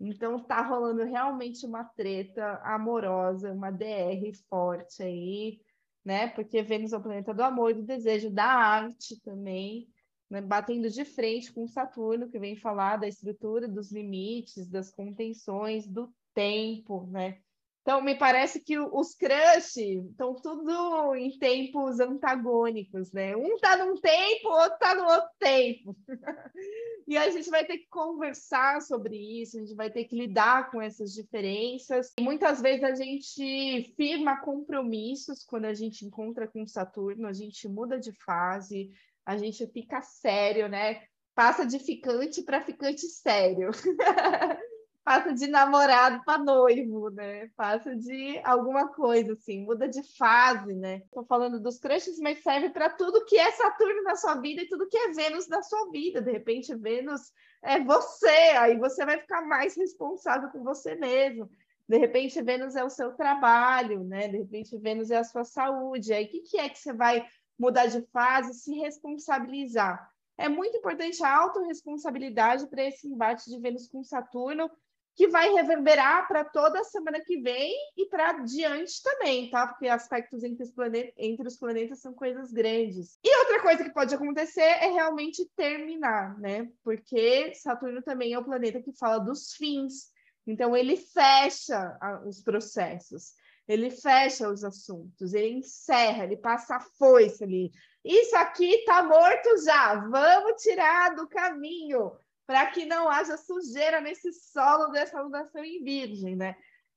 Então 0.00 0.42
tá 0.42 0.62
rolando 0.62 1.04
realmente 1.04 1.66
uma 1.66 1.84
treta 1.84 2.60
amorosa, 2.64 3.52
uma 3.52 3.70
DR 3.70 4.32
forte 4.48 5.02
aí, 5.02 5.60
né? 6.04 6.28
Porque 6.28 6.62
Vênus 6.62 6.92
é 6.92 6.96
o 6.96 7.02
planeta 7.02 7.34
do 7.34 7.42
amor, 7.42 7.74
do 7.74 7.82
desejo, 7.82 8.30
da 8.30 8.46
arte 8.46 9.20
também 9.22 9.88
né, 10.30 10.40
batendo 10.40 10.90
de 10.90 11.04
frente 11.04 11.52
com 11.52 11.66
Saturno, 11.66 12.28
que 12.28 12.38
vem 12.38 12.56
falar 12.56 12.98
da 12.98 13.08
estrutura, 13.08 13.66
dos 13.66 13.90
limites, 13.90 14.68
das 14.68 14.90
contenções, 14.90 15.86
do 15.86 16.12
tempo, 16.34 17.06
né? 17.06 17.40
Então, 17.88 18.02
me 18.02 18.14
parece 18.14 18.60
que 18.60 18.78
os 18.78 19.14
crush 19.14 19.78
estão 19.78 20.34
tudo 20.34 21.16
em 21.16 21.38
tempos 21.38 21.98
antagônicos, 21.98 23.10
né? 23.12 23.34
Um 23.34 23.54
está 23.54 23.78
num 23.78 23.96
tempo, 23.96 24.48
outro 24.50 24.74
está 24.74 24.94
no 24.94 25.04
outro 25.04 25.30
tempo. 25.38 25.96
e 27.08 27.16
a 27.16 27.30
gente 27.30 27.48
vai 27.48 27.64
ter 27.64 27.78
que 27.78 27.88
conversar 27.88 28.82
sobre 28.82 29.16
isso, 29.16 29.56
a 29.56 29.60
gente 29.60 29.74
vai 29.74 29.90
ter 29.90 30.04
que 30.04 30.14
lidar 30.14 30.70
com 30.70 30.82
essas 30.82 31.14
diferenças. 31.14 32.12
E 32.18 32.22
muitas 32.22 32.60
vezes 32.60 32.84
a 32.84 32.94
gente 32.94 33.94
firma 33.96 34.38
compromissos 34.42 35.42
quando 35.42 35.64
a 35.64 35.72
gente 35.72 36.04
encontra 36.04 36.46
com 36.46 36.66
Saturno, 36.66 37.26
a 37.26 37.32
gente 37.32 37.66
muda 37.66 37.98
de 37.98 38.12
fase, 38.12 38.90
a 39.24 39.38
gente 39.38 39.66
fica 39.68 40.02
sério, 40.02 40.68
né? 40.68 41.04
Passa 41.34 41.64
de 41.64 41.78
ficante 41.78 42.42
para 42.42 42.62
ficante 42.62 43.06
sério. 43.06 43.70
Passa 45.08 45.32
de 45.32 45.46
namorado 45.46 46.22
para 46.22 46.36
noivo, 46.36 47.08
né? 47.08 47.48
Passa 47.56 47.96
de 47.96 48.38
alguma 48.44 48.88
coisa 48.88 49.32
assim, 49.32 49.64
muda 49.64 49.88
de 49.88 50.02
fase, 50.18 50.74
né? 50.74 50.96
Estou 51.06 51.24
falando 51.24 51.58
dos 51.58 51.78
crushes, 51.78 52.18
mas 52.18 52.42
serve 52.42 52.68
para 52.68 52.90
tudo 52.90 53.24
que 53.24 53.38
é 53.38 53.50
Saturno 53.52 54.02
na 54.02 54.16
sua 54.16 54.34
vida 54.34 54.60
e 54.60 54.68
tudo 54.68 54.86
que 54.86 54.98
é 54.98 55.12
Vênus 55.12 55.48
na 55.48 55.62
sua 55.62 55.90
vida. 55.90 56.20
De 56.20 56.30
repente, 56.30 56.76
Vênus 56.76 57.32
é 57.62 57.82
você, 57.82 58.28
aí 58.58 58.76
você 58.76 59.06
vai 59.06 59.18
ficar 59.18 59.40
mais 59.46 59.74
responsável 59.74 60.50
com 60.50 60.62
você 60.62 60.94
mesmo. 60.94 61.48
De 61.88 61.96
repente, 61.96 62.42
Vênus 62.42 62.76
é 62.76 62.84
o 62.84 62.90
seu 62.90 63.14
trabalho, 63.14 64.04
né? 64.04 64.28
De 64.28 64.36
repente, 64.36 64.76
Vênus 64.76 65.10
é 65.10 65.16
a 65.16 65.24
sua 65.24 65.42
saúde. 65.42 66.12
Aí, 66.12 66.26
o 66.26 66.28
que, 66.28 66.40
que 66.40 66.58
é 66.58 66.68
que 66.68 66.78
você 66.78 66.92
vai 66.92 67.26
mudar 67.58 67.86
de 67.86 68.02
fase, 68.12 68.52
se 68.52 68.74
responsabilizar. 68.74 70.06
É 70.36 70.50
muito 70.50 70.76
importante 70.76 71.24
a 71.24 71.34
autorresponsabilidade 71.34 72.66
para 72.66 72.84
esse 72.84 73.08
embate 73.08 73.48
de 73.48 73.58
Vênus 73.58 73.88
com 73.88 74.04
Saturno, 74.04 74.70
que 75.18 75.26
vai 75.26 75.52
reverberar 75.52 76.28
para 76.28 76.44
toda 76.44 76.78
a 76.78 76.84
semana 76.84 77.18
que 77.18 77.40
vem 77.40 77.74
e 77.96 78.06
para 78.06 78.34
diante 78.34 79.02
também, 79.02 79.50
tá? 79.50 79.66
Porque 79.66 79.88
aspectos 79.88 80.44
entre 80.44 80.62
os, 80.62 80.70
planetas, 80.70 81.12
entre 81.16 81.48
os 81.48 81.56
planetas 81.56 82.00
são 82.00 82.14
coisas 82.14 82.52
grandes. 82.52 83.18
E 83.24 83.38
outra 83.40 83.60
coisa 83.60 83.82
que 83.82 83.92
pode 83.92 84.14
acontecer 84.14 84.60
é 84.60 84.86
realmente 84.92 85.44
terminar, 85.56 86.38
né? 86.38 86.70
Porque 86.84 87.52
Saturno 87.56 88.00
também 88.00 88.32
é 88.32 88.38
o 88.38 88.44
planeta 88.44 88.80
que 88.80 88.92
fala 88.92 89.18
dos 89.18 89.54
fins. 89.54 90.12
Então, 90.46 90.76
ele 90.76 90.96
fecha 90.96 91.98
os 92.24 92.40
processos 92.40 93.32
ele 93.66 93.90
fecha 93.90 94.48
os 94.48 94.64
assuntos, 94.64 95.34
ele 95.34 95.58
encerra, 95.58 96.24
ele 96.24 96.38
passa 96.38 96.76
a 96.76 96.80
foice 96.80 97.44
ali. 97.44 97.70
Isso 98.02 98.34
aqui 98.34 98.64
está 98.64 99.02
morto 99.02 99.62
já, 99.62 99.94
vamos 99.96 100.62
tirar 100.62 101.14
do 101.14 101.28
caminho 101.28 102.12
para 102.48 102.64
que 102.70 102.86
não 102.86 103.10
haja 103.10 103.36
sujeira 103.36 104.00
nesse 104.00 104.32
solo 104.32 104.86
dessa 104.88 105.20
lunação 105.20 105.62
em 105.62 105.84
virgem, 105.84 106.34
né? 106.34 106.56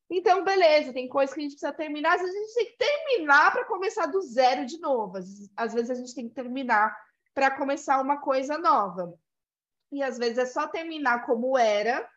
Então, 0.10 0.46
beleza, 0.46 0.94
tem 0.94 1.10
coisas 1.10 1.34
que 1.34 1.42
a 1.42 1.44
gente 1.44 1.52
precisa 1.52 1.74
terminar, 1.74 2.16
às 2.16 2.22
vezes 2.22 2.36
a 2.36 2.40
gente 2.40 2.54
tem 2.54 2.66
que 2.68 2.78
terminar 2.78 3.52
para 3.52 3.66
começar 3.66 4.06
do 4.06 4.22
zero 4.22 4.66
de 4.66 4.80
novo, 4.80 5.18
às 5.58 5.74
vezes 5.74 5.92
a 5.92 5.96
gente 5.96 6.16
tem 6.16 6.30
que 6.30 6.34
terminar 6.34 6.96
para 7.34 7.52
começar 7.52 8.00
uma 8.00 8.22
coisa 8.22 8.58
nova. 8.58 9.14
E 9.92 10.02
às 10.02 10.18
vezes 10.18 10.38
é 10.38 10.46
só 10.46 10.70
terminar 10.70 11.26
como 11.26 11.58
era 11.58 12.10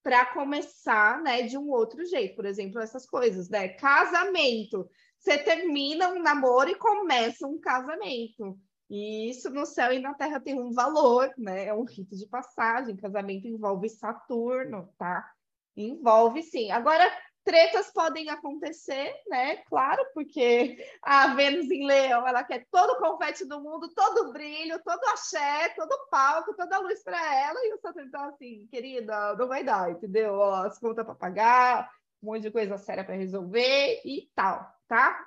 para 0.00 0.24
começar, 0.26 1.20
né, 1.22 1.42
de 1.42 1.58
um 1.58 1.68
outro 1.68 2.04
jeito. 2.04 2.36
Por 2.36 2.46
exemplo, 2.46 2.80
essas 2.80 3.04
coisas, 3.04 3.48
né? 3.48 3.70
Casamento. 3.70 4.88
Você 5.18 5.36
termina 5.38 6.10
um 6.10 6.22
namoro 6.22 6.70
e 6.70 6.76
começa 6.76 7.48
um 7.48 7.58
casamento. 7.58 8.56
E 8.88 9.30
isso 9.30 9.50
no 9.50 9.66
céu 9.66 9.92
e 9.92 9.98
na 9.98 10.14
terra 10.14 10.40
tem 10.40 10.58
um 10.60 10.72
valor, 10.72 11.32
né? 11.36 11.66
É 11.66 11.74
um 11.74 11.84
rito 11.84 12.16
de 12.16 12.26
passagem. 12.26 12.96
Casamento 12.96 13.46
envolve 13.48 13.88
Saturno, 13.88 14.88
tá? 14.96 15.28
Envolve 15.76 16.42
sim. 16.42 16.70
Agora, 16.70 17.10
Tretas 17.46 17.92
podem 17.92 18.28
acontecer, 18.28 19.14
né? 19.28 19.58
Claro, 19.68 20.04
porque 20.12 20.84
a 21.00 21.32
Vênus 21.34 21.70
em 21.70 21.86
Leão, 21.86 22.26
ela 22.26 22.42
quer 22.42 22.66
todo 22.72 22.90
o 22.90 22.98
confete 22.98 23.44
do 23.44 23.60
mundo, 23.60 23.88
todo 23.94 24.28
o 24.28 24.32
brilho, 24.32 24.82
todo 24.84 25.00
o 25.00 25.10
axé, 25.10 25.68
todo 25.76 25.92
o 25.92 26.08
palco, 26.10 26.56
toda 26.56 26.74
a 26.74 26.80
luz 26.80 27.04
para 27.04 27.16
ela, 27.40 27.58
e 27.64 27.72
o 27.72 27.78
Saturno 27.78 28.10
tá 28.10 28.26
assim, 28.26 28.66
querida, 28.68 29.36
não 29.36 29.46
vai 29.46 29.62
dar, 29.62 29.92
entendeu? 29.92 30.34
Ó, 30.34 30.54
as 30.64 30.76
contas 30.80 31.04
para 31.04 31.14
pagar, 31.14 31.88
um 32.20 32.32
monte 32.32 32.42
de 32.42 32.50
coisa 32.50 32.76
séria 32.78 33.04
para 33.04 33.14
resolver 33.14 34.00
e 34.04 34.28
tal, 34.34 34.68
tá? 34.88 35.24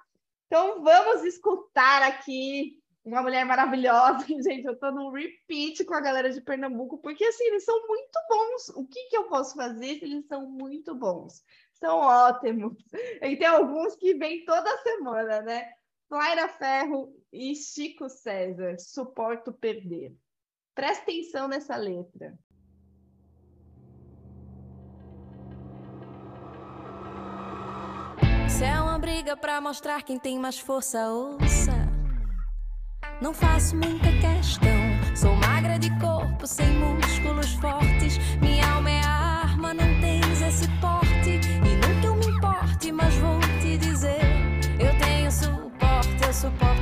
Então 0.48 0.84
vamos 0.84 1.24
escutar 1.24 2.04
aqui 2.04 2.80
uma 3.14 3.22
mulher 3.24 3.46
maravilhosa, 3.46 4.26
gente. 4.42 4.66
Eu 4.66 4.78
tô 4.78 4.92
no 4.92 5.12
repeat 5.12 5.84
com 5.86 5.94
a 5.94 6.02
galera 6.02 6.32
de 6.32 6.42
Pernambuco, 6.42 6.98
porque 7.00 7.24
assim, 7.26 7.46
eles 7.46 7.64
são 7.64 7.88
muito 7.88 8.20
bons. 8.30 8.70
O 8.70 8.88
que, 8.88 9.10
que 9.10 9.18
eu 9.18 9.26
posso 9.26 9.56
fazer 9.56 10.00
se 10.00 10.06
eles 10.06 10.26
são 10.28 10.50
muito 10.50 10.96
bons? 10.96 11.44
são 11.80 11.98
ótimos. 11.98 12.78
E 13.22 13.36
tem 13.36 13.48
alguns 13.48 13.96
que 13.96 14.14
vêm 14.14 14.46
toda 14.46 14.78
semana, 14.80 15.42
né? 15.42 15.72
Flaira 16.08 16.48
Ferro 16.48 17.14
e 17.32 17.56
Chico 17.56 18.10
César, 18.10 18.78
suporto 18.80 19.54
perder. 19.54 20.16
Presta 20.74 21.04
atenção 21.04 21.48
nessa 21.48 21.76
letra. 21.76 22.38
Se 28.50 28.64
é 28.64 28.82
uma 28.82 28.98
briga 28.98 29.38
pra 29.38 29.62
mostrar 29.62 30.04
quem 30.04 30.18
tem 30.18 30.40
mais 30.40 30.60
força, 30.60 31.12
ouça. 31.12 31.79
Não 33.22 33.34
faço 33.34 33.76
muita 33.76 34.12
questão. 34.12 35.16
Sou 35.16 35.36
magra 35.36 35.78
de 35.78 35.90
corpo, 36.00 36.48
sem 36.48 36.70
músculos 36.74 37.54
fortes. 37.56 38.18
Minha 38.42 38.66
alma 38.72 38.90
é 38.90 39.02
a 39.02 39.10
arma, 39.44 39.74
não 39.74 40.00
tens 40.00 40.42
esse 40.42 40.68
porte 40.80 41.40
mas 43.00 43.16
vou 43.16 43.40
te 43.62 43.78
dizer: 43.78 44.20
eu 44.80 44.98
tenho 45.00 45.32
suporte, 45.32 46.24
eu 46.26 46.34
suporto 46.34 46.79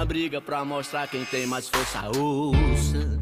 uma 0.00 0.06
briga 0.06 0.40
pra 0.40 0.64
mostrar 0.64 1.06
quem 1.08 1.26
tem 1.26 1.46
mais 1.46 1.68
força, 1.68 2.08
ouça. 2.18 3.20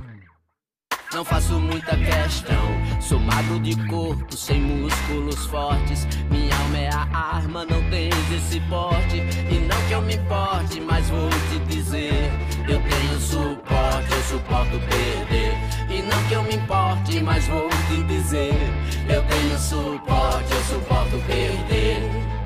Não 1.12 1.24
faço 1.24 1.58
muita 1.58 1.96
questão. 1.96 3.00
Sou 3.00 3.18
magro 3.18 3.58
de 3.58 3.74
corpo, 3.88 4.36
sem 4.36 4.60
músculos 4.60 5.44
fortes. 5.46 6.06
Minha 6.30 6.56
alma 6.56 6.78
é 6.78 6.88
a 6.94 7.34
arma, 7.34 7.64
não 7.64 7.82
tens 7.90 8.14
esse 8.30 8.60
porte. 8.68 9.16
E 9.16 9.58
não 9.66 9.88
que 9.88 9.92
eu 9.92 10.02
me 10.02 10.14
importe, 10.14 10.80
mas 10.80 11.10
vou 11.10 11.28
te 11.50 11.58
dizer: 11.66 12.30
eu 12.68 12.80
tenho 12.80 13.20
suporte, 13.22 14.12
eu 14.12 14.22
suporto 14.22 14.78
perder. 14.78 15.54
E 15.90 16.02
não 16.02 16.28
que 16.28 16.34
eu 16.34 16.44
me 16.44 16.54
importe, 16.54 17.20
mas 17.20 17.44
vou 17.48 17.68
te 17.88 18.04
dizer: 18.04 18.54
eu 19.12 19.24
tenho 19.24 19.58
suporte, 19.58 20.52
eu 20.52 20.62
suporto 20.62 21.18
perder. 21.26 22.37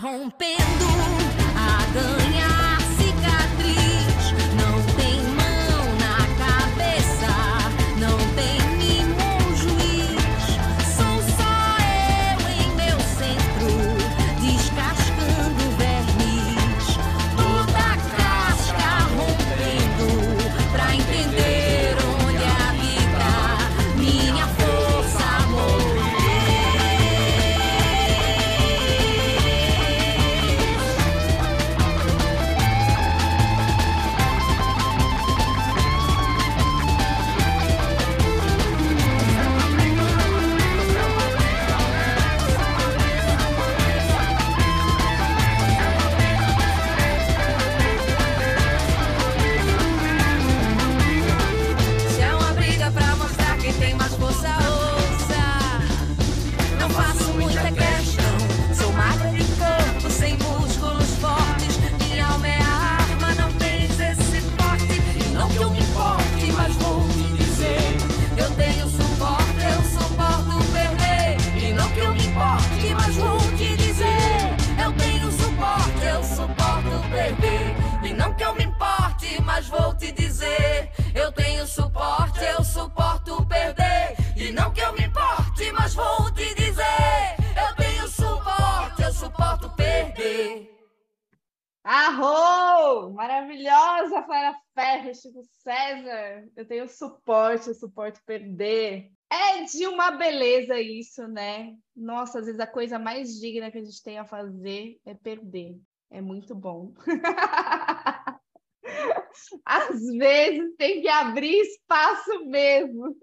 Rompendo 0.00 0.95
suporte, 97.66 97.68
eu 97.68 97.74
suporto 97.74 98.20
perder. 98.24 99.10
É 99.30 99.64
de 99.64 99.86
uma 99.86 100.12
beleza 100.12 100.80
isso, 100.80 101.26
né? 101.26 101.74
Nossa, 101.94 102.38
às 102.38 102.46
vezes 102.46 102.60
a 102.60 102.66
coisa 102.66 102.98
mais 102.98 103.40
digna 103.40 103.70
que 103.70 103.78
a 103.78 103.84
gente 103.84 104.02
tem 104.02 104.18
a 104.18 104.24
fazer 104.24 104.98
é 105.04 105.14
perder. 105.14 105.76
É 106.10 106.20
muito 106.20 106.54
bom. 106.54 106.94
Às 109.64 110.00
vezes 110.16 110.76
tem 110.76 111.02
que 111.02 111.08
abrir 111.08 111.60
espaço 111.60 112.46
mesmo. 112.46 113.14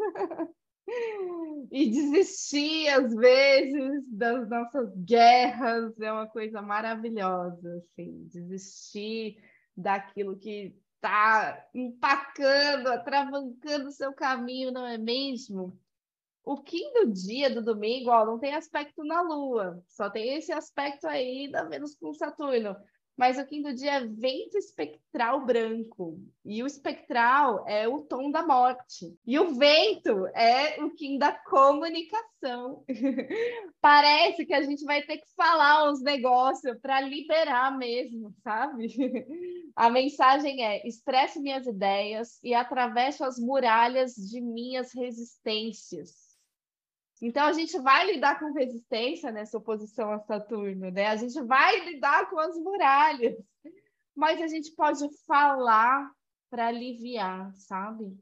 E 1.72 1.90
desistir, 1.90 2.90
às 2.90 3.16
vezes, 3.16 4.04
das 4.12 4.48
nossas 4.50 4.94
guerras 4.98 6.00
é 6.00 6.12
uma 6.12 6.28
coisa 6.28 6.62
maravilhosa, 6.62 7.78
assim, 7.78 8.28
desistir 8.28 9.38
daquilo 9.76 10.38
que 10.38 10.76
está 11.04 11.68
empacando, 11.74 12.88
atravancando 12.88 13.90
o 13.90 13.92
seu 13.92 14.14
caminho, 14.14 14.72
não 14.72 14.86
é 14.86 14.98
mesmo? 14.98 15.78
O 16.46 16.62
quinto 16.62 17.12
dia 17.12 17.54
do 17.54 17.62
domingo, 17.62 18.10
ó, 18.10 18.26
não 18.26 18.40
tem 18.40 18.54
aspecto 18.54 19.04
na 19.04 19.22
Lua, 19.22 19.84
só 19.90 20.10
tem 20.10 20.36
esse 20.36 20.54
aspecto 20.54 21.06
aí 21.06 21.52
da 21.52 21.66
Vênus 21.66 21.96
com 21.96 22.14
Saturno. 22.14 22.76
Mas 23.16 23.38
o 23.38 23.46
quinto 23.46 23.74
dia 23.74 23.94
é 23.94 24.08
vento 24.08 24.58
espectral 24.58 25.46
branco. 25.46 26.20
E 26.44 26.64
o 26.64 26.68
espectral 26.68 27.64
é 27.68 27.88
o 27.88 28.02
tom 28.02 28.32
da 28.32 28.46
morte. 28.46 29.16
E 29.26 29.40
o 29.40 29.54
vento 29.54 30.26
é 30.36 30.82
o 30.84 30.90
Kim 30.92 31.18
da 31.20 31.32
comunicação. 31.32 32.84
Parece 33.80 34.46
que 34.46 34.54
a 34.54 34.64
gente 34.64 34.84
vai 34.84 35.04
ter 35.04 35.18
que 35.18 35.28
falar 35.36 35.92
uns 35.92 36.02
negócios 36.02 36.78
para 36.80 37.02
liberar 37.02 37.78
mesmo, 37.78 38.34
sabe? 38.44 38.88
A 39.76 39.90
mensagem 39.90 40.64
é: 40.64 40.88
expresso 40.88 41.42
minhas 41.42 41.66
ideias 41.68 42.40
e 42.44 42.54
atravesso 42.54 43.24
as 43.24 43.40
muralhas 43.40 44.14
de 44.14 44.40
minhas 44.40 44.94
resistências. 44.94 46.23
Então, 47.22 47.46
a 47.46 47.54
gente 47.54 47.80
vai 47.80 48.06
lidar 48.06 48.40
com 48.40 48.52
resistência 48.54 49.32
nessa 49.32 49.58
oposição 49.58 50.12
a 50.12 50.20
Saturno, 50.20 50.92
né? 50.92 51.08
A 51.08 51.16
gente 51.16 51.42
vai 51.42 51.80
lidar 51.86 52.30
com 52.30 52.40
as 52.40 52.58
muralhas, 52.58 53.38
mas 54.16 54.42
a 54.42 54.48
gente 54.48 54.72
pode 54.72 55.08
falar 55.26 56.12
para 56.50 56.68
aliviar, 56.68 57.54
sabe? 57.56 58.16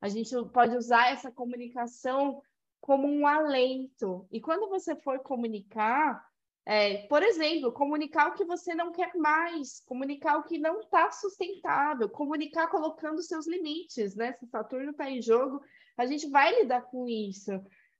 A 0.00 0.08
gente 0.08 0.34
pode 0.52 0.76
usar 0.76 1.12
essa 1.12 1.30
comunicação 1.30 2.42
como 2.80 3.06
um 3.06 3.26
alento. 3.26 4.26
E 4.32 4.40
quando 4.40 4.68
você 4.68 4.96
for 4.96 5.20
comunicar, 5.20 6.24
é, 6.64 7.06
por 7.06 7.22
exemplo, 7.22 7.72
comunicar 7.72 8.30
o 8.30 8.34
que 8.34 8.44
você 8.44 8.74
não 8.74 8.90
quer 8.90 9.14
mais, 9.14 9.80
comunicar 9.86 10.38
o 10.38 10.44
que 10.44 10.58
não 10.58 10.80
está 10.80 11.10
sustentável, 11.10 12.08
comunicar 12.08 12.68
colocando 12.68 13.22
seus 13.22 13.46
limites, 13.46 14.14
né? 14.16 14.32
Se 14.32 14.46
Saturno 14.46 14.90
está 14.90 15.10
em 15.10 15.20
jogo, 15.20 15.60
a 15.96 16.06
gente 16.06 16.28
vai 16.28 16.58
lidar 16.60 16.82
com 16.82 17.06
isso. 17.06 17.52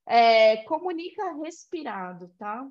É, 0.07 0.59
comunica 0.65 1.35
respirado, 1.35 2.29
tá? 2.39 2.67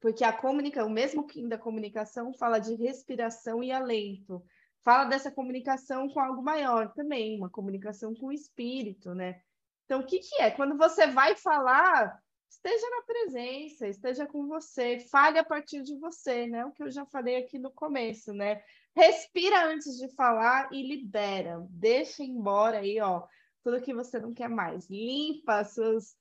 Porque 0.00 0.22
a 0.22 0.32
comunicação, 0.32 0.88
o 0.88 0.92
mesmo 0.92 1.26
Kim 1.26 1.48
da 1.48 1.56
comunicação 1.56 2.32
fala 2.34 2.58
de 2.58 2.74
respiração 2.74 3.62
e 3.62 3.72
alento. 3.72 4.44
Fala 4.82 5.06
dessa 5.06 5.30
comunicação 5.30 6.08
com 6.10 6.20
algo 6.20 6.42
maior 6.42 6.92
também, 6.92 7.38
uma 7.38 7.48
comunicação 7.48 8.14
com 8.14 8.26
o 8.26 8.32
espírito, 8.32 9.14
né? 9.14 9.40
Então, 9.84 10.00
o 10.00 10.06
que, 10.06 10.18
que 10.18 10.42
é? 10.42 10.50
Quando 10.50 10.76
você 10.76 11.06
vai 11.06 11.34
falar, 11.36 12.18
esteja 12.50 12.86
na 12.90 13.02
presença, 13.02 13.88
esteja 13.88 14.26
com 14.26 14.46
você, 14.46 14.98
fale 15.10 15.38
a 15.38 15.44
partir 15.44 15.82
de 15.82 15.96
você, 15.98 16.46
né? 16.46 16.64
O 16.66 16.72
que 16.72 16.82
eu 16.82 16.90
já 16.90 17.04
falei 17.06 17.36
aqui 17.36 17.58
no 17.58 17.70
começo, 17.70 18.32
né? 18.32 18.62
Respira 18.94 19.66
antes 19.66 19.96
de 19.96 20.08
falar 20.14 20.72
e 20.72 20.86
libera. 20.86 21.66
Deixa 21.70 22.22
embora 22.22 22.78
aí, 22.78 23.00
ó, 23.00 23.26
tudo 23.62 23.80
que 23.80 23.94
você 23.94 24.18
não 24.20 24.32
quer 24.32 24.48
mais. 24.48 24.88
Limpa 24.88 25.64
suas 25.64 26.14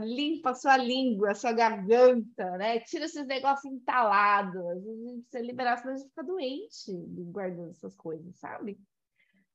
limpa 0.00 0.50
a 0.50 0.54
sua 0.54 0.76
língua, 0.76 1.30
a 1.30 1.34
sua 1.34 1.52
garganta, 1.52 2.56
né? 2.56 2.80
Tira 2.80 3.04
esses 3.04 3.26
negócios 3.26 3.72
entalados. 3.72 4.64
A 4.66 4.74
gente 4.74 5.22
precisa 5.22 5.40
liberar, 5.40 5.76
senão 5.78 5.94
a 5.94 5.96
gente 5.96 6.08
fica 6.08 6.24
doente 6.24 6.92
guardando 7.32 7.70
essas 7.70 7.94
coisas, 7.94 8.36
sabe? 8.36 8.78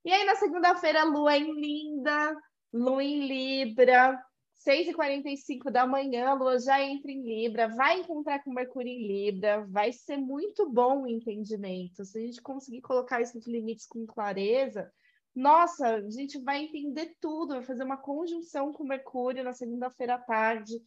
E 0.06 0.12
aí, 0.12 0.26
na 0.26 0.36
segunda-feira, 0.36 1.04
lua 1.04 1.38
em 1.38 1.54
linda, 1.54 2.36
lua 2.74 3.04
em 3.04 3.28
Libra, 3.28 4.22
6h45 4.68 5.72
da 5.72 5.86
manhã, 5.86 6.30
a 6.30 6.34
lua 6.34 6.60
já 6.60 6.82
entra 6.82 7.12
em 7.12 7.22
Libra, 7.22 7.68
vai 7.68 8.00
encontrar 8.00 8.44
com 8.44 8.54
Mercúrio 8.54 8.92
em 8.92 9.08
Libra, 9.08 9.66
vai 9.66 9.92
ser 9.92 10.18
muito 10.18 10.70
bom 10.70 11.04
o 11.04 11.08
entendimento. 11.08 12.06
Se 12.06 12.18
a 12.18 12.22
gente 12.22 12.42
conseguir 12.42 12.82
colocar 12.82 13.22
esses 13.22 13.46
limites 13.46 13.86
com 13.86 14.06
clareza, 14.06 14.92
nossa, 15.36 15.96
a 15.96 16.10
gente 16.10 16.40
vai 16.40 16.60
entender 16.64 17.16
tudo, 17.20 17.56
vai 17.56 17.64
fazer 17.64 17.84
uma 17.84 17.98
conjunção 17.98 18.72
com 18.72 18.84
Mercúrio 18.84 19.44
na 19.44 19.54
segunda-feira 19.54 20.16
à 20.16 20.20
tarde. 20.20 20.80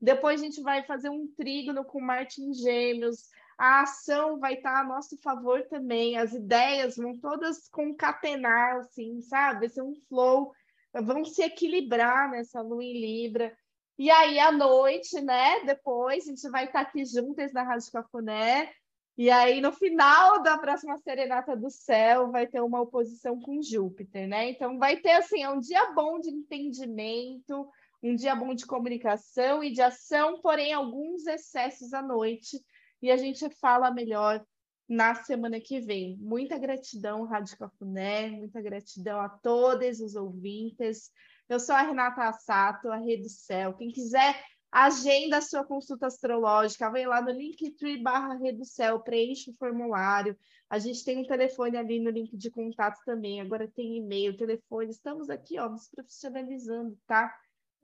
Depois 0.00 0.40
a 0.40 0.44
gente 0.44 0.60
vai 0.60 0.84
fazer 0.84 1.08
um 1.08 1.26
trígono 1.36 1.84
com 1.84 2.00
Marte 2.00 2.42
em 2.42 2.52
Gêmeos. 2.52 3.28
A 3.56 3.82
ação 3.82 4.38
vai 4.38 4.54
estar 4.54 4.80
a 4.80 4.84
nosso 4.84 5.16
favor 5.22 5.62
também. 5.68 6.18
As 6.18 6.34
ideias 6.34 6.96
vão 6.96 7.18
todas 7.18 7.68
concatenar, 7.68 8.76
assim, 8.76 9.22
sabe? 9.22 9.60
Vai 9.60 9.68
ser 9.70 9.82
um 9.82 9.94
flow. 10.08 10.52
Vão 10.92 11.24
se 11.24 11.42
equilibrar 11.42 12.30
nessa 12.30 12.60
lua 12.60 12.84
em 12.84 13.00
Libra. 13.00 13.56
E 13.96 14.10
aí, 14.10 14.38
à 14.38 14.52
noite, 14.52 15.20
né? 15.20 15.64
Depois, 15.64 16.24
a 16.24 16.30
gente 16.30 16.48
vai 16.50 16.66
estar 16.66 16.80
aqui 16.80 17.04
juntas 17.04 17.52
na 17.52 17.62
Rádio 17.62 17.92
Cafuné. 17.92 18.70
E 19.16 19.30
aí, 19.30 19.60
no 19.60 19.70
final 19.70 20.42
da 20.42 20.58
próxima 20.58 20.98
Serenata 20.98 21.56
do 21.56 21.70
Céu, 21.70 22.32
vai 22.32 22.48
ter 22.48 22.60
uma 22.60 22.80
oposição 22.80 23.40
com 23.40 23.62
Júpiter, 23.62 24.26
né? 24.26 24.50
Então, 24.50 24.76
vai 24.76 24.96
ter, 24.96 25.12
assim, 25.12 25.42
é 25.42 25.48
um 25.48 25.60
dia 25.60 25.92
bom 25.92 26.18
de 26.18 26.30
entendimento, 26.30 27.68
um 28.02 28.16
dia 28.16 28.34
bom 28.34 28.54
de 28.54 28.66
comunicação 28.66 29.62
e 29.62 29.72
de 29.72 29.80
ação, 29.80 30.40
porém, 30.40 30.72
alguns 30.72 31.26
excessos 31.26 31.94
à 31.94 32.02
noite. 32.02 32.60
E 33.00 33.10
a 33.10 33.16
gente 33.16 33.48
fala 33.60 33.90
melhor 33.90 34.44
na 34.88 35.14
semana 35.14 35.60
que 35.60 35.80
vem. 35.80 36.16
Muita 36.18 36.58
gratidão, 36.58 37.24
Rádio 37.24 37.56
Cafuné, 37.56 38.30
muita 38.30 38.60
gratidão 38.60 39.20
a 39.20 39.28
todos 39.28 40.00
os 40.00 40.16
ouvintes. 40.16 41.10
Eu 41.48 41.60
sou 41.60 41.74
a 41.74 41.82
Renata 41.82 42.24
Assato, 42.24 42.88
a 42.90 42.96
Rede 42.96 43.28
Céu. 43.28 43.74
Quem 43.74 43.90
quiser 43.90 44.42
Agenda 44.76 45.36
a 45.36 45.40
sua 45.40 45.62
consulta 45.62 46.08
astrológica, 46.08 46.90
vem 46.90 47.06
lá 47.06 47.22
no 47.22 47.30
Linktree 47.30 48.02
barra 48.02 48.34
Reducel, 48.34 48.98
preenche 48.98 49.52
o 49.52 49.54
formulário. 49.54 50.36
A 50.68 50.80
gente 50.80 51.04
tem 51.04 51.16
um 51.16 51.24
telefone 51.24 51.76
ali 51.76 52.00
no 52.00 52.10
link 52.10 52.36
de 52.36 52.50
contato 52.50 52.98
também, 53.04 53.40
agora 53.40 53.68
tem 53.68 53.98
e-mail, 53.98 54.36
telefone. 54.36 54.90
Estamos 54.90 55.30
aqui, 55.30 55.60
ó, 55.60 55.68
nos 55.68 55.88
profissionalizando, 55.88 56.98
tá? 57.06 57.32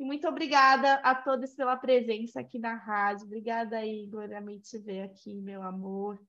E 0.01 0.05
muito 0.05 0.26
obrigada 0.26 0.95
a 0.95 1.14
todos 1.14 1.55
pela 1.55 1.76
presença 1.76 2.41
aqui 2.41 2.59
na 2.59 2.74
rádio. 2.74 3.24
Obrigada, 3.26 3.86
Igor, 3.86 4.24
a 4.24 4.43
te 4.59 4.76
ver 4.76 5.03
aqui, 5.03 5.32
meu 5.36 5.62
amor. 5.62 6.20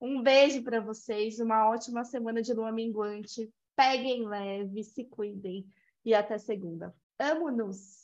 Um 0.00 0.22
beijo 0.22 0.62
para 0.62 0.78
vocês, 0.78 1.40
uma 1.40 1.68
ótima 1.68 2.04
semana 2.04 2.40
de 2.40 2.54
lua 2.54 2.70
minguante. 2.70 3.52
Peguem 3.74 4.28
leve, 4.28 4.84
se 4.84 5.02
cuidem 5.06 5.66
e 6.04 6.14
até 6.14 6.38
segunda. 6.38 6.94
Amo-nos! 7.18 8.02